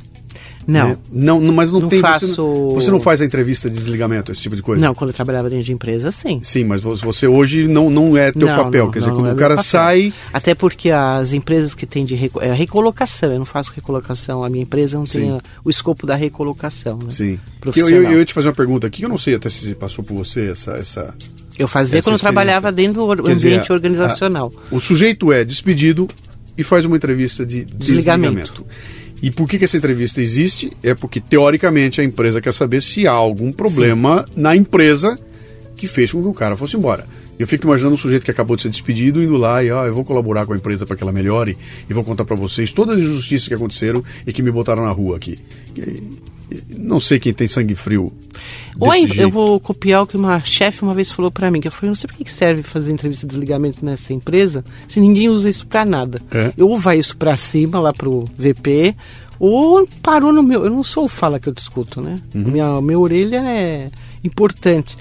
Não. 0.66 0.88
né? 0.88 0.96
Não, 1.12 1.40
não, 1.40 1.54
mas 1.54 1.70
não, 1.70 1.80
Não 1.80 1.88
tem. 1.88 2.00
Você, 2.00 2.06
faço- 2.06 2.36
não, 2.42 2.70
você 2.70 2.90
não 2.90 3.00
faz 3.00 3.20
a 3.20 3.24
entrevista 3.24 3.70
de 3.70 3.76
desligamento, 3.76 4.32
esse 4.32 4.42
tipo 4.42 4.56
de 4.56 4.62
coisa? 4.62 4.84
Não, 4.84 4.94
quando 4.94 5.10
eu 5.10 5.14
trabalhava 5.14 5.48
dentro 5.48 5.64
de 5.64 5.72
empresa, 5.72 6.10
sim. 6.10 6.40
Sim, 6.42 6.64
mas 6.64 6.80
vo- 6.80 6.96
você 6.96 7.26
hoje 7.26 7.68
não, 7.68 7.88
não 7.88 8.16
é 8.16 8.32
teu 8.32 8.48
Não, 8.48 8.56
papel. 8.64 8.90
Quer 8.90 8.98
dizer, 8.98 9.12
quando 9.12 9.28
é 9.28 9.32
o 9.32 9.36
cara 9.36 9.58
sai. 9.58 10.12
Até 10.32 10.54
porque 10.54 10.90
as 10.90 11.32
empresas 11.32 11.74
que 11.74 11.86
têm 11.86 12.04
de 12.04 12.14
reco- 12.14 12.40
é, 12.42 12.52
recolocação, 12.52 13.32
eu 13.32 13.38
não 13.38 13.46
faço 13.46 13.72
recolocação, 13.74 14.42
a 14.42 14.48
minha 14.48 14.62
empresa 14.62 14.98
não 14.98 15.06
Sim. 15.06 15.20
tem 15.20 15.30
a- 15.32 15.40
o 15.64 15.70
escopo 15.70 16.06
da 16.06 16.14
recolocação. 16.14 16.98
Né? 16.98 17.10
Sim. 17.10 17.38
Eu, 17.76 17.88
eu, 17.88 18.02
eu 18.02 18.18
ia 18.18 18.24
te 18.24 18.32
fazer 18.34 18.48
uma 18.48 18.54
pergunta 18.54 18.86
aqui, 18.86 18.98
que 18.98 19.04
eu 19.04 19.08
não 19.08 19.18
sei 19.18 19.34
até 19.36 19.48
se 19.48 19.74
passou 19.74 20.02
por 20.04 20.14
você 20.16 20.50
essa. 20.50 20.72
essa... 20.72 21.14
Eu 21.58 21.66
fazia 21.66 21.98
Essa 22.00 22.08
quando 22.10 22.14
eu 22.16 22.20
trabalhava 22.20 22.70
dentro 22.70 23.06
do 23.16 23.22
Quer 23.22 23.34
dizer, 23.34 23.48
ambiente 23.48 23.72
a- 23.72 23.74
organizacional. 23.74 24.52
O 24.70 24.78
sujeito 24.80 25.32
é 25.32 25.44
despedido 25.44 26.06
e 26.58 26.62
faz 26.62 26.84
uma 26.84 26.96
entrevista 26.96 27.46
de 27.46 27.64
Desligamento. 27.64 28.34
desligamento. 28.34 28.66
E 29.22 29.30
por 29.30 29.48
que, 29.48 29.58
que 29.58 29.64
essa 29.64 29.76
entrevista 29.76 30.20
existe? 30.20 30.72
É 30.82 30.94
porque, 30.94 31.20
teoricamente, 31.20 32.00
a 32.00 32.04
empresa 32.04 32.40
quer 32.40 32.52
saber 32.52 32.82
se 32.82 33.06
há 33.06 33.12
algum 33.12 33.50
problema 33.52 34.26
na 34.36 34.54
empresa 34.54 35.18
que 35.74 35.86
fez 35.86 36.12
com 36.12 36.22
que 36.22 36.28
o 36.28 36.34
cara 36.34 36.56
fosse 36.56 36.76
embora. 36.76 37.06
Eu 37.38 37.46
fico 37.46 37.66
imaginando 37.66 37.94
um 37.94 37.98
sujeito 37.98 38.24
que 38.24 38.30
acabou 38.30 38.56
de 38.56 38.62
ser 38.62 38.70
despedido 38.70 39.22
indo 39.22 39.36
lá 39.36 39.62
e, 39.62 39.70
ó, 39.70 39.84
eu 39.86 39.94
vou 39.94 40.04
colaborar 40.04 40.46
com 40.46 40.54
a 40.54 40.56
empresa 40.56 40.86
para 40.86 40.96
que 40.96 41.02
ela 41.02 41.12
melhore 41.12 41.56
e 41.88 41.92
vou 41.92 42.02
contar 42.02 42.24
para 42.24 42.36
vocês 42.36 42.72
todas 42.72 42.96
as 42.96 43.02
injustiças 43.02 43.46
que 43.46 43.54
aconteceram 43.54 44.02
e 44.26 44.32
que 44.32 44.42
me 44.42 44.50
botaram 44.50 44.84
na 44.84 44.90
rua 44.90 45.16
aqui. 45.16 45.38
E- 45.76 46.35
Não 46.68 47.00
sei 47.00 47.18
quem 47.18 47.32
tem 47.32 47.48
sangue 47.48 47.74
frio. 47.74 48.12
Jeito. 49.06 49.20
eu 49.20 49.30
vou 49.30 49.58
copiar 49.58 50.02
o 50.02 50.06
que 50.06 50.16
uma 50.16 50.42
chefe 50.42 50.82
uma 50.82 50.94
vez 50.94 51.10
falou 51.10 51.30
pra 51.30 51.50
mim, 51.50 51.60
que 51.60 51.68
eu 51.68 51.72
falei, 51.72 51.88
não 51.88 51.94
sei 51.94 52.08
pra 52.08 52.16
que 52.16 52.30
serve 52.30 52.62
fazer 52.62 52.92
entrevista 52.92 53.26
de 53.26 53.30
desligamento 53.30 53.84
nessa 53.84 54.12
empresa, 54.12 54.64
se 54.86 55.00
ninguém 55.00 55.28
usa 55.28 55.48
isso 55.48 55.66
pra 55.66 55.84
nada. 55.84 56.20
É. 56.30 56.52
Ou 56.62 56.78
vai 56.78 56.98
isso 56.98 57.16
pra 57.16 57.36
cima, 57.36 57.80
lá 57.80 57.92
pro 57.92 58.26
VP, 58.36 58.94
ou 59.38 59.86
parou 60.02 60.32
no 60.32 60.42
meu... 60.42 60.64
Eu 60.64 60.70
não 60.70 60.82
sou 60.82 61.04
o 61.04 61.08
fala 61.08 61.40
que 61.40 61.48
eu 61.48 61.52
discuto, 61.52 62.00
né? 62.00 62.16
Uhum. 62.34 62.42
Minha, 62.44 62.80
minha 62.80 62.98
orelha 62.98 63.42
é 63.42 63.88
importante. 64.22 64.96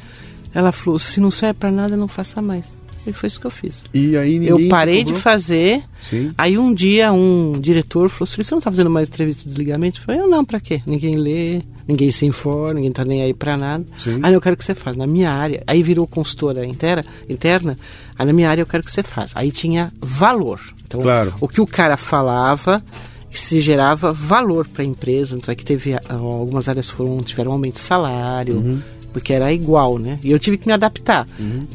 Ela 0.53 0.71
falou, 0.71 0.97
se 0.97 1.19
não 1.19 1.29
serve 1.29 1.55
pra 1.55 1.71
nada, 1.71 1.97
não 1.97 2.08
faça 2.08 2.41
mais. 2.41 2.77
E 3.08 3.13
foi 3.13 3.28
isso 3.28 3.39
que 3.39 3.46
eu 3.46 3.52
fiz. 3.52 3.84
E 3.94 4.18
aí 4.18 4.39
ninguém 4.39 4.50
Eu 4.65 4.70
parei 4.70 5.04
de 5.04 5.13
fazer. 5.13 5.84
Sim. 6.02 6.32
Aí 6.38 6.58
um 6.58 6.74
dia 6.74 7.12
um 7.12 7.54
diretor 7.60 8.10
falou 8.10 8.24
assim: 8.32 8.41
você 8.44 8.56
não 8.56 8.62
tá 8.62 8.72
fazendo 8.72 8.89
mais 8.89 9.10
entrevista 9.10 9.44
de 9.44 9.50
desligamento? 9.50 10.00
Eu 10.00 10.04
falei, 10.04 10.22
eu 10.22 10.28
não, 10.28 10.44
pra 10.44 10.60
quê? 10.60 10.82
Ninguém 10.86 11.15
lê, 11.15 11.62
ninguém 11.88 12.12
se 12.12 12.26
informa, 12.26 12.74
ninguém 12.76 12.91
tá 12.91 13.06
nem 13.06 13.22
aí 13.22 13.34
pra 13.34 13.56
nada. 13.58 13.86
Sim. 13.98 14.20
Aí 14.24 14.34
eu 14.34 14.41
quero 14.41 14.58
que 14.58 14.65
você 14.65 14.74
faça. 14.76 14.98
Na 14.98 15.06
minha 15.08 15.32
área, 15.32 15.63
aí 15.68 15.84
virou 15.84 16.08
consultora 16.08 16.65
interna, 16.65 17.04
interna, 17.30 17.78
aí 18.18 18.26
na 18.26 18.34
minha 18.34 18.50
área 18.50 18.62
eu 18.62 18.68
quero 18.68 18.84
que 18.84 18.91
você 18.91 19.04
faça. 19.04 19.38
Aí 19.38 19.52
tinha 19.52 19.91
valor. 20.02 20.60
Então, 20.86 21.02
Claro. 21.02 21.34
o 21.41 21.48
que 21.48 21.62
o 21.62 21.65
cara 21.68 21.98
falava 21.98 22.84
se 23.32 23.60
gerava 23.60 24.13
valor 24.13 24.65
para 24.65 24.82
a 24.82 24.86
empresa, 24.86 25.36
então 25.36 25.52
é 25.52 25.56
que 25.56 25.65
teve 25.65 25.94
ah, 25.94 26.02
algumas 26.10 26.70
áreas 26.70 26.88
foram 26.88 27.22
tiveram 27.22 27.52
aumento 27.52 27.74
de 27.76 27.82
salário, 27.82 28.56
Uhum. 28.56 28.82
Porque 29.15 29.32
era 29.32 29.54
igual, 29.54 29.97
né? 29.97 30.19
E 30.21 30.30
eu 30.30 30.38
tive 30.38 30.58
que 30.58 30.67
me 30.67 30.73
adaptar. 30.73 31.25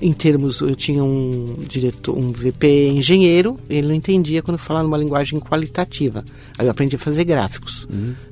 Em 0.03 0.12
termos, 0.12 0.61
eu 0.61 0.74
tinha 0.74 1.03
um 1.03 1.57
diretor, 1.66 2.14
um 2.18 2.29
VP 2.29 2.88
engenheiro, 2.90 3.59
ele 3.66 3.88
não 3.88 3.94
entendia 3.94 4.42
quando 4.42 4.57
eu 4.59 4.62
falava 4.62 4.85
numa 4.85 4.98
linguagem 4.98 5.40
qualitativa. 5.40 6.22
Aí 6.59 6.66
eu 6.66 6.70
aprendi 6.70 6.96
a 6.96 6.98
fazer 6.98 7.24
gráficos. 7.24 7.88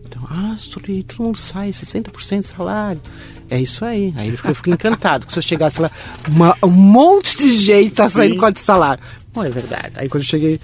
Então, 0.06 0.22
ah, 0.30 0.54
Stoli, 0.58 1.02
todo 1.04 1.22
mundo 1.22 1.38
sai, 1.38 1.70
60% 1.70 2.40
de 2.40 2.46
salário. 2.48 3.00
É 3.48 3.58
isso 3.58 3.82
aí. 3.82 4.12
Aí 4.14 4.28
ele 4.28 4.36
ficou, 4.36 4.50
eu 4.50 4.54
fiquei 4.54 4.74
encantado. 4.74 5.26
Que 5.26 5.32
se 5.32 5.38
eu 5.38 5.42
chegasse 5.42 5.80
lá, 5.80 5.90
uma- 6.28 6.54
um 6.62 6.68
monte 6.68 7.38
de 7.38 7.50
gente 7.56 7.94
tá 7.94 8.10
saindo 8.10 8.36
com 8.36 8.50
de 8.50 8.60
salário. 8.60 9.02
Não 9.34 9.42
é 9.42 9.48
verdade. 9.48 9.92
Aí 9.96 10.06
quando 10.06 10.22
eu 10.24 10.28
cheguei, 10.28 10.60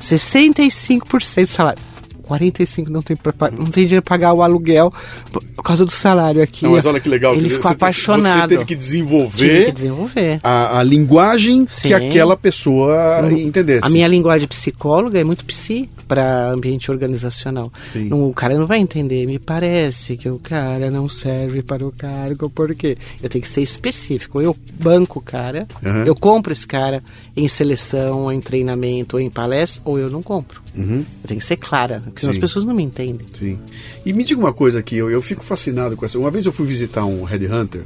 65% 0.00 1.44
de 1.46 1.50
salário. 1.52 1.80
45 2.24 2.90
não 2.90 3.02
tem, 3.02 3.16
pra, 3.16 3.32
não 3.50 3.66
tem 3.66 3.84
dinheiro 3.84 4.02
pra 4.02 4.14
pagar 4.16 4.32
o 4.32 4.42
aluguel 4.42 4.92
por 5.30 5.62
causa 5.62 5.84
do 5.84 5.90
salário 5.90 6.42
aqui. 6.42 6.64
Não, 6.64 6.72
mas 6.72 6.86
olha 6.86 7.00
que 7.00 7.08
legal. 7.08 7.34
Ele 7.34 7.44
dizer, 7.44 7.56
ficou 7.56 7.70
apaixonado. 7.70 8.42
Você 8.42 8.48
teve 8.48 8.64
que 8.64 8.74
desenvolver 8.74 9.66
que 9.66 9.72
desenvolver. 9.72 10.40
a, 10.42 10.78
a 10.78 10.82
linguagem 10.82 11.64
que 11.64 11.88
Sim. 11.88 11.94
aquela 11.94 12.36
pessoa 12.36 13.30
entendesse. 13.32 13.86
A 13.86 13.90
minha 13.90 14.08
linguagem 14.08 14.48
psicóloga 14.48 15.18
é 15.18 15.24
muito 15.24 15.44
psi 15.44 15.88
para 16.14 16.48
ambiente 16.50 16.92
organizacional. 16.92 17.72
Não, 17.94 18.28
o 18.28 18.32
cara 18.32 18.56
não 18.56 18.66
vai 18.66 18.78
entender. 18.78 19.26
Me 19.26 19.40
parece 19.40 20.16
que 20.16 20.28
o 20.28 20.38
cara 20.38 20.88
não 20.90 21.08
serve 21.08 21.60
para 21.60 21.84
o 21.84 21.90
cargo, 21.90 22.48
por 22.48 22.72
quê? 22.74 22.96
Eu 23.20 23.28
tenho 23.28 23.42
que 23.42 23.48
ser 23.48 23.62
específico. 23.62 24.40
Eu 24.40 24.56
banco 24.74 25.18
o 25.18 25.22
cara, 25.22 25.66
Uhum. 25.84 26.04
eu 26.04 26.14
compro 26.14 26.52
esse 26.52 26.66
cara 26.66 27.02
em 27.36 27.48
seleção, 27.48 28.30
em 28.32 28.40
treinamento, 28.40 29.18
em 29.18 29.28
palestra, 29.28 29.82
ou 29.84 29.98
eu 29.98 30.08
não 30.08 30.22
compro. 30.22 30.62
Eu 30.76 31.04
tenho 31.26 31.40
que 31.40 31.46
ser 31.46 31.56
clara, 31.56 32.00
porque 32.04 32.20
senão 32.20 32.30
as 32.32 32.38
pessoas 32.38 32.64
não 32.64 32.74
me 32.74 32.82
entendem. 32.84 33.26
Sim. 33.36 33.58
E 34.06 34.12
me 34.12 34.22
diga 34.24 34.38
uma 34.40 34.52
coisa 34.52 34.78
aqui, 34.78 34.96
eu, 34.96 35.10
eu 35.10 35.20
fico 35.20 35.42
fascinado 35.42 35.96
com 35.96 36.04
essa. 36.06 36.16
Uma 36.18 36.30
vez 36.30 36.46
eu 36.46 36.52
fui 36.52 36.66
visitar 36.66 37.04
um 37.04 37.24
headhunter, 37.24 37.82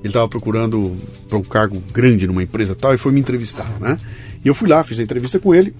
ele 0.00 0.08
estava 0.08 0.28
procurando 0.28 0.96
para 1.28 1.38
um 1.38 1.42
cargo 1.42 1.80
grande 1.92 2.26
numa 2.26 2.42
empresa 2.42 2.74
tal 2.74 2.92
e 2.94 2.98
foi 2.98 3.12
me 3.12 3.20
entrevistar, 3.20 3.70
né? 3.80 3.98
E 4.44 4.48
eu 4.48 4.54
fui 4.54 4.68
lá, 4.68 4.82
fiz 4.82 4.98
a 4.98 5.02
entrevista 5.02 5.38
com 5.38 5.54
ele. 5.54 5.72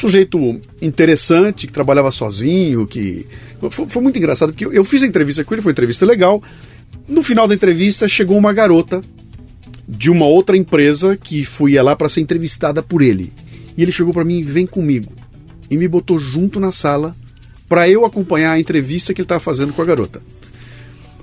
Sujeito 0.00 0.60
interessante, 0.80 1.66
que 1.66 1.72
trabalhava 1.72 2.10
sozinho, 2.10 2.86
que. 2.86 3.26
Foi, 3.70 3.86
foi 3.86 4.02
muito 4.02 4.18
engraçado, 4.18 4.50
porque 4.50 4.64
eu, 4.64 4.72
eu 4.72 4.84
fiz 4.84 5.02
a 5.02 5.06
entrevista 5.06 5.44
com 5.44 5.54
ele, 5.54 5.62
foi 5.62 5.70
uma 5.70 5.74
entrevista 5.74 6.06
legal. 6.06 6.42
No 7.06 7.22
final 7.22 7.46
da 7.46 7.54
entrevista 7.54 8.08
chegou 8.08 8.38
uma 8.38 8.52
garota 8.52 9.02
de 9.86 10.08
uma 10.08 10.24
outra 10.24 10.56
empresa 10.56 11.16
que 11.16 11.44
fui 11.44 11.80
lá 11.82 11.94
para 11.94 12.08
ser 12.08 12.20
entrevistada 12.20 12.82
por 12.82 13.02
ele. 13.02 13.32
E 13.76 13.82
ele 13.82 13.92
chegou 13.92 14.12
para 14.12 14.24
mim, 14.24 14.42
vem 14.42 14.66
comigo. 14.66 15.12
E 15.70 15.76
me 15.76 15.86
botou 15.86 16.18
junto 16.18 16.58
na 16.58 16.72
sala 16.72 17.14
para 17.68 17.88
eu 17.88 18.04
acompanhar 18.04 18.52
a 18.52 18.60
entrevista 18.60 19.12
que 19.12 19.20
ele 19.20 19.24
estava 19.24 19.40
fazendo 19.40 19.72
com 19.72 19.82
a 19.82 19.84
garota. 19.84 20.22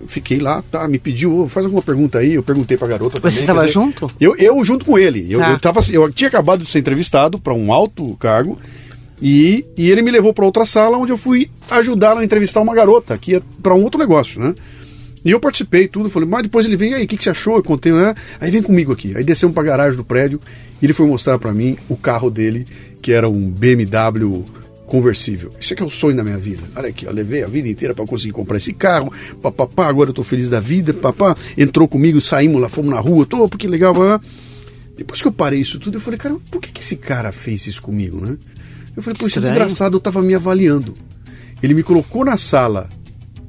Fiquei 0.07 0.39
lá, 0.39 0.61
tá, 0.71 0.87
me 0.87 0.99
pediu, 0.99 1.39
"Ô, 1.41 1.47
faz 1.49 1.65
alguma 1.65 1.81
pergunta 1.81 2.19
aí, 2.19 2.33
eu 2.35 2.43
perguntei 2.43 2.77
pra 2.77 2.87
garota 2.87 3.19
também. 3.19 3.31
Você 3.31 3.41
estava 3.41 3.67
junto? 3.67 4.09
Eu, 4.19 4.35
eu 4.37 4.63
junto 4.63 4.85
com 4.85 4.97
ele. 4.99 5.25
Eu, 5.31 5.39
Tá. 5.39 5.51
eu, 5.51 5.59
tava, 5.59 5.79
eu 5.91 6.11
tinha 6.11 6.27
acabado 6.27 6.63
de 6.63 6.69
ser 6.69 6.79
entrevistado 6.79 7.39
para 7.39 7.53
um 7.53 7.71
alto 7.71 8.15
cargo 8.19 8.57
e, 9.21 9.65
e 9.75 9.89
ele 9.89 10.01
me 10.01 10.11
levou 10.11 10.33
para 10.33 10.45
outra 10.45 10.65
sala 10.65 10.97
onde 10.97 11.11
eu 11.11 11.17
fui 11.17 11.49
ajudá-lo 11.69 12.19
a 12.19 12.23
entrevistar 12.23 12.61
uma 12.61 12.75
garota 12.75 13.17
que 13.17 13.31
ia 13.31 13.41
para 13.63 13.73
um 13.73 13.83
outro 13.83 13.99
negócio, 13.99 14.39
né? 14.39 14.53
E 15.25 15.31
eu 15.31 15.39
participei 15.39 15.87
tudo, 15.87 16.09
falei, 16.09 16.29
mas 16.29 16.43
depois 16.43 16.65
ele 16.65 16.77
e 16.89 16.93
aí, 16.93 17.03
o 17.03 17.07
que, 17.07 17.17
que 17.17 17.23
você 17.23 17.31
achou? 17.31 17.57
Eu 17.57 17.63
contei, 17.63 17.91
né? 17.91 18.13
Aí 18.39 18.49
vem 18.51 18.61
comigo 18.61 18.93
aqui. 18.93 19.13
Aí 19.17 19.23
descemos 19.23 19.53
pra 19.53 19.63
garagem 19.63 19.97
do 19.97 20.03
prédio 20.05 20.39
e 20.81 20.85
ele 20.85 20.93
foi 20.93 21.05
mostrar 21.07 21.37
para 21.37 21.51
mim 21.51 21.75
o 21.89 21.97
carro 21.97 22.29
dele, 22.29 22.65
que 23.01 23.11
era 23.11 23.27
um 23.27 23.49
BMW 23.49 24.45
conversível. 24.87 25.51
Isso 25.59 25.73
aqui 25.73 25.83
é 25.83 25.85
o 25.85 25.89
sonho 25.89 26.15
da 26.15 26.23
minha 26.23 26.37
vida. 26.37 26.63
Olha 26.75 26.87
aqui, 26.87 27.05
eu 27.05 27.13
levei 27.13 27.43
a 27.43 27.47
vida 27.47 27.67
inteira 27.67 27.93
para 27.93 28.05
conseguir 28.05 28.31
comprar 28.31 28.57
esse 28.57 28.73
carro, 28.73 29.11
papapá, 29.41 29.87
agora 29.87 30.09
eu 30.09 30.13
tô 30.13 30.23
feliz 30.23 30.49
da 30.49 30.59
vida, 30.59 30.93
papá. 30.93 31.35
Entrou 31.57 31.87
comigo, 31.87 32.19
saímos 32.21 32.59
lá, 32.59 32.69
fomos 32.69 32.89
na 32.89 32.99
rua, 32.99 33.25
tô, 33.25 33.47
porque 33.47 33.67
legal, 33.67 33.93
papá. 33.93 34.21
Depois 34.97 35.21
que 35.21 35.27
eu 35.27 35.31
parei 35.31 35.59
isso 35.59 35.77
tudo, 35.77 35.97
eu 35.97 36.01
falei, 36.01 36.17
cara, 36.17 36.35
por 36.49 36.59
que, 36.59 36.71
que 36.71 36.81
esse 36.81 36.95
cara 36.95 37.31
fez 37.31 37.67
isso 37.67 37.81
comigo, 37.81 38.19
né? 38.19 38.37
Eu 38.95 39.03
falei, 39.03 39.15
pô, 39.19 39.27
esse 39.27 39.37
Estranho. 39.37 39.53
desgraçado 39.53 39.99
tava 39.99 40.23
me 40.23 40.33
avaliando. 40.33 40.95
Ele 41.61 41.73
me 41.73 41.83
colocou 41.83 42.25
na 42.25 42.37
sala 42.37 42.89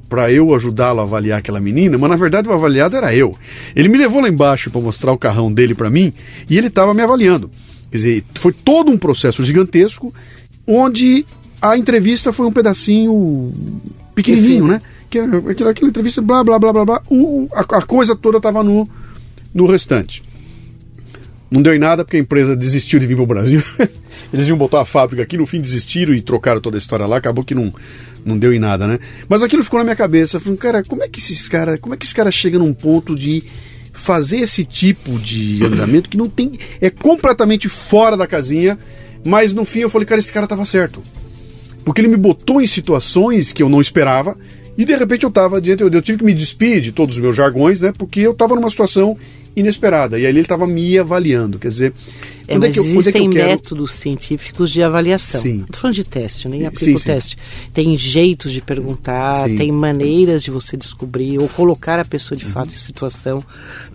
para 0.09 0.31
eu 0.31 0.53
ajudá-lo 0.53 0.99
a 0.99 1.03
avaliar 1.03 1.39
aquela 1.39 1.61
menina, 1.61 1.97
mas 1.97 2.09
na 2.09 2.15
verdade 2.15 2.49
o 2.49 2.53
avaliado 2.53 2.95
era 2.95 3.15
eu. 3.15 3.35
Ele 3.75 3.87
me 3.87 3.97
levou 3.97 4.21
lá 4.21 4.27
embaixo 4.27 4.69
para 4.69 4.81
mostrar 4.81 5.11
o 5.11 5.17
carrão 5.17 5.51
dele 5.53 5.73
para 5.73 5.89
mim 5.89 6.11
e 6.49 6.57
ele 6.57 6.67
estava 6.67 6.93
me 6.93 7.01
avaliando. 7.01 7.49
Quer 7.89 7.97
dizer, 7.97 8.23
foi 8.35 8.51
todo 8.51 8.91
um 8.91 8.97
processo 8.97 9.43
gigantesco 9.43 10.13
onde 10.69 11.25
a 11.59 11.75
entrevista 11.75 12.31
foi 12.31 12.45
um 12.45 12.51
pedacinho 12.51 13.51
pequenininho, 14.13 14.67
né? 14.67 14.81
Que 15.09 15.17
aquela, 15.17 15.71
aquela 15.71 15.89
entrevista, 15.89 16.21
blá, 16.21 16.43
blá, 16.43 16.59
blá, 16.59 16.71
blá, 16.71 16.85
blá. 16.85 17.01
O, 17.09 17.49
a, 17.51 17.61
a 17.61 17.81
coisa 17.81 18.15
toda 18.15 18.37
estava 18.37 18.63
no, 18.63 18.87
no 19.51 19.65
restante. 19.65 20.21
Não 21.49 21.63
deu 21.63 21.73
em 21.73 21.79
nada 21.79 22.05
porque 22.05 22.17
a 22.17 22.19
empresa 22.19 22.55
desistiu 22.55 22.99
de 22.99 23.07
vir 23.07 23.15
para 23.15 23.23
o 23.23 23.27
Brasil. 23.27 23.63
Eles 24.31 24.47
iam 24.47 24.57
botar 24.57 24.81
a 24.81 24.85
fábrica 24.85 25.23
aqui, 25.23 25.35
no 25.35 25.47
fim 25.47 25.59
desistiram 25.59 26.13
e 26.13 26.21
trocaram 26.21 26.61
toda 26.61 26.77
a 26.77 26.79
história 26.79 27.07
lá, 27.07 27.17
acabou 27.17 27.43
que 27.43 27.55
não, 27.55 27.73
não 28.23 28.37
deu 28.37 28.53
em 28.53 28.59
nada, 28.59 28.85
né? 28.85 28.99
Mas 29.27 29.41
aquilo 29.41 29.63
ficou 29.63 29.79
na 29.79 29.83
minha 29.83 29.95
cabeça, 29.95 30.39
falei, 30.39 30.57
cara, 30.57 30.83
como 30.83 31.01
é 31.01 31.07
que 31.07 31.17
esses 31.17 31.49
cara, 31.49 31.79
como 31.79 31.95
é 31.95 31.97
que 31.97 32.05
esse 32.05 32.13
cara 32.13 32.29
chega 32.29 32.59
num 32.59 32.71
ponto 32.71 33.15
de 33.15 33.43
fazer 33.91 34.41
esse 34.41 34.63
tipo 34.63 35.17
de 35.17 35.63
andamento 35.65 36.09
que 36.09 36.17
não 36.17 36.29
tem 36.29 36.59
é 36.79 36.91
completamente 36.91 37.67
fora 37.67 38.15
da 38.15 38.27
casinha, 38.27 38.77
mas 39.25 39.53
no 39.53 39.65
fim 39.65 39.79
eu 39.79 39.89
falei, 39.89 40.05
cara, 40.05 40.19
esse 40.19 40.31
cara 40.31 40.47
tava 40.47 40.65
certo. 40.65 41.01
Porque 41.83 42.01
ele 42.01 42.07
me 42.07 42.17
botou 42.17 42.61
em 42.61 42.67
situações 42.67 43.51
que 43.51 43.63
eu 43.63 43.69
não 43.69 43.81
esperava 43.81 44.37
e 44.77 44.85
de 44.85 44.95
repente 44.95 45.23
eu 45.23 45.31
tava 45.31 45.59
diante, 45.59 45.83
eu, 45.83 46.01
tive 46.01 46.19
que 46.19 46.23
me 46.23 46.33
despedir 46.33 46.81
de 46.81 46.91
todos 46.91 47.15
os 47.15 47.21
meus 47.21 47.35
jargões, 47.35 47.81
né? 47.81 47.91
Porque 47.97 48.21
eu 48.21 48.33
tava 48.33 48.55
numa 48.55 48.69
situação 48.69 49.17
inesperada 49.55 50.19
e 50.19 50.25
ali 50.25 50.39
ele 50.39 50.47
tava 50.47 50.65
me 50.65 50.97
avaliando, 50.97 51.59
quer 51.59 51.67
dizer, 51.67 51.93
É, 52.49 52.55
onde 52.57 52.65
mas 52.67 52.73
que 52.73 52.79
eu, 52.79 52.83
onde 52.83 52.91
é 52.91 52.93
que 52.93 52.99
existem 52.99 53.25
eu 53.25 53.31
quero 53.31 53.47
métodos 53.49 53.91
científicos 53.91 54.71
de 54.71 54.81
avaliação. 54.83 55.39
Sim. 55.41 55.65
Tô 55.71 55.77
falando 55.77 55.95
de 55.95 56.03
teste, 56.03 56.47
nem 56.49 56.61
Sim, 56.61 56.65
aplico 56.65 56.99
o 56.99 57.01
teste. 57.01 57.37
Tem 57.73 57.95
jeitos 57.97 58.51
de 58.51 58.59
perguntar, 58.61 59.47
Sim. 59.47 59.55
tem 59.57 59.71
maneiras 59.71 60.41
de 60.43 60.49
você 60.51 60.75
descobrir 60.75 61.37
ou 61.39 61.47
colocar 61.49 61.99
a 61.99 62.05
pessoa 62.05 62.37
de 62.37 62.45
Uhum. 62.45 62.51
fato 62.51 62.73
em 62.73 62.77
situação 62.77 63.43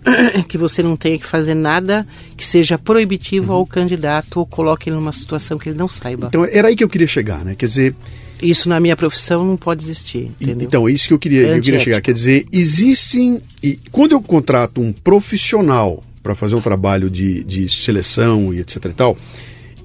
que 0.47 0.57
você 0.57 0.81
não 0.81 0.95
tenha 0.95 1.17
que 1.19 1.25
fazer 1.25 1.53
nada 1.53 2.07
que 2.37 2.45
seja 2.45 2.77
proibitivo 2.77 3.51
Uhum. 3.51 3.59
ao 3.59 3.65
candidato 3.65 4.37
ou 4.39 4.45
coloque 4.45 4.89
ele 4.89 4.95
numa 4.95 5.11
situação 5.11 5.57
que 5.57 5.69
ele 5.69 5.77
não 5.77 5.87
saiba. 5.89 6.27
Então 6.27 6.45
era 6.45 6.67
aí 6.69 6.75
que 6.75 6.83
eu 6.83 6.89
queria 6.89 7.07
chegar, 7.07 7.43
né? 7.43 7.55
Quer 7.55 7.65
dizer, 7.65 7.95
Isso 8.41 8.67
na 8.67 8.79
minha 8.81 8.95
profissão 8.97 9.45
não 9.45 9.55
pode 9.55 9.83
existir, 9.85 10.29
entendeu? 10.39 10.67
Então, 10.67 10.87
é 10.87 10.91
isso 10.91 11.07
que 11.07 11.13
eu 11.13 11.19
queria, 11.19 11.41
eu 11.55 11.61
queria 11.61 11.79
chegar. 11.79 12.01
Quer 12.01 12.13
dizer, 12.13 12.45
existem. 12.51 13.41
E 13.63 13.79
quando 13.91 14.11
eu 14.11 14.21
contrato 14.21 14.81
um 14.81 14.91
profissional 14.91 16.03
para 16.25 16.33
fazer 16.33 16.55
um 16.55 16.61
trabalho 16.61 17.07
de, 17.07 17.43
de 17.43 17.69
seleção 17.69 18.51
e 18.51 18.59
etc 18.59 18.85
e 18.85 18.93
tal, 18.93 19.15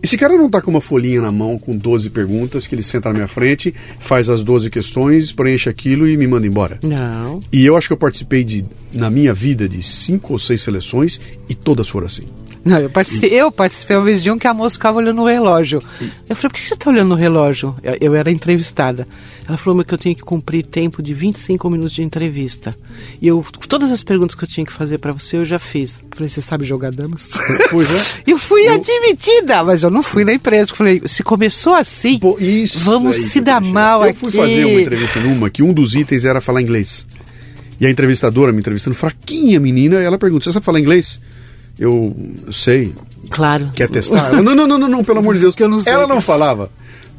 esse 0.02 0.16
cara 0.16 0.34
não 0.34 0.48
tá 0.48 0.62
com 0.62 0.70
uma 0.70 0.80
folhinha 0.80 1.20
na 1.20 1.30
mão 1.30 1.58
com 1.58 1.76
12 1.76 2.08
perguntas 2.08 2.66
que 2.66 2.74
ele 2.74 2.82
senta 2.82 3.10
na 3.10 3.16
minha 3.16 3.28
frente, 3.28 3.74
faz 3.98 4.30
as 4.30 4.42
12 4.42 4.70
questões, 4.70 5.32
preenche 5.32 5.68
aquilo 5.68 6.08
e 6.08 6.16
me 6.16 6.26
manda 6.26 6.46
embora. 6.46 6.78
Não. 6.82 7.40
E 7.52 7.66
eu 7.66 7.76
acho 7.76 7.88
que 7.88 7.92
eu 7.92 7.98
participei 7.98 8.42
de, 8.42 8.64
na 8.90 9.10
minha 9.10 9.34
vida 9.34 9.68
de 9.68 9.82
cinco 9.82 10.32
ou 10.32 10.38
seis 10.38 10.62
seleções 10.62 11.20
e 11.46 11.54
todas 11.54 11.86
foram 11.90 12.06
assim. 12.06 12.24
Não, 12.64 12.78
eu 12.78 12.90
participei, 12.90 13.30
eu 13.32 13.50
participei 13.50 13.96
uma 13.96 14.04
vez 14.04 14.22
de 14.22 14.30
um 14.30 14.38
que 14.38 14.46
a 14.46 14.52
moça 14.52 14.74
ficava 14.74 14.98
olhando 14.98 15.22
o 15.22 15.26
relógio. 15.26 15.82
Eu 16.28 16.36
falei, 16.36 16.50
por 16.50 16.52
que 16.52 16.60
você 16.60 16.74
está 16.74 16.90
olhando 16.90 17.12
o 17.12 17.16
relógio? 17.16 17.74
Eu, 17.82 17.96
eu, 18.00 18.14
era 18.14 18.30
entrevistada. 18.30 19.08
Ela 19.48 19.56
falou 19.56 19.82
que 19.82 19.94
eu 19.94 19.98
tinha 19.98 20.14
que 20.14 20.20
cumprir 20.20 20.64
tempo 20.64 21.02
de 21.02 21.14
25 21.14 21.70
minutos 21.70 21.92
de 21.92 22.02
entrevista. 22.02 22.76
E 23.20 23.28
eu, 23.28 23.44
todas 23.66 23.90
as 23.90 24.02
perguntas 24.02 24.34
que 24.34 24.44
eu 24.44 24.48
tinha 24.48 24.66
que 24.66 24.72
fazer 24.72 24.98
para 24.98 25.12
você, 25.12 25.38
eu 25.38 25.44
já 25.44 25.58
fiz. 25.58 26.00
Eu 26.00 26.16
falei, 26.16 26.28
você 26.28 26.42
sabe 26.42 26.64
jogar 26.64 26.92
damas? 26.92 27.28
Pois 27.70 27.88
é. 27.90 28.02
eu 28.26 28.38
fui 28.38 28.68
eu... 28.68 28.74
admitida, 28.74 29.64
mas 29.64 29.82
eu 29.82 29.90
não 29.90 30.02
fui 30.02 30.24
na 30.24 30.34
empresa. 30.34 30.72
Eu 30.72 30.76
falei, 30.76 31.02
se 31.06 31.22
começou 31.22 31.74
assim, 31.74 32.18
Pô, 32.18 32.38
vamos 32.76 33.16
se 33.16 33.40
dar 33.40 33.60
mal 33.60 34.02
aqui. 34.02 34.10
Eu 34.10 34.14
fui 34.14 34.30
fazer 34.30 34.64
uma 34.66 34.80
entrevista 34.80 35.20
numa 35.20 35.48
que 35.48 35.62
um 35.62 35.72
dos 35.72 35.94
itens 35.94 36.26
era 36.26 36.40
falar 36.40 36.60
inglês. 36.60 37.06
E 37.80 37.86
a 37.86 37.90
entrevistadora 37.90 38.52
me 38.52 38.58
entrevistando, 38.58 38.94
fraquinha 38.94 39.58
menina, 39.58 39.96
ela 39.96 40.18
pergunta, 40.18 40.44
você 40.44 40.52
sabe 40.52 40.66
falar 40.66 40.78
inglês? 40.78 41.18
Eu 41.80 42.14
sei. 42.52 42.94
Claro. 43.30 43.70
Quer 43.74 43.88
testar? 43.88 44.30
não, 44.34 44.54
não, 44.54 44.66
não, 44.66 44.78
não, 44.78 44.88
não, 44.88 45.02
pelo 45.02 45.20
amor 45.20 45.34
de 45.34 45.40
Deus. 45.40 45.54
que 45.54 45.62
eu 45.62 45.68
não 45.68 45.80
sei. 45.80 45.94
Ela 45.94 46.06
não 46.06 46.20
falava. 46.20 46.70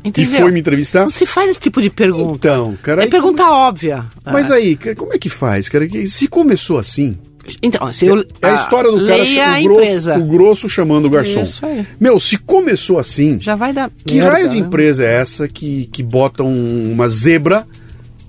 Entendeu? 0.03 0.33
E 0.33 0.41
foi 0.41 0.51
me 0.51 0.59
entrevistar? 0.59 1.01
Não 1.01 1.09
se 1.09 1.25
faz 1.25 1.49
esse 1.49 1.59
tipo 1.59 1.81
de 1.81 1.89
pergunta. 1.89 2.47
Então, 2.47 2.77
cara. 2.81 3.03
É 3.03 3.07
pergunta 3.07 3.43
como... 3.43 3.55
óbvia. 3.55 4.05
Mas 4.23 4.51
aí, 4.51 4.77
como 4.95 5.13
é 5.13 5.17
que 5.17 5.29
faz, 5.29 5.67
cara? 5.67 5.87
Se 6.05 6.27
começou 6.27 6.77
assim. 6.77 7.17
Então, 7.61 7.91
se 7.91 8.05
eu, 8.05 8.19
é 8.41 8.49
a 8.49 8.55
história 8.55 8.91
do 8.91 9.05
cara 9.05 9.23
o 9.23 9.63
grosso, 9.63 10.11
o 10.13 10.25
grosso 10.25 10.69
chamando 10.69 11.05
o 11.05 11.09
garçom. 11.09 11.41
Isso 11.41 11.65
aí. 11.65 11.85
Meu, 11.99 12.19
se 12.19 12.37
começou 12.37 12.99
assim. 12.99 13.39
Já 13.39 13.55
vai 13.55 13.73
dar. 13.73 13.91
Que 14.05 14.15
merda, 14.15 14.31
raio 14.31 14.49
de 14.49 14.59
né? 14.59 14.67
empresa 14.67 15.03
é 15.03 15.13
essa 15.13 15.47
que, 15.47 15.87
que 15.91 16.03
bota 16.03 16.43
um, 16.43 16.91
uma 16.91 17.09
zebra 17.09 17.67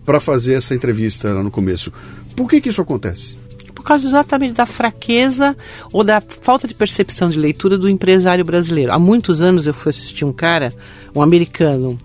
para 0.05 0.19
fazer 0.19 0.55
essa 0.55 0.75
entrevista 0.75 1.33
lá 1.33 1.43
no 1.43 1.51
começo? 1.51 1.93
Por 2.35 2.49
que, 2.49 2.61
que 2.61 2.71
isso 2.71 2.81
acontece? 2.81 3.37
Por 3.83 3.89
causa 3.89 4.07
exatamente 4.07 4.57
da 4.57 4.65
fraqueza 4.65 5.57
ou 5.93 6.05
da 6.05 6.21
falta 6.21 6.69
de 6.69 6.75
percepção 6.75 7.29
de 7.29 7.39
leitura 7.39 7.77
do 7.77 7.89
empresário 7.89 8.45
brasileiro. 8.45 8.93
Há 8.93 8.99
muitos 8.99 9.43
anos 9.43 9.67
eu 9.67 9.75
fui 9.75 9.91
assistir 9.91 10.25
um 10.25 10.33
cara, 10.33 10.73
um 11.15 11.21
americano, 11.21 11.99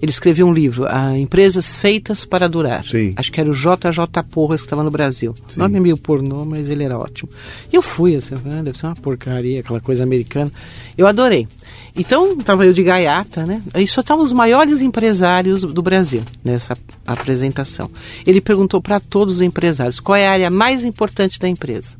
ele 0.00 0.10
escreveu 0.10 0.46
um 0.46 0.52
livro, 0.52 0.86
a 0.86 1.18
Empresas 1.18 1.74
Feitas 1.74 2.24
para 2.24 2.48
Durar. 2.48 2.84
Sim. 2.86 3.12
Acho 3.16 3.32
que 3.32 3.40
era 3.40 3.50
o 3.50 3.54
JJ 3.54 4.22
Porras 4.30 4.60
que 4.60 4.66
estava 4.66 4.82
no 4.82 4.90
Brasil. 4.90 5.34
Sim. 5.48 5.56
O 5.56 5.62
nome 5.64 5.78
é 5.78 5.80
meio 5.80 5.96
pornô, 5.96 6.44
mas 6.44 6.68
ele 6.68 6.84
era 6.84 6.96
ótimo. 6.96 7.28
E 7.72 7.76
eu 7.76 7.82
fui, 7.82 8.14
assim, 8.14 8.34
ah, 8.34 8.62
deve 8.62 8.78
ser 8.78 8.86
uma 8.86 8.94
porcaria, 8.94 9.60
aquela 9.60 9.80
coisa 9.80 10.02
americana. 10.04 10.50
Eu 10.96 11.06
adorei. 11.06 11.48
Então, 11.96 12.38
estava 12.38 12.64
eu 12.64 12.72
de 12.72 12.82
gaiata, 12.82 13.44
né? 13.44 13.60
E 13.74 13.86
só 13.86 14.00
estavam 14.00 14.24
os 14.24 14.32
maiores 14.32 14.80
empresários 14.80 15.62
do 15.62 15.82
Brasil 15.82 16.22
nessa 16.44 16.76
apresentação. 17.04 17.90
Ele 18.24 18.40
perguntou 18.40 18.80
para 18.80 19.00
todos 19.00 19.36
os 19.36 19.40
empresários 19.40 19.98
qual 19.98 20.14
é 20.14 20.28
a 20.28 20.32
área 20.32 20.50
mais 20.50 20.84
importante 20.84 21.40
da 21.40 21.48
empresa. 21.48 21.96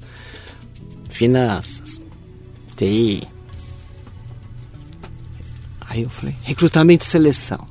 Finanças, 1.08 2.00
TI. 2.76 3.26
Aí 5.88 6.02
eu 6.02 6.08
falei, 6.08 6.34
recrutamento 6.44 7.04
e 7.04 7.08
seleção. 7.08 7.66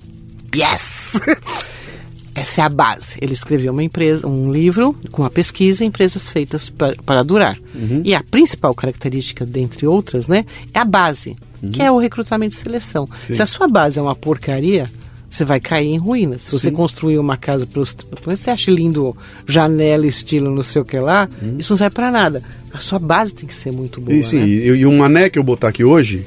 Yes! 0.58 1.14
Essa 2.34 2.62
é 2.62 2.64
a 2.64 2.70
base. 2.70 3.18
Ele 3.22 3.34
escreveu 3.34 3.72
uma 3.72 3.84
empresa, 3.84 4.28
um 4.28 4.52
livro 4.52 4.96
com 5.12 5.24
a 5.24 5.30
pesquisa 5.30 5.84
Empresas 5.84 6.30
Feitas 6.30 6.70
pra, 6.70 6.96
para 7.06 7.24
Durar. 7.24 7.58
Uhum. 7.74 8.02
E 8.04 8.14
a 8.14 8.24
principal 8.24 8.74
característica, 8.74 9.46
dentre 9.46 9.88
outras, 9.88 10.28
né, 10.28 10.46
é 10.74 10.80
a 10.80 10.86
base, 10.86 11.36
uhum. 11.62 11.72
que 11.72 11.82
é 11.82 11.92
o 11.92 11.98
recrutamento 11.98 12.56
e 12.56 12.60
seleção. 12.60 13.08
Sim. 13.26 13.36
Se 13.36 13.42
a 13.42 13.46
sua 13.46 13.68
base 13.68 13.98
é 13.98 14.02
uma 14.02 14.16
porcaria, 14.16 14.88
você 15.30 15.46
vai 15.46 15.60
cair 15.60 15.90
em 15.90 15.98
ruínas. 15.98 16.44
Se 16.44 16.52
você 16.52 16.70
Sim. 16.70 16.76
construir 16.76 17.20
uma 17.20 17.38
casa 17.38 17.68
para 17.68 17.84
você 18.26 18.50
acha 18.50 18.72
lindo 18.72 19.16
janela 19.48 20.06
estilo 20.06 20.50
não 20.54 20.64
sei 20.64 20.82
o 20.82 20.86
que 20.86 20.98
lá, 20.98 21.30
uhum. 21.42 21.58
isso 21.60 21.74
não 21.74 21.78
serve 21.78 21.96
para 21.96 22.12
nada. 22.12 22.44
A 22.74 22.80
sua 22.80 23.00
base 23.00 23.34
tem 23.34 23.48
que 23.48 23.54
ser 23.54 23.72
muito 23.72 24.00
boa. 24.00 24.16
E, 24.16 24.24
sim, 24.24 24.40
né? 24.40 24.48
e, 24.48 24.66
e 24.68 24.86
um 24.86 24.98
mané 24.98 25.30
que 25.30 25.38
eu 25.38 25.44
botar 25.44 25.70
aqui 25.70 25.84
hoje, 25.84 26.26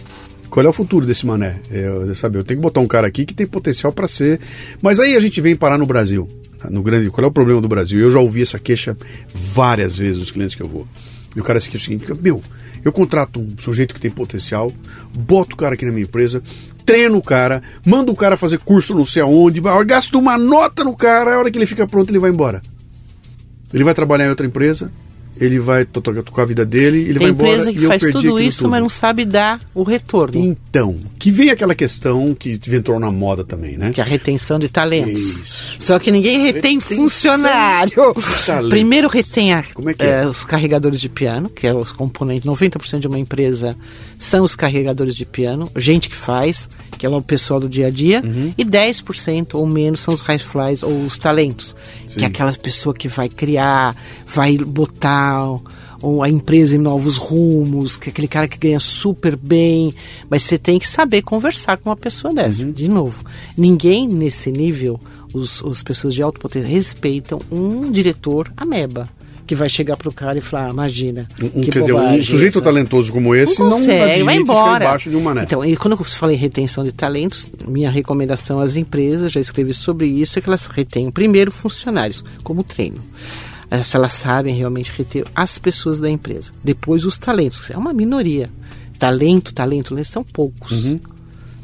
qual 0.50 0.66
é 0.66 0.68
o 0.68 0.72
futuro 0.72 1.06
desse 1.06 1.24
mané? 1.24 1.56
Eu, 1.70 2.14
sabe, 2.14 2.38
eu 2.38 2.44
tenho 2.44 2.58
que 2.58 2.62
botar 2.62 2.80
um 2.80 2.86
cara 2.86 3.06
aqui 3.06 3.24
que 3.24 3.32
tem 3.32 3.46
potencial 3.46 3.92
para 3.92 4.08
ser. 4.08 4.40
Mas 4.82 4.98
aí 4.98 5.16
a 5.16 5.20
gente 5.20 5.40
vem 5.40 5.56
parar 5.56 5.78
no 5.78 5.86
Brasil. 5.86 6.28
Tá? 6.58 6.68
No 6.68 6.82
grande, 6.82 7.08
qual 7.10 7.24
é 7.24 7.28
o 7.28 7.32
problema 7.32 7.60
do 7.60 7.68
Brasil? 7.68 8.00
Eu 8.00 8.10
já 8.10 8.18
ouvi 8.18 8.42
essa 8.42 8.58
queixa 8.58 8.96
várias 9.32 9.96
vezes 9.96 10.18
dos 10.18 10.30
clientes 10.30 10.54
que 10.54 10.62
eu 10.62 10.68
vou. 10.68 10.86
E 11.34 11.40
o 11.40 11.44
cara 11.44 11.60
se 11.60 11.70
queixa 11.70 11.84
o 11.84 11.88
seguinte: 11.92 12.22
meu, 12.22 12.42
eu 12.84 12.92
contrato 12.92 13.40
um 13.40 13.48
sujeito 13.58 13.94
que 13.94 14.00
tem 14.00 14.10
potencial, 14.10 14.72
boto 15.14 15.54
o 15.54 15.56
cara 15.56 15.74
aqui 15.74 15.84
na 15.84 15.92
minha 15.92 16.04
empresa, 16.04 16.42
treino 16.84 17.18
o 17.18 17.22
cara, 17.22 17.62
mando 17.86 18.10
o 18.10 18.16
cara 18.16 18.36
fazer 18.36 18.58
curso 18.58 18.94
não 18.94 19.04
sei 19.04 19.22
aonde, 19.22 19.60
gasto 19.86 20.18
uma 20.18 20.36
nota 20.36 20.82
no 20.82 20.96
cara, 20.96 21.34
a 21.34 21.38
hora 21.38 21.50
que 21.50 21.58
ele 21.58 21.66
fica 21.66 21.86
pronto, 21.86 22.10
ele 22.10 22.18
vai 22.18 22.30
embora. 22.30 22.60
Ele 23.72 23.84
vai 23.84 23.94
trabalhar 23.94 24.26
em 24.26 24.30
outra 24.30 24.44
empresa, 24.44 24.90
ele 25.40 25.58
vai 25.58 25.84
tocar 25.86 26.42
a 26.42 26.44
vida 26.44 26.66
dele, 26.66 26.98
ele 26.98 27.18
Tem 27.18 27.18
vai 27.18 27.30
embora. 27.30 27.50
empresa 27.50 27.72
que 27.72 27.86
faz 27.86 28.02
tudo 28.02 28.38
isso, 28.38 28.58
tudo. 28.58 28.70
mas 28.70 28.82
não 28.82 28.88
sabe 28.88 29.24
dar 29.24 29.58
o 29.74 29.82
retorno. 29.82 30.38
Então, 30.38 30.96
que 31.18 31.30
vem 31.30 31.50
aquela 31.50 31.74
questão 31.74 32.34
que 32.34 32.60
entrou 32.68 33.00
na 33.00 33.10
moda 33.10 33.42
também, 33.42 33.76
né? 33.76 33.90
Que 33.92 34.00
é 34.00 34.04
a 34.04 34.06
retenção 34.06 34.58
de 34.58 34.68
talentos. 34.68 35.18
Isso. 35.18 35.76
Só 35.80 35.98
que 35.98 36.10
ninguém 36.10 36.40
retém 36.42 36.78
retenção 36.78 36.98
funcionário. 36.98 37.92
Primeiro 38.68 39.08
retém 39.08 39.54
a, 39.54 39.60
é 39.60 39.64
é? 39.98 40.10
é? 40.22 40.26
os 40.26 40.44
carregadores 40.44 41.00
de 41.00 41.08
piano, 41.08 41.48
que 41.48 41.66
é 41.66 41.72
os 41.72 41.90
componentes, 41.90 42.48
90% 42.48 42.98
de 42.98 43.08
uma 43.08 43.18
empresa 43.18 43.74
são 44.18 44.44
os 44.44 44.54
carregadores 44.54 45.16
de 45.16 45.24
piano, 45.24 45.70
gente 45.76 46.08
que 46.10 46.14
faz, 46.14 46.68
que 46.98 47.06
é 47.06 47.08
o 47.08 47.22
pessoal 47.22 47.58
do 47.58 47.68
dia 47.68 47.86
a 47.86 47.90
dia, 47.90 48.20
uhum. 48.22 48.52
e 48.56 48.64
10% 48.64 49.54
ou 49.54 49.66
menos 49.66 50.00
são 50.00 50.12
os 50.12 50.20
high 50.20 50.38
flies 50.38 50.82
ou 50.82 50.92
os 51.00 51.18
talentos, 51.18 51.74
Sim. 52.06 52.14
que 52.14 52.24
é 52.24 52.26
aquela 52.26 52.52
pessoa 52.52 52.94
que 52.94 53.08
vai 53.08 53.28
criar, 53.28 53.96
vai 54.26 54.58
botar 54.58 55.29
ou 56.02 56.22
a 56.22 56.28
empresa 56.28 56.74
em 56.74 56.78
novos 56.78 57.16
rumos, 57.16 57.96
que 57.96 58.08
é 58.08 58.12
aquele 58.12 58.28
cara 58.28 58.48
que 58.48 58.58
ganha 58.58 58.80
super 58.80 59.36
bem, 59.36 59.92
mas 60.28 60.42
você 60.42 60.56
tem 60.56 60.78
que 60.78 60.88
saber 60.88 61.22
conversar 61.22 61.76
com 61.78 61.90
uma 61.90 61.96
pessoa 61.96 62.32
dessa. 62.32 62.64
Uhum. 62.64 62.72
De 62.72 62.88
novo, 62.88 63.24
ninguém 63.56 64.08
nesse 64.08 64.50
nível, 64.50 64.98
os, 65.34 65.62
as 65.64 65.82
pessoas 65.82 66.14
de 66.14 66.22
alto 66.22 66.40
potência 66.40 66.68
respeitam 66.68 67.38
um 67.50 67.90
diretor 67.90 68.50
ameba 68.56 69.08
que 69.50 69.54
vai 69.56 69.68
chegar 69.68 69.96
pro 69.96 70.12
cara 70.12 70.38
e 70.38 70.40
falar, 70.40 70.68
ah, 70.68 70.70
imagina. 70.70 71.28
Um, 71.42 71.62
quer 71.62 71.80
dizer, 71.80 71.92
um 71.92 72.22
sujeito 72.22 72.58
essa. 72.58 72.64
talentoso 72.64 73.12
como 73.12 73.34
esse 73.34 73.58
não, 73.58 73.68
consegue, 73.68 74.20
não 74.20 74.26
vai 74.26 74.36
embora. 74.36 74.84
embaixo 74.84 75.10
de 75.10 75.16
um 75.16 75.20
mané. 75.20 75.42
Então, 75.42 75.64
e 75.64 75.76
quando 75.76 75.98
eu 75.98 76.04
falei 76.04 76.36
retenção 76.36 76.84
de 76.84 76.92
talentos, 76.92 77.50
minha 77.66 77.90
recomendação 77.90 78.60
às 78.60 78.76
empresas, 78.76 79.32
já 79.32 79.40
escrevi 79.40 79.74
sobre 79.74 80.06
isso, 80.06 80.38
é 80.38 80.42
que 80.42 80.48
elas 80.48 80.68
retenham 80.68 81.10
primeiro 81.10 81.50
funcionários, 81.50 82.22
como 82.44 82.62
treino. 82.62 83.00
Se 83.82 83.96
elas 83.96 84.12
sabem 84.12 84.54
realmente 84.54 84.92
reter 84.96 85.26
as 85.34 85.58
pessoas 85.58 86.00
da 86.00 86.10
empresa. 86.10 86.52
Depois 86.62 87.04
os 87.04 87.16
talentos, 87.16 87.70
é 87.70 87.76
uma 87.76 87.92
minoria. 87.92 88.50
Talento, 88.98 89.54
talento, 89.54 90.04
são 90.04 90.22
poucos. 90.22 90.72
Uhum 90.72 91.00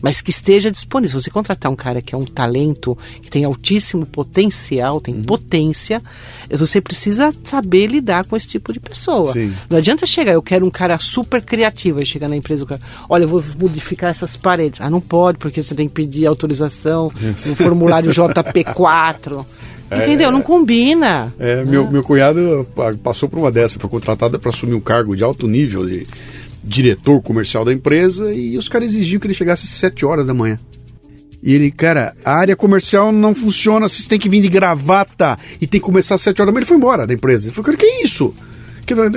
mas 0.07 0.21
que 0.21 0.31
esteja 0.31 0.71
disponível. 0.71 1.21
Se 1.21 1.25
você 1.25 1.31
contratar 1.31 1.71
um 1.71 1.77
cara 1.77 2.01
que 2.01 2.15
é 2.15 2.19
um 2.19 2.25
talento, 2.25 2.97
que 3.21 3.31
tem 3.31 3.45
altíssimo 3.45 4.07
potencial, 4.07 5.01
tem 5.01 5.15
uhum. 5.15 5.23
potência, 5.23 6.03
você 6.51 6.81
precisa 6.81 7.35
saber 7.45 7.87
lidar 7.87 8.25
com 8.25 8.37
esse 8.37 8.47
tipo 8.47 8.73
de 8.73 8.81
pessoa. 8.81 9.33
Sim. 9.33 9.55
Não 9.69 9.79
adianta 9.79 10.07
chegar, 10.07 10.33
eu 10.33 10.43
quero 10.43 10.65
um 10.67 10.71
cara 10.71 10.99
super 10.99 11.43
criativo, 11.43 11.99
aí 11.99 12.07
chegar 12.07 12.29
na 12.29 12.37
empresa, 12.37 12.65
o 12.65 12.67
cara, 12.67 12.81
olha, 13.09 13.25
eu 13.25 13.29
vou 13.29 13.43
modificar 13.59 14.11
essas 14.11 14.37
paredes. 14.37 14.81
Ah, 14.81 14.91
não 14.91 15.01
pode, 15.01 15.39
porque 15.39 15.63
você 15.63 15.75
tem 15.75 15.89
que 15.89 15.95
pedir 15.95 16.27
autorização 16.27 17.11
no 17.45 17.57
formulário 17.57 18.11
JP4. 18.15 19.45
Entendeu? 19.91 20.29
É, 20.29 20.33
não 20.33 20.43
combina. 20.43 21.33
É, 21.39 21.65
meu, 21.65 21.89
meu 21.91 22.03
cunhado 22.03 22.67
passou 23.03 23.29
por 23.29 23.39
uma 23.39 23.53
dessa, 23.53 23.79
foi 23.79 23.89
contratado 23.89 24.39
para 24.39 24.51
assumir 24.51 24.75
um 24.75 24.81
cargo 24.81 25.15
de 25.15 25.23
alto 25.23 25.47
nível 25.47 25.87
de 25.87 26.07
diretor 26.63 27.23
comercial 27.23 27.65
da 27.65 27.73
empresa 27.73 28.33
e 28.33 28.59
os 28.59 28.69
caras 28.69 28.89
exigiam 28.89 29.21
que 29.21 29.27
ele 29.27 29.35
chegasse 29.35 29.65
às 29.65 29.71
7 29.71 30.05
horas 30.05 30.27
da 30.27 30.35
manhã. 30.35 30.59
E 31.43 31.55
ele, 31.55 31.71
cara, 31.71 32.13
a 32.25 32.33
área 32.33 32.57
comercial 32.57 33.13
não 33.13 33.33
funciona, 33.33 33.89
vocês 33.89 34.09
têm 34.09 34.19
que 34.19 34.29
vir 34.29 34.41
de 34.41 34.49
gravata 34.49 35.39
e 35.61 35.67
tem 35.67 35.81
que 35.81 35.87
começar 35.87 36.17
às 36.17 36.23
7 36.23 36.43
horas 36.43 36.49
da 36.49 36.53
manhã. 36.53 36.61
Ele 36.63 36.67
foi 36.67 36.77
embora 36.77 37.07
da 37.07 37.15
empresa. 37.15 37.47
Ele 37.47 37.55
falou, 37.55 37.67
cara, 37.67 37.77
que 37.77 37.87
é 37.87 38.03
isso? 38.03 38.35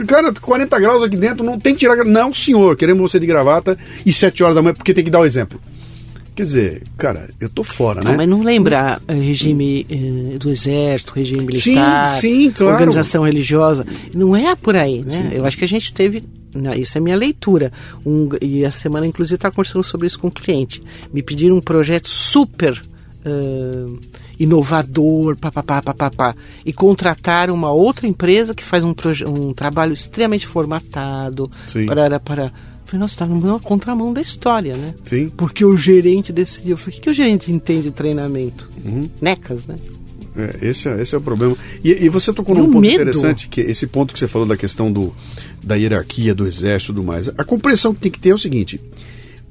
Cara, 0.08 0.34
40 0.40 0.80
graus 0.80 1.04
aqui 1.04 1.18
dentro, 1.18 1.44
não 1.44 1.60
tem 1.60 1.74
que 1.74 1.80
tirar. 1.80 2.04
Não, 2.06 2.32
senhor, 2.32 2.76
queremos 2.76 3.02
você 3.02 3.20
de 3.20 3.26
gravata 3.26 3.78
e 4.06 4.14
7 4.14 4.44
horas 4.44 4.56
da 4.56 4.62
manhã, 4.62 4.76
porque 4.76 4.94
tem 4.94 5.04
que 5.04 5.10
dar 5.10 5.22
o 5.22 5.26
exemplo. 5.26 5.60
Quer 6.40 6.44
dizer, 6.44 6.84
cara, 6.98 7.30
eu 7.38 7.50
tô 7.50 7.66
fora, 7.66 8.02
não, 8.02 8.12
né? 8.12 8.16
Mas 8.16 8.30
não 8.30 8.42
lembra 8.42 9.02
mas... 9.06 9.18
Eh, 9.18 9.20
regime 9.20 9.86
eh, 9.90 10.38
do 10.38 10.50
exército, 10.50 11.12
regime 11.14 11.46
militar, 11.46 12.14
sim, 12.14 12.46
sim, 12.46 12.52
claro. 12.52 12.76
organização 12.76 13.24
religiosa. 13.24 13.86
Não 14.14 14.34
é 14.34 14.56
por 14.56 14.74
aí, 14.74 15.04
né? 15.04 15.18
Sim. 15.18 15.36
Eu 15.36 15.44
acho 15.44 15.58
que 15.58 15.66
a 15.66 15.68
gente 15.68 15.94
teve. 15.94 16.24
Isso 16.78 16.98
é 16.98 17.02
minha 17.02 17.18
leitura. 17.18 17.74
Um, 18.06 18.30
e 18.42 18.64
essa 18.64 18.80
semana, 18.80 19.06
inclusive, 19.06 19.34
eu 19.34 19.36
estava 19.36 19.54
conversando 19.54 19.84
sobre 19.84 20.08
isso 20.08 20.18
com 20.18 20.28
um 20.28 20.32
cliente. 20.32 20.82
Me 21.12 21.22
pediram 21.22 21.58
um 21.58 21.62
projeto 21.62 22.08
super 22.08 22.82
uh, 23.26 24.00
inovador, 24.40 25.36
papapá, 25.36 25.82
papapá, 25.82 26.34
e 26.66 26.72
contrataram 26.72 27.54
uma 27.54 27.70
outra 27.70 28.08
empresa 28.08 28.56
que 28.56 28.64
faz 28.64 28.82
um, 28.82 28.96
um 29.28 29.52
trabalho 29.52 29.92
extremamente 29.92 30.48
formatado 30.48 31.52
para, 31.86 32.18
para 32.18 32.54
Falei, 32.90 33.02
nossa, 33.02 33.14
está 33.14 33.26
na 33.28 33.60
contramão 33.60 34.12
da 34.12 34.20
história, 34.20 34.76
né? 34.76 34.96
Sim. 35.04 35.30
Porque 35.30 35.64
o 35.64 35.78
gerente 35.78 36.34
decidiu. 36.34 36.72
Eu 36.72 36.78
falei, 36.78 36.94
o 36.94 36.96
que, 36.96 37.02
que 37.04 37.10
o 37.12 37.14
gerente 37.14 37.52
entende 37.52 37.84
de 37.84 37.92
treinamento? 37.92 38.68
Uhum. 38.84 39.08
Necas, 39.22 39.68
né? 39.68 39.76
É, 40.36 40.70
esse, 40.70 40.90
é, 40.90 41.00
esse 41.00 41.14
é 41.14 41.18
o 41.20 41.22
problema. 41.22 41.56
E, 41.84 41.92
e 41.92 42.10
você 42.10 42.34
tocou 42.34 42.56
num 42.56 42.66
ponto 42.66 42.82
medo. 42.82 42.96
interessante, 42.96 43.48
que 43.48 43.62
esse 43.62 43.86
ponto 43.86 44.12
que 44.12 44.18
você 44.18 44.28
falou 44.28 44.48
da 44.48 44.58
questão 44.58 44.92
do, 44.92 45.14
da 45.64 45.76
hierarquia 45.76 46.34
do 46.34 46.48
exército 46.48 46.92
e 46.92 46.96
tudo 46.96 47.06
mais. 47.06 47.30
A 47.30 47.44
compreensão 47.44 47.94
que 47.94 48.00
tem 48.00 48.12
que 48.12 48.20
ter 48.20 48.30
é 48.30 48.34
o 48.34 48.40
seguinte: 48.40 48.82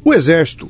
o 0.05 0.13
exército 0.13 0.69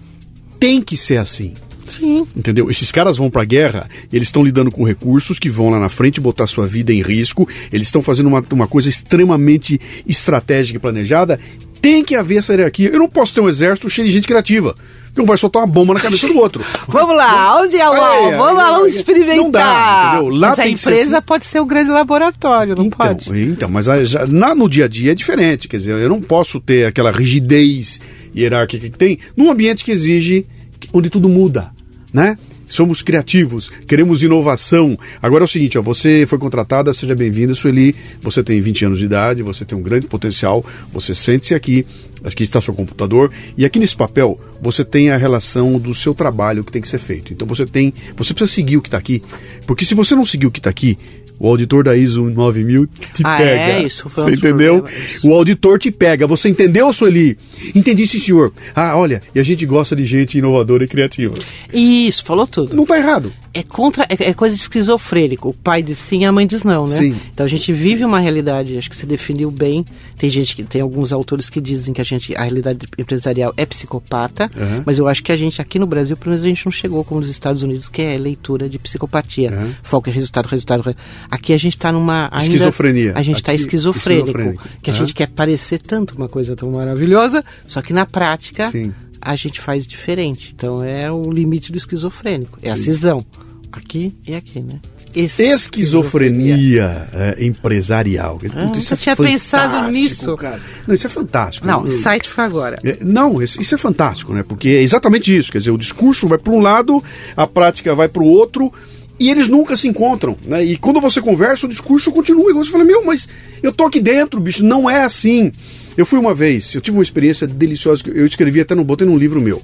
tem 0.61 0.83
que 0.83 0.95
ser 0.95 1.17
assim. 1.17 1.55
Sim. 1.89 2.27
Entendeu? 2.37 2.71
Esses 2.71 2.93
caras 2.93 3.17
vão 3.17 3.31
pra 3.31 3.47
guerra, 3.47 3.89
eles 4.13 4.29
estão 4.29 4.45
lidando 4.45 4.71
com 4.71 4.85
recursos 4.85 5.39
que 5.39 5.49
vão 5.49 5.71
lá 5.71 5.81
na 5.81 5.89
frente 5.89 6.21
botar 6.21 6.47
sua 6.47 6.67
vida 6.67 6.93
em 6.93 7.01
risco, 7.01 7.49
eles 7.73 7.89
estão 7.89 8.03
fazendo 8.03 8.27
uma, 8.27 8.45
uma 8.53 8.69
coisa 8.69 8.91
extremamente 8.91 9.81
estratégica 10.07 10.77
e 10.77 10.81
planejada. 10.81 11.41
Tem 11.81 12.05
que 12.05 12.15
haver 12.15 12.39
essa 12.39 12.53
hierarquia. 12.53 12.91
Eu 12.91 12.99
não 12.99 13.09
posso 13.09 13.35
ter 13.35 13.41
um 13.41 13.49
exército 13.49 13.89
cheio 13.89 14.07
de 14.07 14.13
gente 14.13 14.27
criativa 14.27 14.75
que 15.15 15.23
um 15.23 15.27
vai 15.27 15.37
soltar 15.37 15.63
uma 15.63 15.69
bomba 15.69 15.95
na 15.95 16.01
cabeça 16.01 16.29
do 16.29 16.39
outro. 16.39 16.65
vamos 16.87 17.17
lá, 17.17 17.61
onde 17.61 17.77
é 17.77 17.89
o 17.89 17.95
é, 17.95 18.37
Vamos 18.37 18.55
lá, 18.55 18.71
vamos 18.71 18.95
experimentar. 18.95 19.37
Não 19.37 19.51
dá, 19.51 20.13
entendeu? 20.15 20.29
Lá 20.39 20.49
mas 20.51 20.59
a 20.61 20.69
empresa 20.69 21.19
assim. 21.19 21.27
pode 21.27 21.47
ser 21.47 21.61
um 21.61 21.67
grande 21.67 21.91
laboratório, 21.91 22.77
não 22.77 22.85
então, 22.85 23.07
pode? 23.07 23.43
Então, 23.43 23.69
mas 23.69 23.89
a, 23.89 24.05
já, 24.05 24.27
na, 24.27 24.55
no 24.55 24.69
dia 24.69 24.85
a 24.85 24.89
dia 24.89 25.13
é 25.13 25.15
diferente. 25.15 25.67
Quer 25.67 25.79
dizer, 25.79 25.93
eu 25.93 26.09
não 26.09 26.21
posso 26.21 26.61
ter 26.61 26.87
aquela 26.87 27.11
rigidez 27.11 28.01
hierárquica 28.37 28.89
que 28.89 28.97
tem 28.97 29.19
num 29.37 29.51
ambiente 29.51 29.85
que 29.85 29.91
exige 29.91 30.47
onde 30.93 31.11
tudo 31.11 31.29
muda, 31.29 31.71
né? 32.13 32.39
Somos 32.69 33.03
criativos, 33.03 33.71
queremos 33.87 34.23
inovação. 34.23 34.99
Agora 35.21 35.45
é 35.45 35.47
o 35.47 35.49
seguinte, 35.49 35.79
ó, 35.79 35.83
você 35.83 36.27
foi 36.29 36.39
contratada, 36.39 36.93
seja 36.93 37.15
bem-vinda, 37.15 37.55
Sueli. 37.55 37.95
Você 38.23 38.45
tem 38.45 38.61
20 38.61 38.85
anos 38.85 38.99
de 38.99 39.07
idade, 39.07 39.43
você 39.43 39.65
tem 39.65 39.77
um 39.77 39.83
grande 39.83 40.07
potencial, 40.07 40.65
você 40.93 41.15
sente-se 41.15 41.55
aqui, 41.55 41.87
aqui 42.23 42.43
está 42.43 42.61
seu 42.61 42.75
computador, 42.75 43.31
e 43.57 43.65
aqui 43.65 43.79
nesse 43.79 43.97
papel 43.97 44.39
você 44.61 44.85
tem 44.85 45.11
a 45.11 45.17
relação 45.17 45.79
do 45.79 45.95
seu 45.95 46.15
trabalho 46.15 46.63
que 46.63 46.73
tem 46.73 46.83
que 46.83 46.89
ser 46.89 46.99
feito. 46.99 47.33
Então 47.33 47.47
você 47.47 47.65
tem, 47.65 47.93
você 48.17 48.35
precisa 48.35 48.55
seguir 48.55 48.77
o 48.77 48.83
que 48.83 48.89
está 48.89 48.99
aqui, 48.99 49.23
porque 49.67 49.85
se 49.85 49.95
você 49.95 50.15
não 50.15 50.27
seguir 50.27 50.47
o 50.47 50.51
que 50.51 50.61
está 50.61 50.71
aqui, 50.71 50.99
o 51.39 51.49
auditor 51.49 51.85
da 51.85 51.97
ISO 51.97 52.25
9000 52.31 52.87
te 53.15 53.23
ah, 53.25 53.37
pega. 53.37 53.61
É, 53.61 53.83
isso 53.83 54.09
foi 54.09 54.25
Você 54.25 54.31
entendeu? 54.33 54.85
O 55.23 55.33
auditor 55.35 55.79
te 55.79 55.91
pega. 55.91 56.27
Você 56.27 56.49
entendeu, 56.49 56.93
Sueli? 56.93 57.39
Entendi, 57.75 58.07
sim, 58.07 58.19
senhor. 58.19 58.53
Ah, 58.75 58.97
olha, 58.97 59.23
e 59.35 59.41
a 59.41 59.43
gente 59.43 59.65
gosta 59.67 59.95
de 59.95 60.05
gente 60.05 60.39
inovadora 60.39 60.85
e 60.85 60.89
criativa. 60.89 61.35
Isso, 61.73 62.25
falou 62.25 62.47
tudo. 62.47 62.75
Não 62.75 62.83
está 62.83 62.99
errado 62.99 63.33
é 63.59 63.63
contra 63.65 64.05
é, 64.05 64.31
é, 64.31 64.35
coisa 64.35 64.55
de 64.55 64.63
esquizofrênico. 64.63 65.49
O 65.49 65.55
pai 65.55 65.83
diz 65.83 65.99
sim, 65.99 66.25
a 66.25 66.31
mãe 66.31 66.47
diz 66.47 66.63
não, 66.63 66.87
né? 66.87 66.97
Sim. 66.97 67.17
Então 67.33 67.45
a 67.45 67.49
gente 67.49 67.73
vive 67.73 68.05
uma 68.05 68.21
realidade, 68.21 68.79
acho 68.79 68.89
que 68.89 68.97
você 68.97 69.05
definiu 69.05 69.51
bem. 69.51 69.85
Tem 70.17 70.31
gente 70.31 70.55
que 70.55 70.63
tem 70.63 70.81
alguns 70.81 71.13
autores 71.13 71.51
que 71.51 71.61
dizem 71.61 71.93
que 71.93 72.01
a 72.01 72.05
gente 72.05 72.37
a 72.37 72.43
realidade 72.43 72.87
empresarial 72.97 73.53
é 73.57 73.67
psicopata, 73.67 74.49
uhum. 74.57 74.85
mas 74.87 74.99
eu 74.99 75.09
acho 75.09 75.25
que 75.25 75.33
a 75.33 75.37
gente 75.37 75.61
aqui 75.61 75.77
no 75.77 75.87
Brasil, 75.87 76.17
pelo 76.17 76.31
menos 76.31 76.45
a 76.45 76.49
gente 76.49 76.65
não 76.65 76.73
chegou 76.73 77.03
como 77.03 77.21
nos 77.21 77.29
Estados 77.29 77.63
Unidos, 77.63 77.89
que 77.89 78.01
é 78.01 78.17
leitura 78.17 78.69
de 78.69 78.79
psicopatia. 78.79 79.51
Uhum. 79.51 79.75
Foco 79.83 80.09
em 80.09 80.13
resultado, 80.13 80.47
resultado. 80.47 80.97
Aqui 81.29 81.53
a 81.53 81.59
gente 81.59 81.77
está 81.77 81.91
numa 81.91 82.29
ainda, 82.31 82.45
esquizofrenia. 82.45 83.13
A 83.17 83.23
gente 83.23 83.37
está 83.39 83.53
esquizofrênico, 83.53 84.29
esquizofrênico, 84.29 84.69
que 84.81 84.91
a 84.91 84.93
uhum. 84.93 84.99
gente 85.01 85.15
quer 85.15 85.27
parecer 85.27 85.81
tanto 85.81 86.15
uma 86.15 86.29
coisa 86.29 86.55
tão 86.55 86.71
maravilhosa, 86.71 87.43
só 87.67 87.83
que 87.83 87.93
na 87.93 88.07
prática 88.07 88.71
sim 88.71 88.93
a 89.21 89.35
gente 89.35 89.61
faz 89.61 89.87
diferente. 89.87 90.53
Então 90.55 90.83
é 90.83 91.11
o 91.11 91.31
limite 91.31 91.73
do 91.73 91.79
esquizofrênico, 91.79 92.59
é 92.63 92.69
Sim. 92.69 92.73
a 92.73 92.77
cisão 92.77 93.27
aqui 93.73 94.15
e 94.27 94.35
aqui, 94.35 94.61
né? 94.61 94.81
Esquizofrenia 95.15 97.09
é, 97.13 97.45
empresarial. 97.45 98.41
Ah, 98.55 98.73
isso 98.77 98.95
é 98.95 98.97
tinha 98.97 99.17
pensado 99.17 99.91
nisso. 99.91 100.37
Cara. 100.37 100.61
Não, 100.87 100.95
isso 100.95 101.07
é 101.07 101.11
fantástico. 101.11 101.67
Não, 101.67 101.83
o 101.83 101.91
site 101.91 102.29
foi 102.29 102.45
agora. 102.45 102.79
É, 102.85 102.99
não, 103.03 103.43
isso, 103.43 103.75
é 103.75 103.79
fantástico, 103.79 104.33
né? 104.33 104.45
Porque 104.47 104.69
é 104.69 104.83
exatamente 104.83 105.35
isso. 105.37 105.51
Quer 105.51 105.59
dizer, 105.59 105.71
o 105.71 105.79
discurso 105.79 106.29
vai 106.29 106.39
para 106.39 106.53
um 106.53 106.61
lado, 106.61 107.03
a 107.37 107.47
prática 107.47 107.95
vai 107.95 108.09
para 108.09 108.23
o 108.23 108.27
outro 108.27 108.73
e 109.19 109.31
eles 109.31 109.49
nunca 109.49 109.77
se 109.77 109.89
encontram, 109.89 110.37
né? 110.45 110.65
E 110.65 110.77
quando 110.77 111.01
você 111.01 111.21
conversa, 111.21 111.67
o 111.67 111.69
discurso 111.69 112.13
continua. 112.13 112.51
E 112.51 112.55
você 112.55 112.71
fala, 112.71 112.85
meu, 112.85 113.05
mas 113.05 113.29
eu 113.63 113.73
tô 113.73 113.85
aqui 113.85 114.01
dentro, 114.01 114.41
bicho, 114.41 114.65
não 114.65 114.89
é 114.89 115.03
assim. 115.03 115.51
Eu 115.97 116.07
fui 116.07 116.19
uma 116.19 116.33
vez, 116.33 116.75
eu 116.75 116.81
tive 116.81 116.97
uma 116.97 117.03
experiência 117.03 117.45
deliciosa, 117.45 118.05
eu 118.07 118.25
escrevi 118.25 118.61
até 118.61 118.73
no, 118.73 118.85
botei 118.85 119.05
num 119.05 119.17
livro 119.17 119.41
meu. 119.41 119.61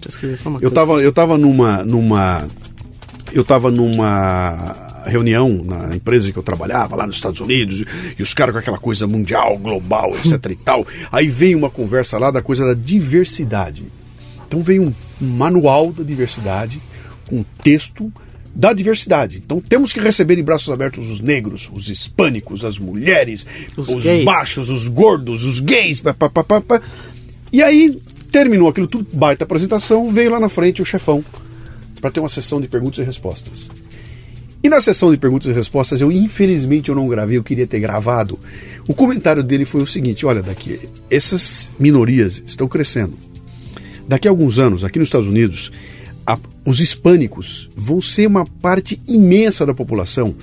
Eu 0.60 0.70
tava, 0.70 0.94
eu 0.94 1.12
tava 1.12 1.38
numa, 1.38 1.84
numa 1.84 2.48
eu 3.34 3.42
estava 3.42 3.70
numa 3.70 4.76
reunião 5.06 5.62
na 5.64 5.94
empresa 5.94 6.32
que 6.32 6.38
eu 6.38 6.42
trabalhava 6.42 6.96
lá 6.96 7.06
nos 7.06 7.16
Estados 7.16 7.40
Unidos 7.40 7.84
e 8.18 8.22
os 8.22 8.32
caras 8.32 8.52
com 8.54 8.60
aquela 8.60 8.78
coisa 8.78 9.06
mundial, 9.06 9.58
global, 9.58 10.14
etc 10.16 10.52
e 10.52 10.56
tal. 10.56 10.86
Aí 11.10 11.26
veio 11.26 11.58
uma 11.58 11.68
conversa 11.68 12.16
lá 12.16 12.30
da 12.30 12.40
coisa 12.40 12.64
da 12.64 12.74
diversidade. 12.74 13.84
Então 14.46 14.62
veio 14.62 14.84
um 14.84 14.94
manual 15.20 15.92
da 15.92 16.04
diversidade 16.04 16.80
com 17.26 17.44
texto 17.62 18.10
da 18.54 18.72
diversidade. 18.72 19.42
Então 19.44 19.60
temos 19.60 19.92
que 19.92 19.98
receber 19.98 20.36
de 20.36 20.42
braços 20.42 20.72
abertos 20.72 21.10
os 21.10 21.20
negros, 21.20 21.70
os 21.74 21.88
hispânicos, 21.88 22.64
as 22.64 22.78
mulheres, 22.78 23.44
os, 23.76 23.88
os 23.88 24.04
baixos, 24.24 24.70
os 24.70 24.86
gordos, 24.86 25.44
os 25.44 25.58
gays. 25.58 26.00
Pá, 26.00 26.14
pá, 26.14 26.30
pá, 26.30 26.60
pá, 26.60 26.82
E 27.52 27.60
aí 27.60 28.00
terminou 28.30 28.68
aquilo 28.68 28.86
tudo, 28.86 29.08
baita 29.12 29.44
apresentação, 29.44 30.08
veio 30.08 30.30
lá 30.30 30.38
na 30.38 30.48
frente 30.48 30.80
o 30.80 30.84
chefão 30.84 31.24
para 32.04 32.10
ter 32.10 32.20
uma 32.20 32.28
sessão 32.28 32.60
de 32.60 32.68
perguntas 32.68 32.98
e 32.98 33.02
respostas. 33.02 33.70
E 34.62 34.68
na 34.68 34.78
sessão 34.78 35.10
de 35.10 35.16
perguntas 35.16 35.50
e 35.50 35.54
respostas, 35.54 36.02
eu 36.02 36.12
infelizmente 36.12 36.90
eu 36.90 36.94
não 36.94 37.08
gravei, 37.08 37.38
eu 37.38 37.42
queria 37.42 37.66
ter 37.66 37.80
gravado. 37.80 38.38
O 38.86 38.92
comentário 38.92 39.42
dele 39.42 39.64
foi 39.64 39.80
o 39.80 39.86
seguinte: 39.86 40.26
olha, 40.26 40.42
daqui 40.42 40.78
essas 41.10 41.70
minorias 41.78 42.42
estão 42.46 42.68
crescendo. 42.68 43.14
Daqui 44.06 44.28
a 44.28 44.30
alguns 44.30 44.58
anos, 44.58 44.84
aqui 44.84 44.98
nos 44.98 45.08
Estados 45.08 45.28
Unidos, 45.28 45.72
a, 46.26 46.38
os 46.66 46.78
hispânicos 46.78 47.70
vão 47.74 48.02
ser 48.02 48.26
uma 48.26 48.44
parte 48.44 49.00
imensa 49.08 49.64
da 49.64 49.72
população 49.72 50.34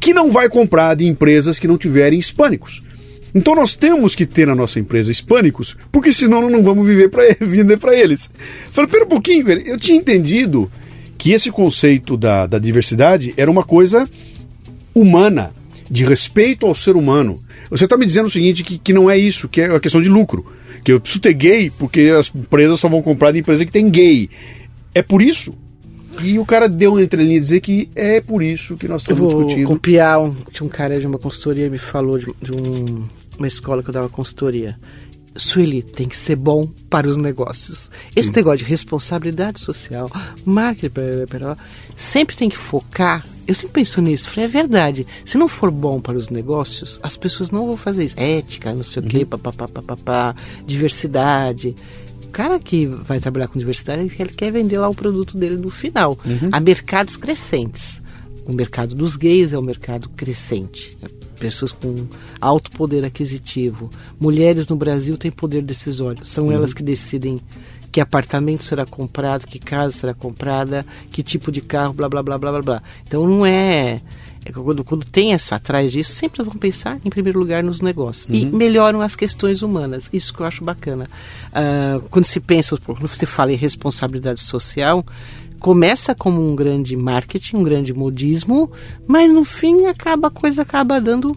que 0.00 0.12
não 0.12 0.32
vai 0.32 0.48
comprar 0.48 0.96
de 0.96 1.06
empresas 1.06 1.60
que 1.60 1.68
não 1.68 1.78
tiverem 1.78 2.18
hispânicos. 2.18 2.82
Então 3.32 3.54
nós 3.54 3.72
temos 3.74 4.16
que 4.16 4.26
ter 4.26 4.48
na 4.48 4.54
nossa 4.56 4.80
empresa 4.80 5.12
hispânicos, 5.12 5.76
porque 5.92 6.12
senão 6.12 6.50
não 6.50 6.64
vamos 6.64 6.84
viver 6.84 7.08
para 7.08 7.22
vender 7.40 7.76
para 7.76 7.94
eles. 7.94 8.28
Falei, 8.72 8.90
pera 8.90 9.04
um 9.04 9.08
pouquinho, 9.08 9.44
velho. 9.44 9.62
Eu 9.64 9.78
tinha 9.78 9.96
entendido 9.96 10.68
que 11.24 11.32
esse 11.32 11.50
conceito 11.50 12.18
da, 12.18 12.46
da 12.46 12.58
diversidade 12.58 13.32
era 13.38 13.50
uma 13.50 13.64
coisa 13.64 14.06
humana, 14.94 15.54
de 15.90 16.04
respeito 16.04 16.66
ao 16.66 16.74
ser 16.74 16.96
humano. 16.96 17.42
Você 17.70 17.84
está 17.84 17.96
me 17.96 18.04
dizendo 18.04 18.26
o 18.26 18.30
seguinte, 18.30 18.62
que, 18.62 18.76
que 18.76 18.92
não 18.92 19.10
é 19.10 19.16
isso, 19.16 19.48
que 19.48 19.62
é 19.62 19.74
a 19.74 19.80
questão 19.80 20.02
de 20.02 20.08
lucro. 20.10 20.44
Que 20.84 20.92
eu 20.92 21.00
preciso 21.00 21.22
ter 21.22 21.32
gay 21.32 21.70
porque 21.78 22.12
as 22.14 22.30
empresas 22.34 22.78
só 22.78 22.90
vão 22.90 23.00
comprar 23.00 23.32
de 23.32 23.38
empresa 23.38 23.64
que 23.64 23.72
tem 23.72 23.88
gay. 23.88 24.28
É 24.94 25.00
por 25.00 25.22
isso? 25.22 25.54
E 26.22 26.38
o 26.38 26.44
cara 26.44 26.68
deu 26.68 26.92
uma 26.92 27.02
entrelinha 27.02 27.40
dizer 27.40 27.60
que 27.60 27.88
é 27.94 28.20
por 28.20 28.42
isso 28.42 28.76
que 28.76 28.86
nós 28.86 29.00
estamos 29.00 29.22
eu 29.22 29.30
vou 29.30 29.44
discutindo. 29.44 29.66
copiar 29.66 30.20
um, 30.20 30.34
tinha 30.52 30.66
um 30.66 30.68
cara 30.68 31.00
de 31.00 31.06
uma 31.06 31.18
consultoria 31.18 31.70
me 31.70 31.78
falou 31.78 32.18
de, 32.18 32.26
de 32.42 32.52
um, 32.52 33.02
uma 33.38 33.46
escola 33.46 33.82
que 33.82 33.88
eu 33.88 33.94
dava 33.94 34.10
consultoria. 34.10 34.78
Sueli 35.36 35.82
tem 35.82 36.08
que 36.08 36.16
ser 36.16 36.36
bom 36.36 36.66
para 36.88 37.08
os 37.08 37.16
negócios. 37.16 37.90
Esse 38.14 38.28
Sim. 38.28 38.36
negócio 38.36 38.58
de 38.58 38.64
responsabilidade 38.64 39.60
social, 39.60 40.10
marketing, 40.44 40.94
sempre 41.96 42.36
tem 42.36 42.48
que 42.48 42.56
focar. 42.56 43.26
Eu 43.46 43.54
sempre 43.54 43.74
penso 43.74 44.00
nisso. 44.00 44.30
Falei, 44.30 44.44
é 44.44 44.48
verdade. 44.48 45.06
Se 45.24 45.36
não 45.36 45.48
for 45.48 45.70
bom 45.70 46.00
para 46.00 46.16
os 46.16 46.30
negócios, 46.30 46.98
as 47.02 47.16
pessoas 47.16 47.50
não 47.50 47.66
vão 47.66 47.76
fazer 47.76 48.04
isso. 48.04 48.18
Ética, 48.18 48.72
não 48.72 48.82
sei 48.82 49.02
uhum. 49.02 49.08
o 49.08 49.10
quê, 49.10 49.26
papapá, 49.26 49.68
papapá, 49.68 50.34
diversidade. 50.66 51.74
O 52.24 52.28
cara 52.28 52.58
que 52.58 52.86
vai 52.86 53.20
trabalhar 53.20 53.48
com 53.48 53.58
diversidade, 53.58 54.10
ele 54.18 54.30
quer 54.30 54.50
vender 54.50 54.78
lá 54.78 54.88
o 54.88 54.94
produto 54.94 55.36
dele 55.36 55.56
no 55.56 55.70
final. 55.70 56.18
Uhum. 56.24 56.48
Há 56.50 56.60
mercados 56.60 57.16
crescentes. 57.16 58.00
O 58.46 58.52
mercado 58.52 58.94
dos 58.94 59.16
gays 59.16 59.52
é 59.52 59.58
um 59.58 59.62
mercado 59.62 60.08
crescente 60.10 60.96
pessoas 61.34 61.72
com 61.72 62.06
alto 62.40 62.70
poder 62.70 63.04
aquisitivo. 63.04 63.90
Mulheres 64.18 64.66
no 64.66 64.76
Brasil 64.76 65.18
têm 65.18 65.30
poder 65.30 65.62
decisório. 65.62 66.24
São 66.24 66.46
uhum. 66.46 66.52
elas 66.52 66.72
que 66.72 66.82
decidem 66.82 67.40
que 67.92 68.00
apartamento 68.00 68.64
será 68.64 68.84
comprado, 68.84 69.46
que 69.46 69.58
casa 69.58 69.92
será 69.92 70.14
comprada, 70.14 70.84
que 71.10 71.22
tipo 71.22 71.52
de 71.52 71.60
carro, 71.60 71.92
blá 71.92 72.08
blá 72.08 72.22
blá 72.22 72.38
blá 72.38 72.50
blá 72.50 72.62
blá. 72.62 72.82
Então 73.06 73.24
não 73.28 73.46
é. 73.46 74.00
é 74.44 74.52
quando, 74.52 74.82
quando, 74.82 75.06
tem 75.06 75.32
essa 75.32 75.56
atrás 75.56 75.92
disso, 75.92 76.10
sempre 76.10 76.42
vão 76.42 76.54
pensar 76.54 76.98
em 77.04 77.10
primeiro 77.10 77.38
lugar 77.38 77.62
nos 77.62 77.80
negócios. 77.80 78.28
Uhum. 78.28 78.34
E 78.34 78.46
melhoram 78.46 79.00
as 79.00 79.14
questões 79.14 79.62
humanas. 79.62 80.10
Isso 80.12 80.34
que 80.34 80.40
eu 80.40 80.46
acho 80.46 80.64
bacana. 80.64 81.08
Uh, 81.50 82.00
quando 82.10 82.24
se 82.24 82.40
pensa, 82.40 82.76
quando 82.78 83.06
você 83.06 83.26
fala 83.26 83.52
em 83.52 83.56
responsabilidade 83.56 84.40
social, 84.40 85.04
começa 85.64 86.14
como 86.14 86.46
um 86.46 86.54
grande 86.54 86.94
marketing, 86.94 87.56
um 87.56 87.62
grande 87.62 87.94
modismo, 87.94 88.70
mas 89.06 89.32
no 89.32 89.46
fim 89.46 89.86
acaba 89.86 90.28
a 90.28 90.30
coisa 90.30 90.60
acaba 90.60 91.00
dando 91.00 91.34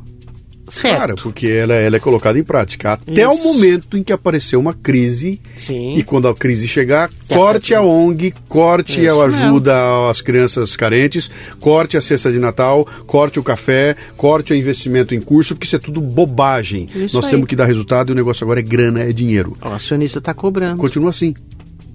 certo. 0.67 0.97
Claro, 0.97 1.15
porque 1.15 1.47
ela, 1.47 1.73
ela 1.73 1.95
é 1.95 1.99
colocada 2.01 2.37
em 2.37 2.43
prática 2.43 2.91
até 2.91 3.21
Isso. 3.21 3.31
o 3.31 3.37
momento 3.41 3.97
em 3.97 4.03
que 4.03 4.11
apareceu 4.11 4.59
uma 4.59 4.73
crise. 4.73 5.39
Sim. 5.57 5.93
E 5.93 6.03
quando 6.03 6.27
a 6.27 6.35
crise 6.35 6.67
chegar, 6.67 7.07
que 7.07 7.33
corte 7.33 7.73
a 7.73 7.81
ONG, 7.81 8.33
corte 8.49 9.01
Isso 9.01 9.17
a 9.17 9.27
ajuda 9.27 9.73
mesmo. 9.73 10.09
às 10.09 10.19
crianças 10.19 10.75
carentes, 10.75 11.31
corte 11.61 11.95
a 11.95 12.01
cesta 12.01 12.29
de 12.29 12.37
Natal, 12.37 12.85
corte 13.05 13.39
o 13.39 13.43
café, 13.43 13.95
corte 14.17 14.51
o 14.51 14.55
investimento 14.57 15.15
em 15.15 15.21
curso, 15.21 15.55
porque 15.55 15.67
isso 15.67 15.77
é 15.77 15.79
tudo 15.79 16.01
bobagem. 16.01 16.89
Isso 16.93 17.15
Nós 17.15 17.23
aí. 17.23 17.31
temos 17.31 17.47
que 17.47 17.55
dar 17.55 17.63
resultado 17.63 18.09
e 18.09 18.11
o 18.11 18.15
negócio 18.15 18.43
agora 18.43 18.59
é 18.59 18.63
grana, 18.63 19.03
é 19.03 19.13
dinheiro. 19.13 19.55
O 19.63 19.69
acionista 19.69 20.19
está 20.19 20.33
cobrando. 20.33 20.77
Continua 20.81 21.11
assim. 21.11 21.33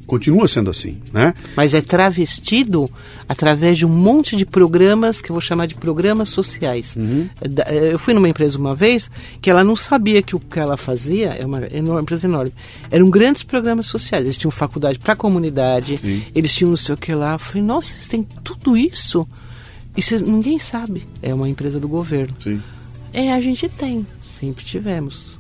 Continua 0.07 0.47
sendo 0.49 0.71
assim, 0.71 0.99
né? 1.13 1.33
Mas 1.57 1.73
é 1.75 1.81
travestido 1.81 2.91
através 3.29 3.79
de 3.79 3.87
um 3.87 3.89
monte 3.89 4.37
de 4.37 4.45
programas 4.45 5.21
que 5.23 5.31
eu 5.31 5.35
vou 5.35 5.41
chamar 5.41 5.67
de 5.67 5.75
programas 5.75 6.29
sociais. 6.29 6.95
Uhum. 6.97 7.29
Da- 7.49 7.65
eh, 7.69 7.93
Eu 7.95 7.99
fui 7.99 8.13
numa 8.13 8.29
empresa 8.29 8.59
uma 8.59 8.75
vez 8.75 9.11
que 9.41 9.49
ela 9.51 9.65
não 9.65 9.75
sabia 9.77 10.23
que 10.23 10.37
o 10.37 10.41
que 10.41 10.59
ela 10.59 10.77
fazia, 10.77 11.29
é 11.31 11.45
uma 11.47 11.67
enorme, 11.75 12.03
empresa 12.03 12.27
enorme, 12.27 12.53
eram 12.91 13.09
grandes 13.09 13.43
programas 13.43 13.87
sociais. 13.87 14.25
Eles 14.25 14.37
tinham 14.37 14.51
faculdade 14.51 14.99
para 14.99 15.15
a 15.15 15.17
comunidade, 15.17 15.97
Sim. 15.99 16.23
eles 16.35 16.55
tinham 16.55 16.71
não 16.71 16.77
sei 16.77 16.95
o 16.95 16.99
que 16.99 17.15
lá. 17.15 17.35
Eu 17.35 17.39
falei, 17.39 17.63
nossa, 17.63 17.89
vocês 17.89 18.09
têm 18.09 18.23
tudo 18.45 18.77
isso? 18.77 19.27
E 19.97 20.03
ninguém 20.23 20.59
sabe. 20.59 21.05
É 21.23 21.33
uma 21.35 21.49
empresa 21.49 21.79
do 21.81 21.89
governo. 21.89 22.35
Sim. 22.43 22.61
É, 23.15 23.33
a 23.33 23.41
gente 23.41 23.69
tem, 23.69 24.07
sempre 24.23 24.65
tivemos. 24.65 25.39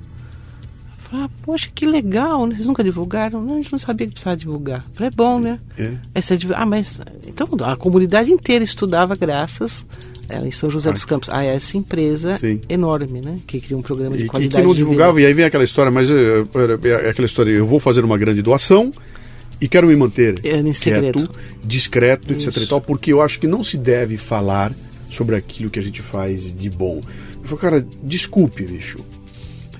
Falei, 1.12 1.26
ah, 1.26 1.30
poxa, 1.42 1.68
que 1.74 1.84
legal, 1.84 2.46
né? 2.46 2.54
vocês 2.54 2.66
nunca 2.66 2.82
divulgaram? 2.82 3.42
Não, 3.42 3.54
a 3.54 3.56
gente 3.58 3.70
não 3.70 3.78
sabia 3.78 4.06
que 4.06 4.14
precisava 4.14 4.34
divulgar. 4.36 4.82
Falei, 4.94 5.08
é 5.08 5.14
bom, 5.14 5.38
né? 5.38 5.58
É. 5.78 5.92
Essa 6.14 6.36
div- 6.38 6.54
ah, 6.54 6.64
mas 6.64 7.02
então 7.26 7.46
a 7.64 7.76
comunidade 7.76 8.30
inteira 8.30 8.64
estudava 8.64 9.14
graças 9.14 9.84
ela 10.30 10.48
em 10.48 10.50
São 10.50 10.70
José 10.70 10.90
dos 10.90 11.04
Campos 11.04 11.28
a 11.28 11.44
essa 11.44 11.76
empresa 11.76 12.38
Sim. 12.38 12.62
enorme, 12.66 13.20
né? 13.20 13.36
Que 13.46 13.60
cria 13.60 13.76
um 13.76 13.82
programa 13.82 14.16
de 14.16 14.22
E 14.22 14.24
que, 14.24 14.30
qualidade. 14.30 14.62
que 14.62 14.66
não 14.66 14.74
divulgava, 14.74 15.20
e 15.20 15.26
aí 15.26 15.34
vem 15.34 15.44
aquela 15.44 15.64
história, 15.64 15.92
mas 15.92 16.10
é, 16.10 16.14
é, 16.14 16.88
é 17.06 17.10
aquela 17.10 17.26
história, 17.26 17.50
eu 17.50 17.66
vou 17.66 17.78
fazer 17.78 18.02
uma 18.02 18.16
grande 18.16 18.40
doação 18.40 18.90
e 19.60 19.68
quero 19.68 19.86
me 19.88 19.94
manter 19.96 20.40
É, 20.42 20.72
segredo. 20.72 21.28
quieto, 21.28 21.38
discreto, 21.62 22.32
etc 22.32 22.48
Isso. 22.48 22.62
e 22.62 22.66
tal, 22.66 22.80
porque 22.80 23.12
eu 23.12 23.20
acho 23.20 23.38
que 23.38 23.46
não 23.46 23.62
se 23.62 23.76
deve 23.76 24.16
falar 24.16 24.72
sobre 25.10 25.36
aquilo 25.36 25.68
que 25.68 25.78
a 25.78 25.82
gente 25.82 26.00
faz 26.00 26.50
de 26.56 26.70
bom. 26.70 27.02
Eu 27.42 27.44
falo, 27.48 27.60
cara, 27.60 27.86
desculpe, 28.02 28.64
bicho. 28.64 29.00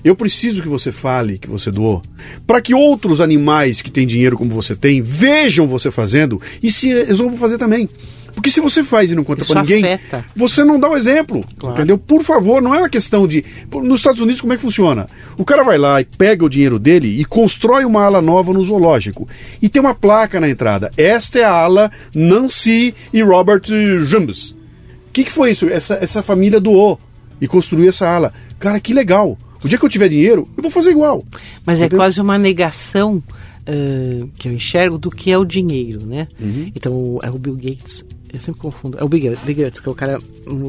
Eu 0.03 0.15
preciso 0.15 0.61
que 0.61 0.67
você 0.67 0.91
fale 0.91 1.37
que 1.37 1.49
você 1.49 1.71
doou, 1.71 2.01
para 2.45 2.59
que 2.61 2.73
outros 2.73 3.21
animais 3.21 3.81
que 3.81 3.89
têm 3.91 4.05
dinheiro 4.05 4.37
como 4.37 4.51
você 4.51 4.75
tem 4.75 5.01
vejam 5.01 5.67
você 5.67 5.89
fazendo 5.89 6.41
e 6.61 6.71
se 6.71 6.87
resolvam 6.93 7.37
fazer 7.37 7.57
também. 7.57 7.87
Porque 8.35 8.49
se 8.49 8.59
você 8.59 8.83
faz 8.83 9.11
e 9.11 9.15
não 9.15 9.23
conta 9.23 9.45
para 9.45 9.61
ninguém, 9.61 9.85
afeta. 9.85 10.25
você 10.35 10.63
não 10.63 10.79
dá 10.79 10.89
o 10.89 10.97
exemplo, 10.97 11.45
Claro. 11.57 11.75
entendeu? 11.75 11.99
Por 11.99 12.23
favor, 12.23 12.61
não 12.63 12.73
é 12.73 12.79
uma 12.79 12.89
questão 12.89 13.27
de. 13.27 13.45
Nos 13.71 13.99
Estados 13.99 14.19
Unidos, 14.19 14.41
como 14.41 14.53
é 14.53 14.55
que 14.55 14.61
funciona? 14.63 15.07
O 15.37 15.45
cara 15.45 15.63
vai 15.63 15.77
lá 15.77 16.01
e 16.01 16.05
pega 16.05 16.43
o 16.43 16.49
dinheiro 16.49 16.79
dele 16.79 17.21
e 17.21 17.23
constrói 17.25 17.85
uma 17.85 18.03
ala 18.03 18.23
nova 18.23 18.51
no 18.51 18.63
zoológico. 18.63 19.29
E 19.61 19.69
tem 19.69 19.79
uma 19.79 19.93
placa 19.93 20.39
na 20.39 20.49
entrada. 20.49 20.91
Esta 20.97 21.39
é 21.39 21.43
a 21.43 21.51
ala 21.51 21.91
Nancy 22.13 22.93
e 23.13 23.21
Robert 23.21 23.61
Jumbs. 24.05 24.49
O 24.49 25.13
que, 25.13 25.23
que 25.25 25.31
foi 25.31 25.51
isso? 25.51 25.69
Essa, 25.69 25.99
essa 26.01 26.23
família 26.23 26.59
doou 26.59 26.99
e 27.39 27.47
construiu 27.47 27.89
essa 27.89 28.07
ala. 28.09 28.33
Cara, 28.59 28.79
que 28.79 28.95
legal. 28.95 29.37
O 29.63 29.67
dia 29.67 29.77
que 29.77 29.85
eu 29.85 29.89
tiver 29.89 30.09
dinheiro, 30.09 30.47
eu 30.57 30.61
vou 30.61 30.71
fazer 30.71 30.91
igual. 30.91 31.23
Mas 31.65 31.79
é 31.79 31.85
Entendeu? 31.85 31.99
quase 31.99 32.19
uma 32.19 32.37
negação 32.37 33.23
ah, 33.65 34.27
que 34.37 34.47
eu 34.47 34.51
enxergo 34.53 34.97
do 34.97 35.09
que 35.09 35.31
é 35.31 35.37
o 35.37 35.45
dinheiro, 35.45 36.05
né? 36.05 36.27
Uhum. 36.39 36.71
Então, 36.75 37.19
é 37.23 37.29
o 37.29 37.37
Bill 37.37 37.55
Gates, 37.55 38.03
eu 38.31 38.39
sempre 38.39 38.59
confundo, 38.59 38.97
é 38.99 39.03
o 39.03 39.07
Bill 39.07 39.35
Gates, 39.55 39.79
que 39.79 39.87
é 39.87 39.91
o 39.91 39.95
cara 39.95 40.19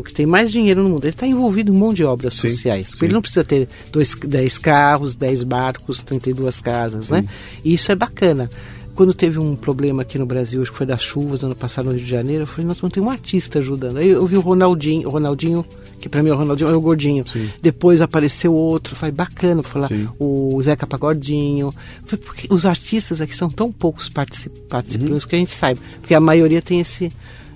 que 0.05 0.12
tem 0.14 0.26
mais 0.26 0.53
dinheiro 0.53 0.82
no 0.82 0.90
mundo. 0.90 1.05
Ele 1.05 1.11
está 1.11 1.26
envolvido 1.26 1.72
em 1.72 1.74
um 1.74 1.78
monte 1.78 1.97
de 1.97 2.05
obras 2.05 2.34
Sim, 2.34 2.51
sociais. 2.51 2.90
sim. 2.90 3.05
Ele 3.05 3.14
não 3.14 3.22
precisa 3.22 3.42
ter 3.42 3.68
dois, 3.90 4.14
10 4.14 4.59
carros, 4.59 5.14
10 5.16 5.45
barcos, 5.45 6.03
32 6.03 6.61
casas, 6.61 7.09
né? 7.09 7.24
E 7.64 7.72
isso 7.72 7.90
é 7.90 7.95
bacana. 7.97 8.49
Quando 8.95 9.12
teve 9.12 9.38
um 9.38 9.57
problema 9.57 10.03
aqui 10.03 10.18
no 10.18 10.24
Brasil, 10.26 10.62
acho 10.62 10.70
que 10.70 10.76
foi 10.78 10.86
das 10.86 11.03
chuvas 11.03 11.40
no 11.40 11.47
ano 11.47 11.57
passado, 11.57 11.86
no 11.86 11.92
Rio 11.92 12.05
de 12.05 12.09
Janeiro, 12.11 12.45
eu 12.45 12.47
falei, 12.47 12.66
nossa, 12.66 12.80
não 12.82 12.90
tem 12.90 13.03
um 13.03 13.11
artista 13.11 13.59
ajudando. 13.59 13.97
Aí 13.97 14.09
eu 14.09 14.24
vi 14.26 14.36
o 14.36 14.40
Ronaldinho, 14.40 15.09
o 15.09 15.11
Ronaldinho, 15.11 15.64
que 16.01 16.09
pra 16.09 16.22
mim 16.22 16.30
é 16.30 16.32
o 16.32 16.36
Ronaldinho, 16.36 16.70
é 16.70 16.76
o 16.76 16.80
gordinho. 16.80 17.24
Depois 17.61 18.01
apareceu 18.01 18.55
outro, 18.55 18.95
falei, 18.95 19.12
bacana, 19.12 19.57
vou 19.62 19.64
falar, 19.64 19.88
Sim. 19.88 20.09
o 20.18 20.61
Zeca 20.62 20.86
Pagodinho. 20.86 21.74
Falei, 22.05 22.24
porque 22.24 22.47
os 22.51 22.64
artistas 22.66 23.20
aqui 23.20 23.34
são 23.34 23.51
tão 23.51 23.72
poucos 23.72 24.09
particip- 24.09 24.57
participantes 24.68 25.24
que 25.24 25.34
a 25.34 25.38
gente 25.38 25.53
sabe. 25.53 25.80
Porque 26.01 26.14
a 26.14 26.20
maioria 26.20 26.62
tem 26.62 26.78
esse. 26.80 27.11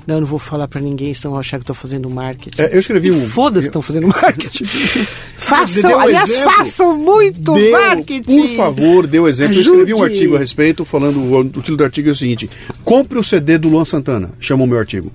Não, 0.09 0.14
eu 0.14 0.20
não 0.22 0.26
vou 0.26 0.38
falar 0.38 0.66
pra 0.66 0.80
ninguém, 0.80 1.12
senão 1.12 1.32
vão 1.32 1.40
achar 1.40 1.59
que 1.61 1.66
tô 1.66 1.74
fazendo 1.74 2.09
marketing. 2.09 2.62
É, 2.62 2.74
eu 2.74 2.80
escrevi 2.80 3.11
um- 3.12 3.28
Foda-se, 3.28 3.66
estão 3.68 3.82
fazendo 3.82 4.09
marketing. 4.09 4.64
façam, 5.36 5.90
um 5.90 6.00
aliás, 6.00 6.30
exemplo. 6.30 6.50
façam 6.50 6.96
muito 6.98 7.52
Deu, 7.52 7.72
marketing. 7.72 8.22
Por 8.22 8.48
favor, 8.56 9.06
dê 9.06 9.20
o 9.20 9.28
exemplo. 9.28 9.54
Eu 9.56 9.61
escrevi 9.61 9.92
um 9.92 9.96
Ajude. 10.02 10.14
artigo 10.14 10.36
a 10.36 10.38
respeito, 10.38 10.82
falando. 10.82 11.18
O, 11.20 11.38
o 11.40 11.44
título 11.50 11.76
do 11.76 11.84
artigo 11.84 12.09
é 12.09 12.12
o 12.12 12.16
seguinte: 12.16 12.48
Compre 12.86 13.18
o 13.18 13.22
CD 13.22 13.59
do 13.59 13.68
Luan 13.68 13.84
Santana. 13.84 14.30
Chamou 14.40 14.66
meu 14.66 14.78
artigo. 14.78 15.12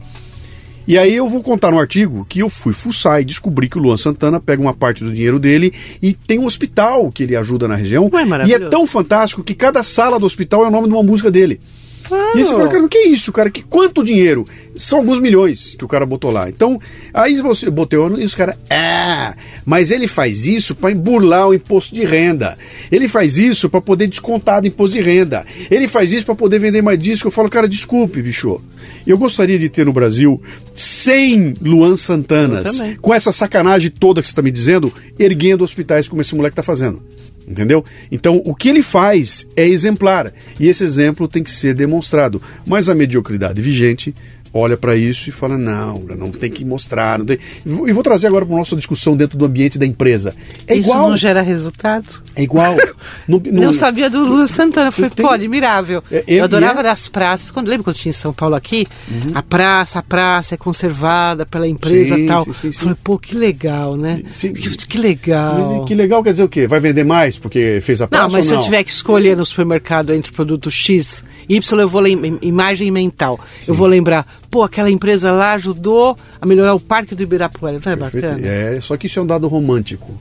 E 0.88 0.96
aí 0.98 1.16
eu 1.16 1.28
vou 1.28 1.42
contar 1.42 1.72
no 1.72 1.80
artigo 1.80 2.24
que 2.30 2.40
eu 2.42 2.50
fui 2.50 2.74
fuçar 2.74 3.20
e 3.20 3.26
descobri 3.26 3.68
que 3.70 3.80
o 3.80 3.82
Luan 3.82 3.98
Santana 3.98 4.40
pega 4.40 4.62
uma 4.62 4.74
parte 4.74 5.04
do 5.04 5.12
dinheiro 5.12 5.40
dele 5.40 5.74
e 6.02 6.14
tem 6.14 6.38
um 6.38 6.46
hospital 6.46 7.10
que 7.10 7.24
ele 7.24 7.36
ajuda 7.36 7.68
na 7.68 7.76
região. 7.76 8.12
E 8.46 8.54
é 8.54 8.60
tão 8.60 8.86
fantástico 8.86 9.44
que 9.44 9.56
cada 9.56 9.82
sala 9.82 10.20
do 10.20 10.26
hospital 10.26 10.66
é 10.66 10.68
o 10.68 10.72
nome 10.72 10.88
de 10.88 10.94
uma 10.94 11.02
música 11.02 11.32
dele. 11.32 11.60
Claro. 12.08 12.36
E 12.36 12.40
aí 12.40 12.46
você 12.46 12.54
fala, 12.54 12.68
cara, 12.70 12.84
o 12.84 12.90
que 12.90 12.98
é 12.98 13.08
isso, 13.08 13.32
cara? 13.32 13.50
Que, 13.50 13.64
quanto 13.64 14.04
dinheiro? 14.04 14.46
São 14.76 15.00
alguns 15.00 15.20
milhões 15.20 15.76
que 15.78 15.86
o 15.86 15.88
cara 15.88 16.06
botou 16.06 16.32
lá. 16.32 16.50
Então, 16.50 16.80
aí 17.14 17.36
você 17.36 17.70
botou 17.70 18.20
e 18.20 18.24
os 18.24 18.36
caras, 18.36 18.56
ah, 18.70 19.36
mas 19.66 19.92
ele 19.92 20.08
faz 20.08 20.46
isso 20.46 20.76
para 20.76 20.94
burlar 20.96 21.48
o 21.48 21.54
imposto 21.54 21.94
de 21.94 22.04
renda. 22.04 22.58
Ele 22.92 23.08
faz 23.08 23.38
isso 23.38 23.70
para 23.70 23.82
poder 23.82 24.08
descontar 24.08 24.62
do 24.62 24.68
imposto 24.68 24.98
de 24.98 25.04
renda. 25.04 25.46
Ele 25.70 25.88
faz 25.88 26.12
isso 26.12 26.26
para 26.26 26.36
poder 26.36 26.60
vender 26.60 26.82
mais 26.82 27.00
disco. 27.00 27.28
Eu 27.28 27.32
falo, 27.32 27.50
cara, 27.50 27.68
desculpe, 27.68 28.22
bicho. 28.22 28.62
Eu 29.06 29.18
gostaria 29.18 29.60
de 29.60 29.70
ter 29.70 29.86
no 29.86 29.94
Brasil 29.94 30.42
100 30.74 31.56
Luan 31.62 31.98
Santanas, 31.98 32.82
com 33.02 33.14
essa 33.14 33.32
sacanagem 33.32 33.92
toda 33.92 34.22
que 34.22 34.28
você 34.28 34.32
está 34.32 34.42
me 34.42 34.52
dizendo, 34.52 34.92
erguendo 35.20 35.64
hospitais 35.64 36.08
como 36.08 36.22
esse 36.22 36.36
moleque 36.36 36.54
está 36.54 36.64
fazendo. 36.64 37.02
Entendeu? 37.48 37.84
Então, 38.12 38.42
o 38.46 38.56
que 38.56 38.70
ele 38.70 38.82
faz 38.82 39.48
é 39.56 39.68
exemplar. 39.68 40.34
E 40.60 40.68
esse 40.68 40.84
exemplo 40.84 41.28
tem 41.28 41.44
que 41.44 41.52
ser 41.52 41.74
demonstrado. 41.74 42.42
Mas 42.66 42.90
a 42.90 42.96
mediocridade 42.96 43.62
vigente 43.62 44.14
olha 44.54 44.78
para 44.78 44.96
isso 44.96 45.30
e 45.30 45.32
fala: 45.32 45.58
não, 45.58 46.00
não 46.18 46.30
tem 46.32 46.50
que 46.52 46.64
mostrar. 46.64 47.18
Não 47.20 47.26
tem... 47.26 47.38
E 47.66 47.92
vou- 47.92 48.04
trazer 48.04 48.28
agora 48.28 48.46
para 48.46 48.56
nossa 48.56 48.76
discussão 48.76 49.16
dentro 49.18 49.38
do 49.38 49.46
ambiente 49.46 49.78
da 49.80 49.86
empresa. 49.86 50.36
É 50.68 50.76
Isso 50.76 50.90
igual. 50.90 51.10
não 51.10 51.18
gera 51.18 51.42
resultado? 51.42 52.22
É 52.36 52.44
igual. 52.44 52.76
Não- 53.28 53.42
não- 53.52 53.64
Eu 53.64 53.74
sabia 53.74 54.10
do 54.10 54.24
Lula 54.26 54.46
Santana, 54.48 54.92
foi 54.92 55.10
pô, 55.10 55.30
admirável. 55.30 56.04
É, 56.12 56.24
eu 56.28 56.38
eu- 56.40 56.44
adorava 56.44 56.82
é- 56.82 56.84
das 56.84 57.08
praças. 57.08 57.50
Quando, 57.52 57.68
lembra 57.70 57.86
quando 57.86 57.96
tinha 57.96 58.10
em 58.10 58.14
São 58.14 58.34
Paulo 58.34 58.56
aqui? 58.56 58.86
A 59.34 59.42
praça, 59.42 60.00
a 60.00 60.04
praça 60.04 60.56
é 60.56 60.58
conservada 60.58 61.46
pela 61.46 61.68
empresa 61.68 62.18
e 62.20 62.26
tal. 62.26 62.44
sim, 62.46 62.54
sim, 62.54 62.72
sim. 62.72 62.80
Falei, 62.80 62.96
pô, 63.04 63.18
que 63.18 63.36
legal, 63.36 63.96
né? 63.96 64.22
Sim. 64.36 64.52
Que, 64.54 64.98
legal. 64.98 65.78
Mas 65.80 65.88
Que 65.88 65.96
legal 65.96 66.22
quer 66.24 66.32
dizer 66.32 66.44
o 66.44 66.50
quê? 66.50 66.68
Vai 66.68 66.80
vender 66.80 67.04
mais 67.06 67.38
porque 67.38 67.80
fez 67.82 68.02
a 68.02 68.08
praça 68.08 68.24
Não, 68.26 68.32
mas 68.32 68.46
se 68.46 68.52
não? 68.52 68.60
eu 68.60 68.66
tiver 68.66 68.84
que 68.84 68.92
escolher 68.92 69.38
no 69.38 69.46
supermercado 69.46 70.14
entre 70.14 70.32
produto 70.32 70.70
X 70.70 71.24
Y, 71.48 71.80
eu 71.80 71.88
vou 71.90 72.02
lem- 72.02 72.38
imagem 72.42 72.90
mental. 72.92 73.40
Eu 73.68 73.74
vou 73.74 73.88
lembrar, 73.88 74.26
pô, 74.54 74.62
aquela 74.62 74.92
empresa 74.92 75.32
lá 75.32 75.54
ajudou 75.54 76.16
a 76.40 76.46
melhorar 76.46 76.76
o 76.76 76.80
parque 76.80 77.16
do 77.16 77.24
Ibirapuera. 77.24 77.82
Não 77.84 77.92
é 77.92 77.96
Perfeito. 77.96 78.28
bacana? 78.28 78.48
É, 78.48 78.80
só 78.80 78.96
que 78.96 79.08
isso 79.08 79.18
é 79.18 79.22
um 79.24 79.26
dado 79.26 79.48
romântico. 79.48 80.14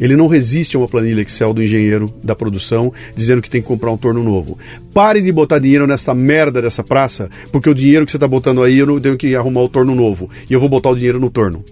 Ele 0.00 0.16
não 0.16 0.26
resiste 0.26 0.74
a 0.74 0.78
uma 0.78 0.88
planilha 0.88 1.20
Excel 1.20 1.52
do 1.52 1.62
engenheiro 1.62 2.10
da 2.24 2.34
produção 2.34 2.90
dizendo 3.14 3.42
que 3.42 3.50
tem 3.50 3.60
que 3.60 3.68
comprar 3.68 3.90
um 3.90 3.96
torno 3.98 4.22
novo. 4.22 4.56
Pare 4.94 5.20
de 5.20 5.30
botar 5.30 5.58
dinheiro 5.58 5.86
nessa 5.86 6.14
merda 6.14 6.62
dessa 6.62 6.82
praça, 6.82 7.28
porque 7.52 7.68
o 7.68 7.74
dinheiro 7.74 8.06
que 8.06 8.10
você 8.10 8.16
está 8.16 8.26
botando 8.26 8.62
aí 8.62 8.78
eu 8.78 8.86
não 8.86 8.98
tenho 8.98 9.18
que 9.18 9.36
arrumar 9.36 9.60
o 9.60 9.68
torno 9.68 9.94
novo. 9.94 10.30
E 10.48 10.54
eu 10.54 10.60
vou 10.60 10.68
botar 10.70 10.88
o 10.88 10.94
dinheiro 10.94 11.20
no 11.20 11.28
torno. 11.28 11.62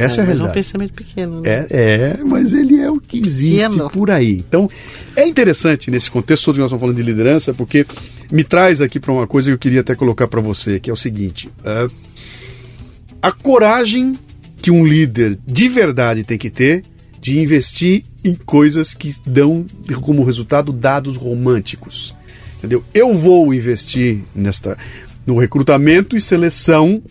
Essa 0.00 0.20
é, 0.20 0.24
a 0.24 0.26
mas 0.26 0.38
é 0.38 0.42
um 0.42 0.46
realidade. 0.46 0.54
pensamento 0.54 0.92
pequeno. 0.94 1.40
né? 1.40 1.50
É, 1.50 1.66
é, 1.70 2.24
mas 2.24 2.52
ele 2.52 2.80
é 2.80 2.90
o 2.90 3.00
que 3.00 3.18
existe 3.24 3.68
Pequeno. 3.68 3.90
por 3.90 4.10
aí. 4.10 4.44
Então, 4.48 4.68
é 5.16 5.26
interessante 5.26 5.90
nesse 5.90 6.10
contexto 6.10 6.44
todo 6.44 6.54
que 6.54 6.60
nós 6.60 6.68
estamos 6.68 6.80
falando 6.80 6.96
de 6.96 7.02
liderança, 7.02 7.54
porque 7.54 7.86
me 8.30 8.44
traz 8.44 8.80
aqui 8.80 8.98
para 8.98 9.12
uma 9.12 9.26
coisa 9.26 9.50
que 9.50 9.54
eu 9.54 9.58
queria 9.58 9.80
até 9.80 9.94
colocar 9.94 10.28
para 10.28 10.40
você, 10.40 10.78
que 10.80 10.90
é 10.90 10.92
o 10.92 10.96
seguinte: 10.96 11.50
ah, 11.64 11.88
a 13.22 13.32
coragem 13.32 14.18
que 14.60 14.70
um 14.70 14.86
líder 14.86 15.38
de 15.46 15.68
verdade 15.68 16.22
tem 16.22 16.36
que 16.38 16.50
ter 16.50 16.84
de 17.20 17.38
investir 17.38 18.04
em 18.24 18.34
coisas 18.34 18.94
que 18.94 19.14
dão 19.26 19.66
como 20.00 20.24
resultado 20.24 20.72
dados 20.72 21.16
românticos. 21.16 22.14
Entendeu? 22.58 22.84
Eu 22.94 23.16
vou 23.16 23.52
investir 23.54 24.20
nesta 24.34 24.76
no 25.26 25.38
recrutamento 25.38 26.16
e 26.16 26.20
seleção 26.20 27.02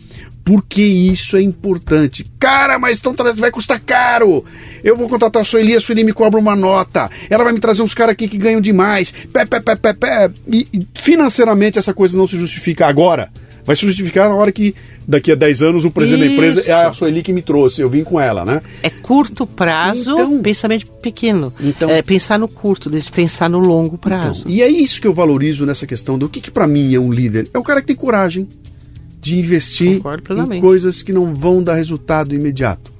porque 0.44 0.82
isso 0.82 1.36
é 1.36 1.42
importante. 1.42 2.24
Cara, 2.38 2.78
mas 2.78 2.98
então 2.98 3.14
tra- 3.14 3.32
vai 3.32 3.50
custar 3.50 3.80
caro. 3.80 4.44
Eu 4.82 4.96
vou 4.96 5.08
contratar 5.08 5.42
a 5.42 5.44
Sueli, 5.44 5.76
a 5.76 5.80
Sueli 5.80 6.02
me 6.04 6.12
cobra 6.12 6.40
uma 6.40 6.56
nota. 6.56 7.08
Ela 7.28 7.44
vai 7.44 7.52
me 7.52 7.60
trazer 7.60 7.82
uns 7.82 7.94
caras 7.94 8.12
aqui 8.12 8.26
que 8.28 8.38
ganham 8.38 8.60
demais. 8.60 9.12
Pé, 9.32 9.44
pé, 9.44 9.60
pé, 9.60 9.76
pé, 9.76 9.92
pé. 9.92 10.30
E, 10.50 10.66
financeiramente 10.94 11.78
essa 11.78 11.92
coisa 11.94 12.16
não 12.16 12.26
se 12.26 12.36
justifica 12.36 12.86
agora. 12.86 13.30
Vai 13.64 13.76
se 13.76 13.82
justificar 13.86 14.28
na 14.28 14.34
hora 14.34 14.50
que 14.50 14.74
daqui 15.06 15.30
a 15.30 15.34
10 15.34 15.60
anos 15.62 15.84
o 15.84 15.90
presidente 15.90 16.26
da 16.28 16.32
empresa 16.32 16.62
é 16.68 16.72
a 16.72 16.88
Isso. 16.88 17.00
Sueli 17.00 17.22
que 17.22 17.32
me 17.32 17.42
trouxe. 17.42 17.82
Eu 17.82 17.90
vim 17.90 18.02
com 18.02 18.18
ela, 18.18 18.42
né? 18.44 18.62
É 18.82 18.88
curto 18.88 19.46
prazo, 19.46 20.12
Então- 20.12 20.40
pensamento 20.42 20.86
pequeno. 20.86 21.52
Então- 21.60 21.90
é 21.90 22.00
pensar 22.00 22.38
no 22.38 22.48
curto, 22.48 22.88
desde 22.88 23.12
pensar 23.12 23.50
no 23.50 23.58
longo 23.58 23.98
prazo. 23.98 24.40
Então, 24.42 24.52
e 24.52 24.62
é 24.62 24.68
isso 24.68 25.00
que 25.00 25.06
eu 25.06 25.12
valorizo 25.12 25.66
nessa 25.66 25.86
questão 25.86 26.18
do 26.18 26.28
que, 26.28 26.40
que 26.40 26.50
para 26.50 26.66
mim 26.66 26.94
é 26.94 26.98
um 26.98 27.12
líder. 27.12 27.48
É 27.52 27.58
o 27.58 27.62
cara 27.62 27.82
que 27.82 27.88
tem 27.88 27.94
coragem 27.96 28.48
de 29.20 29.38
investir 29.38 30.00
em 30.50 30.60
coisas 30.60 31.02
que 31.02 31.12
não 31.12 31.34
vão 31.34 31.62
dar 31.62 31.74
resultado 31.74 32.34
imediato. 32.34 32.92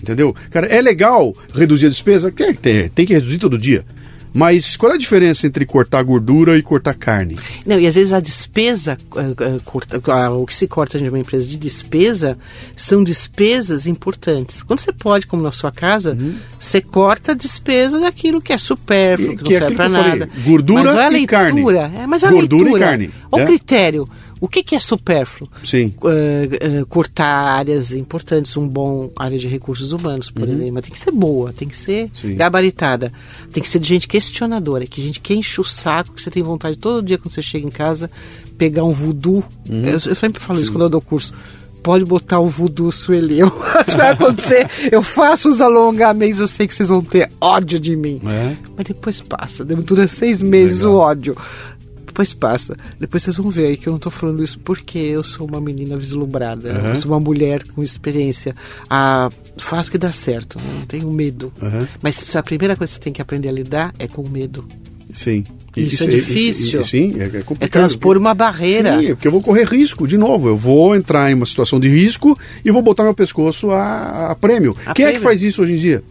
Entendeu? 0.00 0.34
Cara, 0.50 0.66
é 0.66 0.80
legal 0.80 1.34
reduzir 1.54 1.86
a 1.86 1.88
despesa? 1.88 2.30
Quer, 2.30 2.54
tem, 2.56 2.88
tem 2.88 3.06
que 3.06 3.14
reduzir 3.14 3.38
todo 3.38 3.56
dia. 3.56 3.84
Mas 4.34 4.76
qual 4.76 4.90
é 4.90 4.96
a 4.96 4.98
diferença 4.98 5.46
entre 5.46 5.64
cortar 5.64 6.02
gordura 6.02 6.58
e 6.58 6.62
cortar 6.62 6.92
carne? 6.94 7.38
Não, 7.64 7.78
e 7.78 7.86
às 7.86 7.94
vezes 7.94 8.12
a 8.12 8.18
despesa, 8.18 8.98
corta, 9.64 9.98
uh, 9.98 10.42
o 10.42 10.44
que 10.44 10.56
se 10.56 10.66
corta 10.66 10.98
de 10.98 11.08
uma 11.08 11.20
empresa 11.20 11.46
de 11.46 11.56
despesa, 11.56 12.36
são 12.74 13.04
despesas 13.04 13.86
importantes. 13.86 14.64
Quando 14.64 14.80
você 14.80 14.92
pode, 14.92 15.28
como 15.28 15.40
na 15.40 15.52
sua 15.52 15.70
casa, 15.70 16.18
uhum. 16.20 16.34
você 16.58 16.80
corta 16.80 17.30
a 17.30 17.34
despesa 17.34 18.00
daquilo 18.00 18.42
que 18.42 18.52
é 18.52 18.58
supérfluo, 18.58 19.36
que, 19.36 19.44
que 19.44 19.52
não 19.52 19.60
serve 19.60 19.76
para 19.76 19.88
nada. 19.88 20.28
Gordura 20.44 20.82
mas 20.82 20.94
olha 20.94 21.06
a 21.06 21.08
leitura, 21.08 21.22
e 21.22 21.26
carne. 21.26 21.62
É, 22.02 22.06
mas 22.08 22.24
a 22.24 22.30
gordura 22.30 22.64
leitura, 22.64 22.84
e 22.84 22.88
carne. 22.88 23.10
O 23.30 23.38
é? 23.38 23.46
critério. 23.46 24.08
O 24.40 24.48
que, 24.48 24.62
que 24.62 24.74
é 24.74 24.78
supérfluo? 24.78 25.48
Sim. 25.62 25.94
Uh, 26.02 26.82
uh, 26.82 26.86
cortar 26.86 27.26
áreas 27.26 27.92
importantes, 27.92 28.56
um 28.56 28.68
bom 28.68 29.10
área 29.16 29.38
de 29.38 29.48
recursos 29.48 29.92
humanos, 29.92 30.30
por 30.30 30.42
uhum. 30.42 30.54
exemplo. 30.54 30.72
Mas 30.74 30.84
tem 30.84 30.92
que 30.92 31.00
ser 31.00 31.10
boa, 31.10 31.52
tem 31.52 31.68
que 31.68 31.76
ser 31.76 32.10
Sim. 32.14 32.34
gabaritada. 32.34 33.12
Tem 33.52 33.62
que 33.62 33.68
ser 33.68 33.78
de 33.78 33.88
gente 33.88 34.08
questionadora, 34.08 34.86
que 34.86 35.00
gente 35.00 35.20
que 35.20 35.34
enche 35.34 35.60
o 35.60 35.64
saco, 35.64 36.12
que 36.12 36.22
você 36.22 36.30
tem 36.30 36.42
vontade 36.42 36.76
todo 36.76 37.04
dia 37.04 37.18
quando 37.18 37.32
você 37.32 37.42
chega 37.42 37.66
em 37.66 37.70
casa, 37.70 38.10
pegar 38.58 38.84
um 38.84 38.92
voodoo. 38.92 39.44
Uhum. 39.68 39.86
Eu, 39.86 39.92
eu, 39.92 40.14
sempre 40.14 40.40
falo 40.40 40.58
Sim. 40.58 40.62
isso 40.62 40.72
quando 40.72 40.84
eu 40.84 40.90
dou 40.90 41.00
curso 41.00 41.32
pode 41.84 42.02
botar 42.06 42.40
o 42.40 42.46
voodoo 42.46 42.90
sueli. 42.90 43.40
vai 43.94 44.10
acontecer. 44.12 44.66
Eu 44.90 45.02
faço 45.02 45.50
os 45.50 45.60
alongamentos, 45.60 46.40
eu 46.40 46.48
sei 46.48 46.66
que 46.66 46.74
vocês 46.74 46.88
vão 46.88 47.02
ter 47.02 47.30
ódio 47.38 47.78
de 47.78 47.94
mim. 47.94 48.20
É? 48.26 48.56
Mas 48.74 48.86
depois 48.86 49.20
passa. 49.20 49.64
Dura 49.64 50.08
seis 50.08 50.42
meses 50.42 50.78
Legal. 50.78 50.94
o 50.94 50.96
ódio. 50.96 51.36
Depois 52.14 52.32
passa. 52.32 52.76
Depois 53.00 53.24
vocês 53.24 53.38
vão 53.38 53.50
ver 53.50 53.66
aí 53.66 53.76
que 53.76 53.88
eu 53.88 53.90
não 53.90 53.96
estou 53.96 54.12
falando 54.12 54.40
isso 54.40 54.56
porque 54.60 54.98
eu 54.98 55.24
sou 55.24 55.48
uma 55.48 55.60
menina 55.60 55.98
vislumbrada. 55.98 56.72
Uhum. 56.72 56.88
Eu 56.90 56.94
sou 56.94 57.10
uma 57.10 57.18
mulher 57.18 57.64
com 57.74 57.82
experiência. 57.82 58.54
Ah, 58.88 59.28
faço 59.56 59.90
que 59.90 59.98
dá 59.98 60.12
certo. 60.12 60.56
Não 60.78 60.86
tenho 60.86 61.10
medo. 61.10 61.52
Uhum. 61.60 61.84
Mas 62.00 62.36
a 62.36 62.40
primeira 62.40 62.76
coisa 62.76 62.92
que 62.92 62.98
você 62.98 63.02
tem 63.02 63.12
que 63.12 63.20
aprender 63.20 63.48
a 63.48 63.52
lidar 63.52 63.92
é 63.98 64.06
com 64.06 64.22
o 64.22 64.30
medo. 64.30 64.64
Sim. 65.12 65.42
Isso, 65.76 65.94
isso 65.94 66.04
é 66.04 66.06
difícil. 66.06 66.80
Isso, 66.80 66.88
sim, 66.88 67.14
é, 67.18 67.24
é 67.24 67.28
complicado. 67.28 67.62
É 67.62 67.66
transpor 67.66 68.16
uma 68.16 68.32
barreira. 68.32 69.00
Sim, 69.00 69.08
porque 69.08 69.26
eu 69.26 69.32
vou 69.32 69.42
correr 69.42 69.64
risco, 69.64 70.06
de 70.06 70.16
novo. 70.16 70.46
Eu 70.46 70.56
vou 70.56 70.94
entrar 70.94 71.32
em 71.32 71.34
uma 71.34 71.46
situação 71.46 71.80
de 71.80 71.88
risco 71.88 72.38
e 72.64 72.70
vou 72.70 72.80
botar 72.80 73.02
meu 73.02 73.12
pescoço 73.14 73.72
a, 73.72 74.30
a 74.30 74.34
prêmio. 74.36 74.76
A 74.86 74.94
Quem 74.94 75.04
prêmio. 75.04 75.10
é 75.10 75.12
que 75.14 75.18
faz 75.18 75.42
isso 75.42 75.62
hoje 75.62 75.72
em 75.72 75.78
dia? 75.78 76.04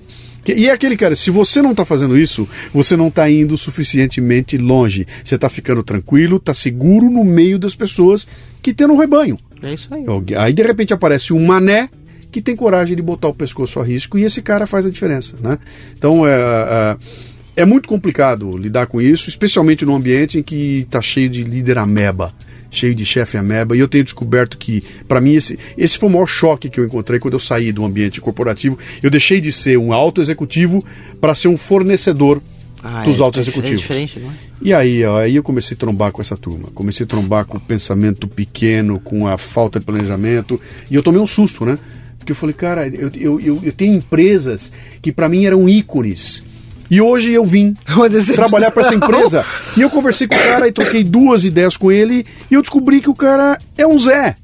E 0.48 0.68
é 0.68 0.72
aquele 0.72 0.98
cara, 0.98 1.16
se 1.16 1.30
você 1.32 1.62
não 1.62 1.72
está 1.72 1.86
fazendo 1.86 2.18
isso, 2.18 2.48
você 2.74 2.98
não 2.98 3.08
está 3.08 3.30
indo 3.30 3.58
suficientemente 3.58 4.58
longe. 4.58 5.08
Você 5.24 5.36
está 5.36 5.50
ficando 5.50 5.82
tranquilo, 5.84 6.38
está 6.38 6.54
seguro 6.54 7.10
no 7.10 7.24
meio 7.24 7.58
das 7.58 7.76
pessoas 7.76 8.28
que 8.62 8.74
tem 8.74 8.88
um 8.88 8.98
rebanho. 8.98 9.38
É 9.62 9.74
isso 9.74 9.89
aí. 9.94 10.04
Aí 10.38 10.54
de 10.54 10.62
repente 10.62 10.94
aparece 10.94 11.32
um 11.32 11.46
mané 11.46 11.89
que 12.32 12.41
tem 12.41 12.56
coragem 12.56 12.96
de 12.96 13.02
botar 13.02 13.28
o 13.28 13.34
pescoço 13.34 13.80
a 13.80 13.84
risco 13.84 14.18
e 14.18 14.24
esse 14.24 14.41
cara 14.41 14.66
faz 14.66 14.86
a 14.86 14.89
diferença, 14.89 15.38
né? 15.39 15.58
Então 15.96 16.28
é, 16.28 16.34
é, 16.36 17.62
é 17.62 17.66
muito 17.66 17.88
complicado 17.88 18.58
lidar 18.58 18.88
com 18.88 19.00
isso, 19.00 19.30
especialmente 19.30 19.86
num 19.86 19.96
ambiente 19.96 20.39
em 20.39 20.44
que 20.44 20.80
está 20.80 21.02
cheio 21.02 21.30
de 21.30 21.44
líder 21.44 21.78
ameba 21.78 22.34
cheio 22.76 22.96
de 22.96 23.06
chefe 23.06 23.38
ameba, 23.38 23.76
e 23.76 23.80
eu 23.80 23.88
tenho 23.88 24.04
descoberto 24.04 24.58
que, 24.58 24.84
para 25.08 25.22
mim, 25.22 25.36
esse, 25.36 25.58
esse 25.78 25.98
foi 25.98 26.10
o 26.10 26.12
maior 26.12 26.28
choque 26.28 26.70
que 26.70 26.80
eu 26.80 26.86
encontrei 26.86 27.20
quando 27.20 27.34
eu 27.34 27.40
saí 27.40 27.72
do 27.72 27.86
ambiente 27.86 28.20
corporativo. 28.20 28.78
Eu 29.02 29.10
deixei 29.10 29.40
de 29.40 29.52
ser 29.52 29.78
um 29.78 29.94
alto 29.94 30.22
executivo 30.22 30.84
para 31.20 31.36
ser 31.36 31.48
um 31.48 31.58
fornecedor 31.58 32.42
ah, 32.84 33.04
dos 33.04 33.20
é, 33.20 33.24
altos 33.24 33.42
executivos. 33.42 33.80
É 33.80 33.82
diferente, 33.82 34.20
não 34.20 34.30
é? 34.30 34.34
E 34.62 34.74
aí, 34.74 35.04
ó, 35.06 35.18
aí 35.20 35.36
eu 35.36 35.44
comecei 35.44 35.76
a 35.76 35.80
trombar 35.80 36.12
com 36.12 36.22
essa 36.22 36.36
turma. 36.36 36.70
Comecei 36.74 37.06
a 37.06 37.08
trombar 37.08 37.46
com 37.46 37.58
o 37.58 37.62
pensamento 37.62 38.28
pequeno, 38.28 39.00
com 39.00 39.28
a 39.28 39.38
falta 39.38 39.80
de 39.80 39.86
planejamento, 39.86 40.60
e 40.90 40.96
eu 40.96 41.04
tomei 41.04 41.22
um 41.22 41.28
susto, 41.28 41.66
né? 41.66 41.78
Porque 42.18 42.32
eu 42.32 42.36
falei, 42.36 42.54
cara, 42.54 42.88
eu, 42.88 43.12
eu, 43.16 43.40
eu, 43.40 43.60
eu 43.64 43.72
tenho 43.74 43.96
empresas 43.96 44.72
que 45.02 45.12
para 45.12 45.28
mim 45.28 45.46
eram 45.46 45.68
ícones 45.68 46.44
e 46.90 47.02
hoje 47.02 47.32
eu 47.32 47.46
vim 47.46 47.74
trabalhar 48.36 48.72
para 48.72 48.84
essa 48.84 48.96
empresa. 48.96 49.46
E 49.76 49.82
eu 49.82 49.90
conversei 49.90 50.28
com 50.28 50.36
o 50.36 50.40
cara 50.40 50.68
e 50.68 50.72
troquei 50.72 51.04
duas 51.04 51.44
ideias 51.44 51.78
com 51.78 51.92
ele 51.92 52.26
e 52.50 52.54
eu 52.54 52.62
descobri 52.62 53.02
que 53.02 53.10
o 53.10 53.16
cara 53.16 53.60
é 53.78 53.86
um 53.86 53.98
Zé. 53.98 54.36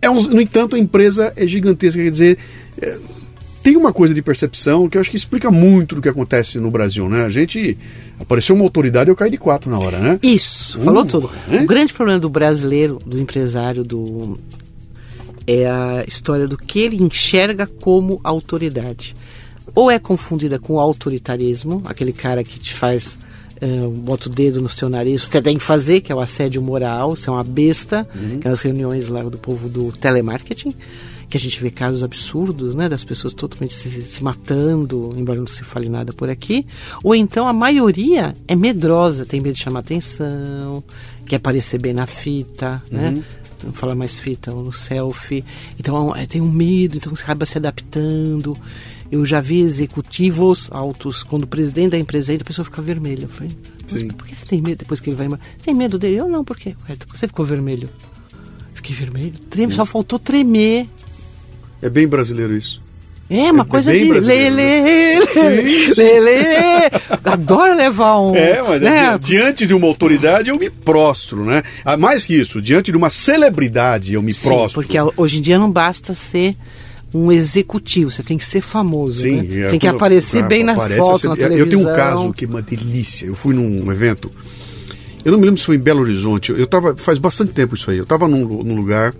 É 0.00 0.10
um, 0.10 0.20
no 0.20 0.40
entanto, 0.40 0.76
a 0.76 0.78
empresa 0.78 1.32
é 1.36 1.46
gigantesca. 1.46 2.02
Quer 2.02 2.10
dizer, 2.10 2.38
é, 2.80 2.98
tem 3.62 3.76
uma 3.76 3.92
coisa 3.92 4.14
de 4.14 4.22
percepção 4.22 4.88
que 4.88 4.96
eu 4.96 5.00
acho 5.00 5.10
que 5.10 5.16
explica 5.16 5.50
muito 5.50 5.96
do 5.96 6.02
que 6.02 6.08
acontece 6.08 6.58
no 6.58 6.70
Brasil, 6.70 7.08
né? 7.08 7.24
A 7.24 7.28
gente 7.28 7.76
apareceu 8.20 8.54
uma 8.54 8.64
autoridade 8.64 9.10
e 9.10 9.12
eu 9.12 9.16
caí 9.16 9.30
de 9.30 9.38
quatro 9.38 9.70
na 9.70 9.78
hora, 9.78 9.98
né? 9.98 10.20
Isso, 10.22 10.78
uh, 10.78 10.84
falou 10.84 11.04
tudo. 11.04 11.30
O 11.48 11.66
grande 11.66 11.92
problema 11.92 12.20
do 12.20 12.28
brasileiro, 12.28 13.00
do 13.04 13.18
empresário, 13.18 13.82
do 13.82 14.38
é 15.46 15.66
a 15.66 16.04
história 16.06 16.46
do 16.46 16.56
que 16.56 16.80
ele 16.80 17.02
enxerga 17.02 17.66
como 17.66 18.20
autoridade 18.24 19.14
ou 19.74 19.90
é 19.90 19.98
confundida 19.98 20.58
com 20.58 20.74
o 20.74 20.80
autoritarismo, 20.80 21.82
aquele 21.84 22.12
cara 22.12 22.42
que 22.42 22.58
te 22.58 22.72
faz 22.72 23.18
uh, 23.62 23.90
bota 23.90 24.28
o 24.28 24.32
dedo 24.32 24.60
no 24.60 24.68
seu 24.68 24.88
nariz, 24.88 25.22
você 25.22 25.42
tem 25.42 25.56
que 25.56 25.62
fazer, 25.62 26.00
que 26.00 26.12
é 26.12 26.14
o 26.14 26.20
assédio 26.20 26.60
moral, 26.62 27.16
você 27.16 27.28
é 27.28 27.32
uma 27.32 27.44
besta, 27.44 28.08
uhum. 28.14 28.36
aquelas 28.36 28.60
reuniões 28.60 29.08
lá 29.08 29.22
do 29.22 29.38
povo 29.38 29.68
do 29.68 29.92
telemarketing, 29.92 30.74
que 31.28 31.36
a 31.36 31.40
gente 31.40 31.60
vê 31.60 31.70
casos 31.70 32.04
absurdos, 32.04 32.74
né, 32.74 32.88
das 32.88 33.02
pessoas 33.02 33.34
totalmente 33.34 33.74
se, 33.74 33.90
se 34.02 34.22
matando, 34.22 35.12
embora 35.16 35.38
não 35.38 35.46
se 35.46 35.64
fale 35.64 35.88
nada 35.88 36.12
por 36.12 36.30
aqui, 36.30 36.66
ou 37.02 37.14
então 37.14 37.48
a 37.48 37.52
maioria 37.52 38.34
é 38.46 38.54
medrosa, 38.54 39.26
tem 39.26 39.40
medo 39.40 39.54
de 39.54 39.62
chamar 39.62 39.80
atenção, 39.80 40.84
quer 41.26 41.36
aparecer 41.36 41.80
bem 41.80 41.92
na 41.92 42.06
fita, 42.06 42.82
né, 42.90 43.08
uhum. 43.08 43.14
né, 43.16 43.24
não 43.64 43.72
fala 43.72 43.94
mais 43.94 44.18
fita, 44.18 44.54
ou 44.54 44.62
no 44.62 44.72
selfie, 44.72 45.44
então 45.78 46.14
é, 46.14 46.26
tem 46.26 46.40
um 46.40 46.50
medo, 46.50 46.96
então 46.96 47.14
você 47.14 47.22
acaba 47.22 47.44
se 47.44 47.58
adaptando, 47.58 48.56
eu 49.10 49.24
já 49.24 49.40
vi 49.40 49.60
executivos 49.60 50.68
altos, 50.70 51.22
quando 51.22 51.44
o 51.44 51.46
presidente 51.46 51.90
da 51.90 51.98
empresa 51.98 52.32
entra, 52.32 52.44
a 52.44 52.46
pessoa 52.46 52.64
fica 52.64 52.82
vermelha. 52.82 53.24
Eu 53.24 53.28
falei, 53.28 53.52
por 54.12 54.26
que 54.26 54.34
você 54.34 54.46
tem 54.46 54.60
medo 54.60 54.78
depois 54.78 55.00
que 55.00 55.10
ele 55.10 55.16
vai 55.16 55.26
embora? 55.26 55.40
Você 55.56 55.64
tem 55.64 55.74
medo 55.74 55.98
dele? 55.98 56.16
Eu 56.16 56.28
não, 56.28 56.44
por 56.44 56.56
quê? 56.56 56.74
Você 57.12 57.26
ficou 57.26 57.44
vermelho. 57.44 57.88
Fiquei 58.74 58.94
vermelho. 58.94 59.34
Treme, 59.50 59.72
hum. 59.72 59.76
Só 59.76 59.84
faltou 59.84 60.18
tremer. 60.18 60.88
É 61.80 61.88
bem 61.88 62.06
brasileiro 62.06 62.54
isso. 62.56 62.84
É, 63.28 63.50
uma 63.50 63.64
é 63.64 63.66
coisa 63.66 63.90
de 63.90 64.04
lele, 64.04 65.18
lele. 65.96 66.90
Adoro 67.24 67.74
levar 67.74 68.20
um. 68.20 68.36
É, 68.36 68.62
mas 68.62 68.80
né? 68.80 69.18
diante 69.18 69.66
de 69.66 69.74
uma 69.74 69.88
autoridade 69.88 70.50
eu 70.50 70.58
me 70.58 70.70
prostro, 70.70 71.44
né? 71.44 71.64
Ah, 71.84 71.96
mais 71.96 72.24
que 72.24 72.34
isso, 72.34 72.62
diante 72.62 72.92
de 72.92 72.96
uma 72.96 73.10
celebridade 73.10 74.14
eu 74.14 74.22
me 74.22 74.32
Sim, 74.32 74.48
prostro. 74.48 74.80
Porque 74.80 74.96
hoje 75.16 75.38
em 75.38 75.42
dia 75.42 75.58
não 75.58 75.70
basta 75.70 76.14
ser 76.14 76.54
um 77.14 77.30
executivo, 77.30 78.10
você 78.10 78.22
tem 78.22 78.36
que 78.36 78.44
ser 78.44 78.60
famoso, 78.60 79.22
Sim, 79.22 79.42
né? 79.42 79.70
tem 79.70 79.78
que 79.78 79.86
aparecer 79.86 80.46
bem 80.46 80.64
na 80.64 80.74
foto, 80.74 81.28
na 81.28 81.36
televisão. 81.36 81.64
Eu 81.64 81.68
tenho 81.68 81.80
um 81.80 81.94
caso 81.94 82.32
que 82.32 82.44
é 82.44 82.48
uma 82.48 82.62
delícia. 82.62 83.26
Eu 83.26 83.34
fui 83.34 83.54
num 83.54 83.90
evento, 83.90 84.30
eu 85.24 85.32
não 85.32 85.38
me 85.38 85.46
lembro 85.46 85.60
se 85.60 85.66
foi 85.66 85.76
em 85.76 85.80
Belo 85.80 86.00
Horizonte, 86.00 86.52
eu 86.52 86.66
tava, 86.66 86.96
faz 86.96 87.18
bastante 87.18 87.52
tempo 87.52 87.74
isso 87.74 87.90
aí, 87.90 87.96
eu 87.96 88.04
estava 88.04 88.28
num, 88.28 88.44
num 88.44 88.76
lugar, 88.76 89.14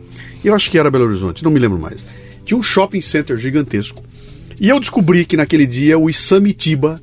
eu 0.44 0.54
acho 0.54 0.70
que 0.70 0.78
era 0.78 0.90
Belo 0.90 1.04
Horizonte, 1.04 1.42
não 1.42 1.50
me 1.50 1.58
lembro 1.58 1.78
mais. 1.78 2.04
Tinha 2.44 2.58
um 2.58 2.62
shopping 2.62 3.00
center 3.00 3.36
gigantesco, 3.36 4.02
e 4.60 4.68
eu 4.68 4.80
descobri 4.80 5.24
que 5.24 5.36
naquele 5.36 5.66
dia 5.66 5.98
o 5.98 6.08
Isamitiba, 6.08 7.00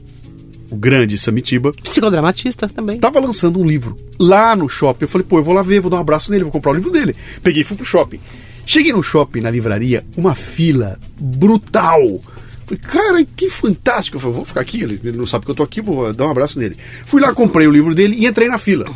o 0.72 0.76
grande 0.76 1.18
Samitiba. 1.18 1.72
Psicodramatista 1.72 2.68
também. 2.68 3.00
Tava 3.00 3.20
lançando 3.20 3.60
um 3.60 3.66
livro 3.66 3.96
lá 4.18 4.56
no 4.56 4.68
shopping. 4.68 5.06
Eu 5.06 5.10
falei, 5.10 5.28
pô, 5.28 5.38
eu 5.38 5.44
vou 5.44 5.54
lá 5.54 5.62
ver, 5.62 5.80
vou 5.80 5.92
dar 5.92 5.98
um 5.98 6.02
abraço 6.02 6.32
nele, 6.32 6.44
vou 6.44 6.52
comprar 6.52 6.72
o 6.72 6.76
livro 6.76 6.92
dele. 6.92 7.16
Peguei 7.44 7.62
e 7.62 7.64
fui 7.64 7.78
pro 7.78 7.86
shopping. 7.86 8.20
Cheguei 8.66 8.94
no 8.94 9.04
shopping, 9.04 9.42
na 9.42 9.52
livraria, 9.52 10.06
uma 10.16 10.36
fila 10.36 11.00
brutal. 11.20 12.20
Falei, 12.66 12.80
cara, 12.82 13.26
que 13.26 13.50
fantástico. 13.50 14.18
Eu 14.18 14.22
falei, 14.22 14.36
vou 14.36 14.46
ficar 14.46 14.62
aqui, 14.62 14.82
ele 14.82 15.12
não 15.12 15.26
sabe 15.26 15.46
que 15.46 15.52
eu 15.52 15.56
tô 15.56 15.64
aqui, 15.64 15.82
vou 15.82 16.14
dar 16.14 16.28
um 16.28 16.32
abraço 16.32 16.58
nele. 16.58 16.78
Fui 17.06 17.22
lá, 17.22 17.34
comprei 17.34 17.68
o 17.68 17.72
livro 17.72 17.94
dele 17.94 18.16
e 18.18 18.26
entrei 18.26 18.48
na 18.48 18.58
fila. 18.58 18.90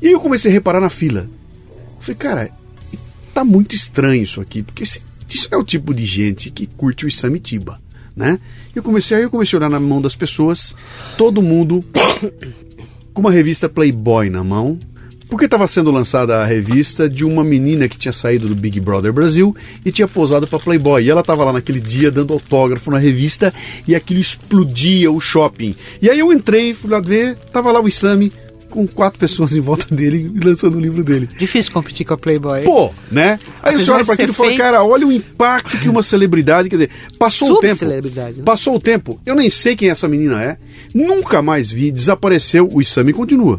E 0.00 0.08
aí 0.08 0.12
eu 0.12 0.20
comecei 0.20 0.50
a 0.50 0.54
reparar 0.54 0.80
na 0.80 0.90
fila. 0.90 1.28
Falei, 1.98 2.16
cara, 2.16 2.50
tá 3.32 3.44
muito 3.44 3.74
estranho 3.74 4.22
isso 4.22 4.40
aqui, 4.40 4.62
porque 4.62 4.84
esse, 4.84 5.02
isso 5.28 5.48
é 5.50 5.56
o 5.56 5.64
tipo 5.64 5.92
de 5.92 6.06
gente 6.06 6.50
que 6.50 6.66
curte 6.66 7.04
o 7.04 7.08
Isamitiba, 7.08 7.80
né? 8.14 8.38
Eu 8.74 8.82
comecei, 8.82 9.16
aí 9.16 9.22
eu 9.24 9.30
comecei 9.30 9.56
a 9.56 9.58
olhar 9.58 9.70
na 9.70 9.80
mão 9.80 10.00
das 10.00 10.14
pessoas, 10.14 10.76
todo 11.18 11.42
mundo 11.42 11.84
com 13.12 13.20
uma 13.20 13.32
revista 13.32 13.68
Playboy 13.68 14.30
na 14.30 14.44
mão, 14.44 14.78
porque 15.34 15.46
estava 15.46 15.66
sendo 15.66 15.90
lançada 15.90 16.36
a 16.36 16.44
revista 16.44 17.10
de 17.10 17.24
uma 17.24 17.42
menina 17.42 17.88
que 17.88 17.98
tinha 17.98 18.12
saído 18.12 18.46
do 18.46 18.54
Big 18.54 18.78
Brother 18.78 19.12
Brasil 19.12 19.52
e 19.84 19.90
tinha 19.90 20.06
posado 20.06 20.46
para 20.46 20.60
Playboy. 20.60 21.02
E 21.02 21.10
ela 21.10 21.22
estava 21.22 21.42
lá 21.42 21.52
naquele 21.52 21.80
dia 21.80 22.08
dando 22.08 22.32
autógrafo 22.32 22.88
na 22.88 22.98
revista 22.98 23.52
e 23.88 23.96
aquilo 23.96 24.20
explodia 24.20 25.10
o 25.10 25.20
shopping. 25.20 25.74
E 26.00 26.08
aí 26.08 26.20
eu 26.20 26.32
entrei, 26.32 26.72
fui 26.72 26.88
lá 26.88 27.00
ver, 27.00 27.34
tava 27.52 27.72
lá 27.72 27.82
o 27.82 27.88
Isami 27.88 28.32
com 28.70 28.86
quatro 28.86 29.18
pessoas 29.18 29.56
em 29.56 29.60
volta 29.60 29.92
dele 29.92 30.32
lançando 30.40 30.76
o 30.76 30.80
livro 30.80 31.02
dele. 31.02 31.28
Difícil 31.36 31.72
competir 31.72 32.06
com 32.06 32.14
a 32.14 32.16
Playboy. 32.16 32.62
Pô, 32.62 32.92
né? 33.10 33.36
Aí 33.60 33.76
você 33.76 33.90
olha 33.90 34.04
para 34.04 34.14
aquilo 34.14 34.30
e 34.30 34.34
fala, 34.36 34.56
cara, 34.56 34.84
olha 34.84 35.04
o 35.04 35.10
impacto 35.10 35.76
que 35.78 35.88
uma 35.88 36.04
celebridade, 36.04 36.68
quer 36.68 36.76
dizer, 36.76 36.90
passou 37.18 37.54
o 37.54 37.58
tempo. 37.58 37.84
Né? 37.84 38.00
Passou 38.44 38.76
o 38.76 38.80
tempo. 38.80 39.20
Eu 39.26 39.34
nem 39.34 39.50
sei 39.50 39.74
quem 39.74 39.90
essa 39.90 40.06
menina 40.06 40.40
é. 40.40 40.56
Nunca 40.94 41.42
mais 41.42 41.72
vi, 41.72 41.90
desapareceu, 41.90 42.70
o 42.72 42.80
Isami 42.80 43.12
continua. 43.12 43.58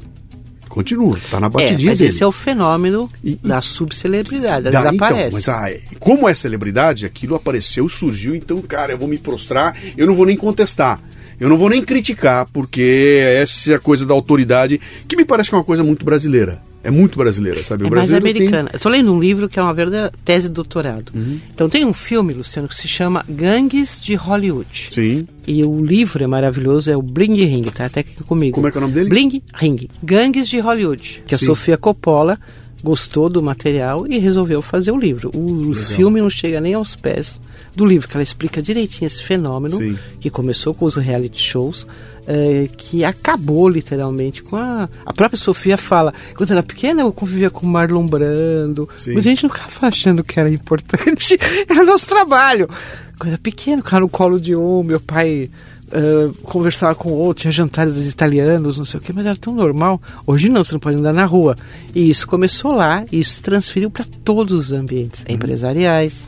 Continua, 0.75 1.17
tá 1.31 1.39
na 1.39 1.47
batidinha 1.47 1.87
é, 1.87 1.91
mas 1.91 1.99
dele. 1.99 2.09
esse 2.09 2.21
é 2.21 2.27
o 2.27 2.33
fenômeno 2.33 3.09
e, 3.23 3.35
da 3.35 3.61
subcelebridade, 3.61 4.67
ela 4.67 4.91
desaparece. 4.91 5.27
Então, 5.27 5.31
mas 5.31 5.47
ah, 5.47 5.67
como 6.01 6.27
é 6.27 6.35
celebridade, 6.35 7.05
aquilo 7.05 7.33
apareceu, 7.33 7.87
surgiu, 7.87 8.35
então, 8.35 8.61
cara, 8.61 8.91
eu 8.91 8.97
vou 8.97 9.07
me 9.07 9.17
prostrar, 9.17 9.73
eu 9.95 10.05
não 10.05 10.13
vou 10.13 10.25
nem 10.25 10.35
contestar. 10.35 10.99
Eu 11.39 11.47
não 11.47 11.57
vou 11.57 11.69
nem 11.69 11.81
criticar, 11.81 12.45
porque 12.51 13.21
essa 13.37 13.71
é 13.71 13.75
a 13.75 13.79
coisa 13.79 14.05
da 14.05 14.13
autoridade, 14.13 14.81
que 15.07 15.15
me 15.15 15.23
parece 15.23 15.49
que 15.49 15.55
é 15.55 15.57
uma 15.57 15.63
coisa 15.63 15.81
muito 15.81 16.03
brasileira. 16.03 16.61
É 16.85 16.91
muito 16.91 17.17
brasileira, 17.17 17.63
sabe? 17.63 17.83
O 17.83 17.87
é 17.87 17.89
mais 17.89 18.13
americana. 18.13 18.69
Tem... 18.69 18.79
Tô 18.79 18.89
lendo 18.89 19.11
um 19.11 19.19
livro 19.19 19.49
que 19.49 19.57
é 19.57 19.61
uma 19.61 19.73
verdadeira 19.73 20.11
tese 20.23 20.47
de 20.47 20.53
doutorado. 20.53 21.11
Uhum. 21.15 21.39
Então 21.51 21.67
tem 21.67 21.83
um 21.83 21.91
filme, 21.91 22.31
Luciano, 22.31 22.67
que 22.67 22.75
se 22.75 22.87
chama 22.87 23.25
Gangues 23.27 23.99
de 23.99 24.13
Hollywood. 24.13 24.89
Sim. 24.91 25.27
E 25.47 25.63
o 25.63 25.83
livro 25.83 26.23
é 26.23 26.27
maravilhoso, 26.27 26.91
é 26.91 26.95
o 26.95 27.01
Bling 27.01 27.43
Ring, 27.43 27.63
tá 27.63 27.85
até 27.85 28.01
aqui 28.01 28.23
comigo. 28.23 28.53
Como 28.53 28.67
é 28.67 28.71
que 28.71 28.77
é 28.77 28.79
o 28.79 28.81
nome 28.81 28.93
dele? 28.93 29.09
Bling 29.09 29.41
Ring. 29.55 29.89
Gangues 30.03 30.47
de 30.47 30.59
Hollywood, 30.59 31.23
que 31.25 31.35
Sim. 31.35 31.45
a 31.45 31.47
Sofia 31.47 31.77
Coppola 31.77 32.39
gostou 32.85 33.27
do 33.27 33.41
material 33.41 34.05
e 34.07 34.19
resolveu 34.19 34.61
fazer 34.61 34.91
o 34.91 34.97
livro. 34.97 35.31
O 35.33 35.69
Legal. 35.69 35.83
filme 35.85 36.21
não 36.21 36.29
chega 36.29 36.61
nem 36.61 36.75
aos 36.75 36.95
pés 36.95 37.39
do 37.75 37.83
livro, 37.83 38.07
que 38.07 38.15
ela 38.15 38.23
explica 38.23 38.61
direitinho 38.61 39.07
esse 39.07 39.23
fenômeno 39.23 39.77
Sim. 39.77 39.97
que 40.19 40.29
começou 40.29 40.73
com 40.73 40.85
os 40.85 40.95
reality 40.95 41.41
shows, 41.41 41.87
é, 42.27 42.69
que 42.77 43.03
acabou 43.03 43.67
literalmente 43.67 44.43
com 44.43 44.55
a. 44.55 44.87
A 45.03 45.13
própria 45.13 45.37
Sofia 45.37 45.77
fala, 45.77 46.13
quando 46.35 46.51
era 46.51 46.61
pequena 46.61 47.01
eu 47.01 47.11
convivia 47.11 47.49
com 47.49 47.65
Marlon 47.65 48.05
Brando, 48.05 48.87
Sim. 48.95 49.15
mas 49.15 49.25
a 49.25 49.29
gente 49.29 49.43
não 49.43 49.49
ficava 49.49 49.87
achando 49.87 50.23
que 50.23 50.39
era 50.39 50.49
importante, 50.49 51.37
era 51.67 51.83
nosso 51.83 52.07
trabalho. 52.07 52.69
Quando 53.17 53.29
era 53.29 53.39
pequeno, 53.39 53.81
ficava 53.81 54.01
no 54.01 54.09
colo 54.09 54.39
de 54.39 54.55
um, 54.55 54.83
meu 54.83 54.99
pai 54.99 55.49
uh, 55.87 56.33
conversava 56.43 56.95
com 56.95 57.11
outro, 57.11 57.41
tinha 57.41 57.51
jantares 57.51 58.07
italianos, 58.07 58.77
não 58.77 58.85
sei 58.85 58.99
o 58.99 59.03
que, 59.03 59.13
mas 59.13 59.25
era 59.25 59.35
tão 59.35 59.53
normal. 59.53 60.01
Hoje 60.25 60.49
não, 60.49 60.63
você 60.63 60.73
não 60.73 60.79
pode 60.79 60.97
andar 60.97 61.13
na 61.13 61.25
rua. 61.25 61.55
E 61.93 62.09
isso 62.09 62.27
começou 62.27 62.71
lá 62.71 63.05
e 63.11 63.19
isso 63.19 63.35
se 63.35 63.41
transferiu 63.41 63.89
para 63.89 64.05
todos 64.23 64.53
os 64.53 64.71
ambientes 64.71 65.23
uhum. 65.27 65.35
empresariais, 65.35 66.25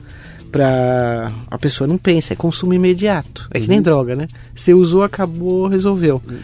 para 0.52 1.32
a 1.50 1.58
pessoa 1.58 1.88
não 1.88 1.98
pensa, 1.98 2.34
é 2.34 2.36
consumo 2.36 2.74
imediato. 2.74 3.48
É 3.52 3.60
que 3.60 3.68
nem 3.68 3.78
uhum. 3.80 3.84
droga, 3.84 4.16
né? 4.16 4.28
Você 4.56 4.74
usou, 4.74 5.04
acabou, 5.04 5.68
resolveu. 5.68 6.22
Uhum 6.28 6.38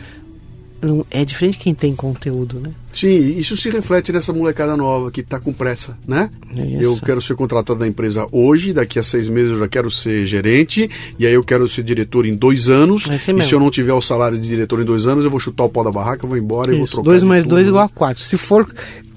é 1.09 1.23
diferente 1.23 1.57
quem 1.57 1.73
tem 1.73 1.95
conteúdo, 1.95 2.59
né? 2.59 2.71
Sim, 2.93 3.37
isso 3.37 3.57
se 3.57 3.69
reflete 3.69 4.11
nessa 4.11 4.31
molecada 4.31 4.77
nova 4.77 5.09
que 5.09 5.21
está 5.21 5.39
com 5.39 5.51
pressa, 5.51 5.97
né? 6.07 6.29
É 6.55 6.83
eu 6.83 6.97
quero 6.97 7.21
ser 7.21 7.35
contratado 7.35 7.79
da 7.79 7.87
empresa 7.87 8.27
hoje, 8.31 8.73
daqui 8.73 8.99
a 8.99 9.03
seis 9.03 9.27
meses 9.27 9.51
eu 9.51 9.57
já 9.57 9.67
quero 9.67 9.89
ser 9.89 10.25
gerente, 10.25 10.89
e 11.17 11.25
aí 11.25 11.33
eu 11.33 11.43
quero 11.43 11.67
ser 11.67 11.83
diretor 11.83 12.25
em 12.25 12.35
dois 12.35 12.69
anos. 12.69 13.09
É 13.09 13.15
e 13.15 13.43
se 13.43 13.53
eu 13.53 13.59
não 13.59 13.71
tiver 13.71 13.93
o 13.93 14.01
salário 14.01 14.37
de 14.37 14.47
diretor 14.47 14.81
em 14.81 14.85
dois 14.85 15.07
anos, 15.07 15.25
eu 15.25 15.31
vou 15.31 15.39
chutar 15.39 15.63
o 15.63 15.69
pau 15.69 15.83
da 15.83 15.91
barraca, 15.91 16.25
eu 16.25 16.29
vou 16.29 16.37
embora 16.37 16.71
isso, 16.71 16.75
e 16.75 16.79
vou 16.79 16.87
trocar. 16.87 17.09
Dois 17.09 17.23
mais 17.23 17.43
dois 17.43 17.67
igual 17.67 17.85
a 17.85 17.89
quatro. 17.89 18.21
Se 18.21 18.37
for 18.37 18.67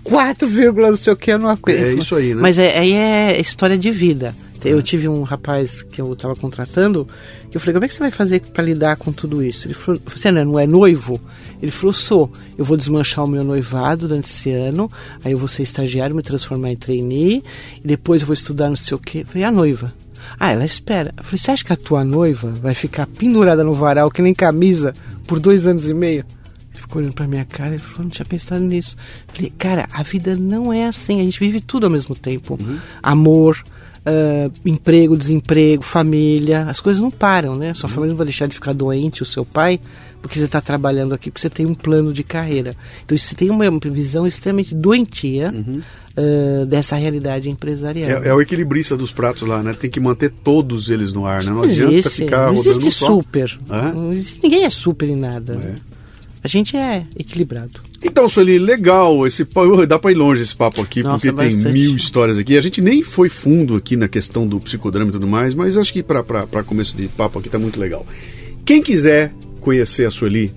quatro 0.03 0.49
vírgula 0.49 0.89
não 0.89 0.97
sei 0.97 1.13
o 1.13 1.17
que, 1.17 1.33
eu 1.33 1.39
não 1.39 1.49
aguento. 1.49 1.79
É 1.79 1.93
isso 1.93 2.15
aí, 2.15 2.35
né? 2.35 2.41
Mas 2.41 2.59
é, 2.59 2.79
aí 2.79 2.93
é 2.93 3.41
história 3.41 3.77
de 3.77 3.91
vida. 3.91 4.35
Eu 4.65 4.83
tive 4.83 5.09
um 5.09 5.23
rapaz 5.23 5.83
que 5.83 6.01
eu 6.01 6.13
estava 6.13 6.35
contratando, 6.35 7.07
que 7.51 7.57
eu 7.57 7.61
falei, 7.61 7.75
como 7.75 7.85
é 7.85 7.89
que 7.89 7.95
você 7.95 8.01
vai 8.01 8.11
fazer 8.11 8.41
para 8.41 8.65
lidar 8.65 8.97
com 8.97 9.13
tudo 9.13 9.43
isso? 9.43 9.67
Ele 9.67 9.75
falou, 9.75 10.01
você 10.07 10.31
não 10.31 10.59
é 10.59 10.67
noivo? 10.67 11.21
Ele 11.61 11.71
falou, 11.71 11.93
sou. 11.93 12.33
Eu 12.57 12.65
vou 12.65 12.77
desmanchar 12.77 13.25
o 13.25 13.29
meu 13.29 13.45
noivado 13.45 14.09
durante 14.09 14.27
esse 14.27 14.51
ano, 14.53 14.91
aí 15.25 15.33
eu 15.33 15.39
vou 15.39 15.49
ser 15.49 15.63
estagiário, 15.63 16.17
me 16.17 16.23
transformar 16.23 16.71
em 16.71 16.77
trainee, 16.77 17.43
e 17.83 17.87
depois 17.87 18.23
eu 18.23 18.27
vou 18.27 18.35
estudar 18.35 18.69
não 18.69 18.77
sei 18.77 18.97
o 18.97 19.01
quê. 19.01 19.21
Eu 19.21 19.27
falei, 19.27 19.45
a 19.45 19.51
noiva? 19.51 19.95
Ah, 20.39 20.53
ela 20.53 20.65
espera. 20.65 21.15
Eu 21.17 21.25
falei, 21.25 21.39
você 21.39 21.51
acha 21.51 21.65
que 21.65 21.73
a 21.73 21.77
tua 21.77 22.05
noiva 22.05 22.51
vai 22.51 22.75
ficar 22.75 23.07
pendurada 23.07 23.63
no 23.63 23.75
varal, 23.75 24.11
que 24.11 24.23
nem 24.23 24.35
camisa, 24.35 24.93
por 25.27 25.39
dois 25.39 25.67
anos 25.67 25.87
e 25.87 25.95
meio? 25.95 26.25
Ele 26.73 26.83
ficou 26.83 27.01
olhando 27.01 27.15
pra 27.15 27.27
minha 27.27 27.45
cara 27.45 27.75
e 27.75 27.79
falou, 27.79 28.05
não 28.05 28.11
tinha 28.11 28.27
pensado 28.27 28.63
nisso. 28.63 28.97
Eu 29.29 29.35
falei, 29.35 29.53
cara, 29.57 29.89
a 29.93 30.03
vida 30.03 30.37
não 30.37 30.73
é 30.73 30.87
assim, 30.87 31.21
a 31.21 31.25
gente 31.25 31.39
vive 31.39 31.61
tudo 31.61 31.85
ao 31.85 31.91
mesmo 31.91 32.15
tempo. 32.15 32.59
Uhum. 32.61 32.79
Amor, 33.03 33.63
Uh, 34.07 34.53
emprego, 34.65 35.17
desemprego, 35.17 35.83
família, 35.83 36.63
as 36.65 36.81
coisas 36.81 37.03
não 37.03 37.11
param, 37.11 37.57
né? 37.57 37.75
Sua 37.75 37.89
uhum. 37.89 37.95
família 37.95 38.11
não 38.13 38.17
vai 38.17 38.27
deixar 38.27 38.47
de 38.47 38.55
ficar 38.55 38.73
doente, 38.73 39.21
o 39.21 39.27
seu 39.27 39.45
pai, 39.45 39.81
porque 40.23 40.39
você 40.39 40.45
está 40.45 40.61
trabalhando 40.61 41.13
aqui, 41.13 41.29
porque 41.29 41.41
você 41.41 41.51
tem 41.51 41.67
um 41.67 41.75
plano 41.75 42.13
de 42.13 42.23
carreira. 42.23 42.77
Então, 43.05 43.19
você 43.19 43.35
tem 43.35 43.51
uma 43.51 43.69
visão 43.91 44.25
extremamente 44.25 44.77
doentia 44.77 45.53
uhum. 45.53 45.81
uh, 46.17 46.67
dessa 46.67 46.95
realidade 46.95 47.51
empresarial. 47.51 48.23
É, 48.23 48.29
é, 48.29 48.35
o 48.35 48.41
equilibrista 48.41 48.97
dos 48.97 49.13
pratos 49.13 49.47
lá, 49.47 49.61
né? 49.61 49.75
Tem 49.75 49.91
que 49.91 49.99
manter 49.99 50.31
todos 50.31 50.89
eles 50.89 51.13
no 51.13 51.27
ar, 51.27 51.43
né? 51.43 51.51
Não, 51.51 51.57
não 51.57 51.63
adianta 51.65 51.95
existe, 51.95 52.23
ficar 52.23 52.53
não 52.53 52.55
existe 52.55 52.93
super. 52.93 53.59
Não 53.69 54.13
existe, 54.13 54.41
ninguém 54.43 54.65
é 54.65 54.71
super 54.71 55.09
em 55.09 55.17
nada. 55.17 55.55
É. 55.55 55.97
A 56.45 56.49
gente 56.49 56.77
é 56.77 57.05
equilibrado. 57.19 57.81
Então, 58.07 58.29
Sueli, 58.29 58.59
legal. 58.59 59.27
Esse, 59.27 59.47
dá 59.89 59.99
para 59.99 60.13
ir 60.13 60.15
longe 60.15 60.41
esse 60.41 60.55
papo 60.55 60.81
aqui, 60.81 61.03
Nossa, 61.03 61.33
porque 61.33 61.49
tem 61.49 61.73
mil 61.73 61.97
histórias 61.97 62.39
aqui. 62.39 62.57
A 62.57 62.61
gente 62.61 62.81
nem 62.81 63.03
foi 63.03 63.29
fundo 63.29 63.75
aqui 63.75 63.97
na 63.97 64.07
questão 64.07 64.47
do 64.47 64.61
psicodrama 64.61 65.09
e 65.09 65.13
tudo 65.13 65.27
mais, 65.27 65.55
mas 65.55 65.77
acho 65.77 65.93
que 65.93 66.03
para 66.03 66.23
começo 66.65 66.97
de 66.97 67.09
papo 67.09 67.39
aqui 67.39 67.49
tá 67.49 67.59
muito 67.59 67.81
legal. 67.81 68.07
Quem 68.65 68.81
quiser 68.81 69.33
conhecer 69.61 70.07
a 70.07 70.11
Sueli, 70.11 70.53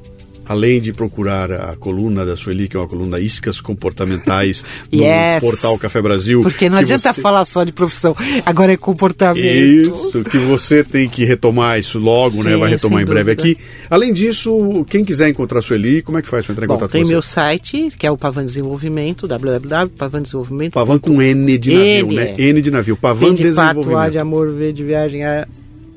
além 0.50 0.82
de 0.82 0.92
procurar 0.92 1.52
a 1.52 1.76
coluna 1.76 2.26
da 2.26 2.36
Sueli, 2.36 2.68
que 2.68 2.76
é 2.76 2.80
uma 2.80 2.88
coluna 2.88 3.20
Iscas 3.20 3.62
Comportamentais 3.62 4.66
no 4.92 5.04
yes. 5.04 5.40
portal 5.40 5.78
Café 5.78 6.02
Brasil. 6.02 6.42
Porque 6.42 6.68
não 6.68 6.80
adianta 6.80 7.14
você... 7.14 7.22
falar 7.22 7.46
só 7.46 7.64
de 7.64 7.72
profissão, 7.72 8.16
agora 8.44 8.74
é 8.74 8.78
comportamento. 8.78 9.46
Isso, 9.46 10.24
que 10.24 10.40
você 10.40 10.84
tem 10.84 11.08
que 11.08 11.24
retomar 11.24 11.78
isso 11.78 12.00
logo, 12.00 12.32
Sim, 12.32 12.44
né? 12.46 12.58
Vai 12.58 12.72
retomar 12.72 13.04
em 13.04 13.06
breve 13.06 13.32
aqui. 13.32 13.56
Além 13.92 14.12
disso, 14.12 14.84
quem 14.90 15.06
quiser 15.06 15.30
encontrar 15.30 15.60
a 15.60 15.62
Sueli, 15.62 16.02
como 16.02 16.18
é 16.18 16.22
que 16.24 16.28
faz 16.28 16.44
para 16.44 16.54
entrar 16.54 16.66
em 16.66 16.68
Bom, 16.68 16.74
contato 16.74 16.92
com 16.92 16.98
você? 16.98 17.04
Tem 17.04 17.12
meu 17.12 17.22
site, 17.22 17.94
que 17.96 18.08
é 18.08 18.12
o 18.12 18.18
Pavan 18.18 18.48
Desenvolvimento, 18.48 19.28
www.pavandesenvolvimento. 19.28 20.74
Pavan 20.74 20.98
com 20.98 21.22
N 21.22 21.58
de 21.60 21.74
navio, 21.74 22.08
N, 22.08 22.16
né? 22.16 22.36
N 22.40 22.62
de 22.62 22.72
navio. 22.72 22.98
Pavan 22.98 23.36
de 23.36 23.44
Desenvolvimento. 23.44 23.86
Pato, 23.86 23.98
A 23.98 24.10
de 24.10 24.18
amor, 24.18 24.52
V 24.52 24.74
de 24.74 24.84
viagem, 24.84 25.24
A 25.24 25.48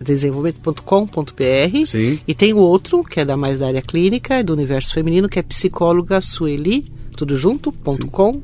desenvolvimento.com.br. 0.03 1.87
E 2.27 2.35
tem 2.35 2.53
o 2.53 2.59
outro, 2.59 3.03
que 3.05 3.21
é 3.21 3.25
da 3.25 3.37
mais 3.37 3.59
da 3.59 3.69
área 3.69 3.83
clínica, 3.83 4.43
do 4.43 4.53
universo 4.53 4.93
feminino, 4.93 5.29
que 5.29 5.39
é 5.39 5.43
psicóloga 5.43 6.21
Sueli, 6.21 6.93
tudo 7.17 7.37
junto, 7.37 7.73
ponto 7.73 8.07
com, 8.09 8.43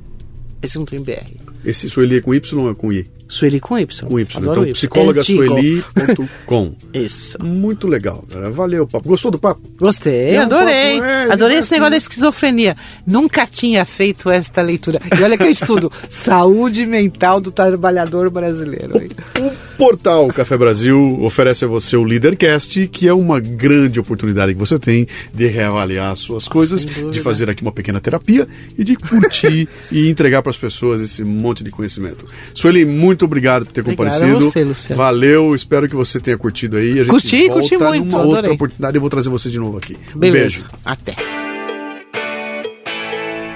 esse 0.63 0.79
não 0.79 0.85
tem 0.85 1.03
BR. 1.03 1.31
Esse 1.65 1.89
Sueli 1.91 2.17
é 2.17 2.21
com 2.21 2.35
Y 2.35 2.61
ou 2.61 2.71
é 2.71 2.75
com 2.75 2.93
I? 2.93 3.07
Sueli 3.29 3.61
com 3.61 3.79
Y. 3.79 4.09
Com 4.09 4.18
Y. 4.18 4.39
Adoro 4.39 4.62
então, 4.62 4.72
psicólogasueli.com. 4.72 6.74
Isso. 6.95 7.45
Muito 7.45 7.87
legal, 7.87 8.24
cara. 8.29 8.51
Valeu, 8.51 8.87
papo. 8.87 9.09
Gostou 9.09 9.31
do 9.31 9.39
papo? 9.39 9.61
Gostei, 9.79 10.31
é 10.31 10.39
adorei. 10.39 10.97
Um 10.97 11.01
papo, 11.01 11.11
é, 11.11 11.33
adorei 11.33 11.59
esse 11.59 11.66
assim. 11.66 11.74
negócio 11.74 11.91
da 11.91 11.97
esquizofrenia. 11.99 12.76
Nunca 13.07 13.47
tinha 13.47 13.85
feito 13.85 14.31
esta 14.31 14.62
leitura. 14.62 15.01
E 15.18 15.22
olha 15.22 15.37
que 15.37 15.45
eu 15.45 15.51
estudo 15.51 15.93
saúde 16.11 16.87
mental 16.87 17.41
do 17.41 17.53
trabalhador 17.53 18.31
brasileiro. 18.31 18.99
O, 19.39 19.47
o 19.47 19.53
portal 19.76 20.29
Café 20.29 20.57
Brasil 20.57 21.18
oferece 21.22 21.64
a 21.64 21.68
você 21.68 21.97
o 21.97 22.05
Leadercast, 22.05 22.89
que 22.89 23.07
é 23.07 23.12
uma 23.12 23.41
grande 23.41 24.01
oportunidade 24.01 24.55
que 24.55 24.59
você 24.59 24.79
tem 24.79 25.07
de 25.33 25.47
reavaliar 25.47 26.16
suas 26.16 26.49
coisas, 26.49 26.87
de 26.87 27.20
fazer 27.20 27.51
aqui 27.51 27.62
uma 27.62 27.72
pequena 27.72 28.01
terapia 28.01 28.49
e 28.76 28.85
de 28.85 28.97
curtir 28.97 29.68
e 29.93 30.09
entregar 30.09 30.43
para 30.43 30.51
as 30.51 30.57
pessoas 30.57 31.01
esse 31.01 31.22
monte 31.24 31.62
de 31.62 31.70
conhecimento. 31.70 32.26
Sueli, 32.55 32.85
muito 32.85 33.18
muito 33.19 33.25
obrigado 33.25 33.66
por 33.66 33.73
ter 33.73 33.81
Obrigada 33.81 34.11
comparecido. 34.11 34.49
Você, 34.49 34.62
Luciano. 34.62 34.97
Valeu, 34.97 35.53
espero 35.55 35.89
que 35.89 35.97
você 35.97 36.21
tenha 36.21 36.39
curtido 36.39 36.77
aí. 36.77 36.93
A 36.93 37.03
gente 37.03 37.09
curti, 37.09 37.49
volta 37.49 37.61
curti 37.61 37.77
muito. 37.77 38.05
Numa 38.05 38.19
adorei. 38.19 38.37
outra 38.37 38.53
oportunidade 38.53 38.97
eu 38.97 39.01
vou 39.01 39.11
trazer 39.11 39.29
você 39.29 39.51
de 39.51 39.59
novo 39.59 39.77
aqui. 39.77 39.99
Beleza. 40.14 40.14
Um 40.14 40.41
beijo. 40.41 40.64
Até. 40.85 41.16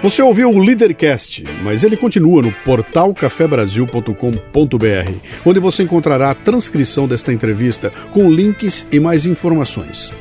Você 0.03 0.21
ouviu 0.21 0.51
o 0.51 0.59
Leadercast, 0.59 1.45
mas 1.63 1.85
ele 1.85 1.97
continua 1.97 2.43
no 2.43 2.51
portal 2.65 3.15
cafebrasil.com.br, 3.15 5.13
onde 5.47 5.61
você 5.61 5.85
encontrará 5.85 6.33
a 6.33 6.35
transcrição 6.35 7.07
desta 7.07 7.33
entrevista 7.33 7.93
com 8.11 8.29
links 8.29 8.85
e 8.91 8.99
mais 8.99 9.27
informações. 9.27 10.13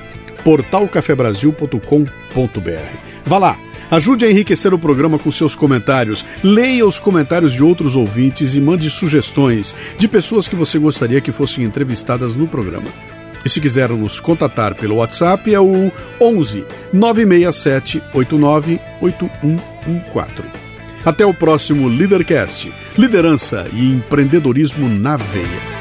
portalcafebrasil.com.br. 0.44 2.98
Vá 3.26 3.40
lá 3.40 3.71
Ajude 3.92 4.24
a 4.24 4.32
enriquecer 4.32 4.74
o 4.74 4.80
programa 4.80 5.20
com 5.20 5.30
seus 5.30 5.54
comentários. 5.54 6.24
Leia 6.42 6.88
os 6.88 6.98
comentários 6.98 7.52
de 7.52 7.62
outros 7.62 7.94
ouvintes 7.98 8.56
e 8.56 8.62
mande 8.62 8.90
sugestões 8.90 9.76
de 9.98 10.08
pessoas 10.08 10.48
que 10.48 10.56
você 10.56 10.80
gostaria 10.80 11.20
que 11.20 11.34
fossem 11.34 11.66
entrevistadas 11.66 12.34
no 12.34 12.48
programa. 12.48 12.88
E 13.44 13.50
se 13.50 13.60
quiser 13.60 13.90
nos 13.90 14.22
contatar 14.22 14.76
pelo 14.76 14.96
WhatsApp 14.96 15.54
é 15.54 15.60
o 15.60 15.92
11 16.22 16.66
967 16.94 18.02
89 18.14 18.80
8114. 19.02 20.50
Até 21.04 21.26
o 21.26 21.34
próximo 21.34 21.90
Leadercast. 21.90 22.72
Liderança 22.98 23.68
e 23.74 23.90
empreendedorismo 23.90 24.88
na 24.88 25.18
veia. 25.18 25.81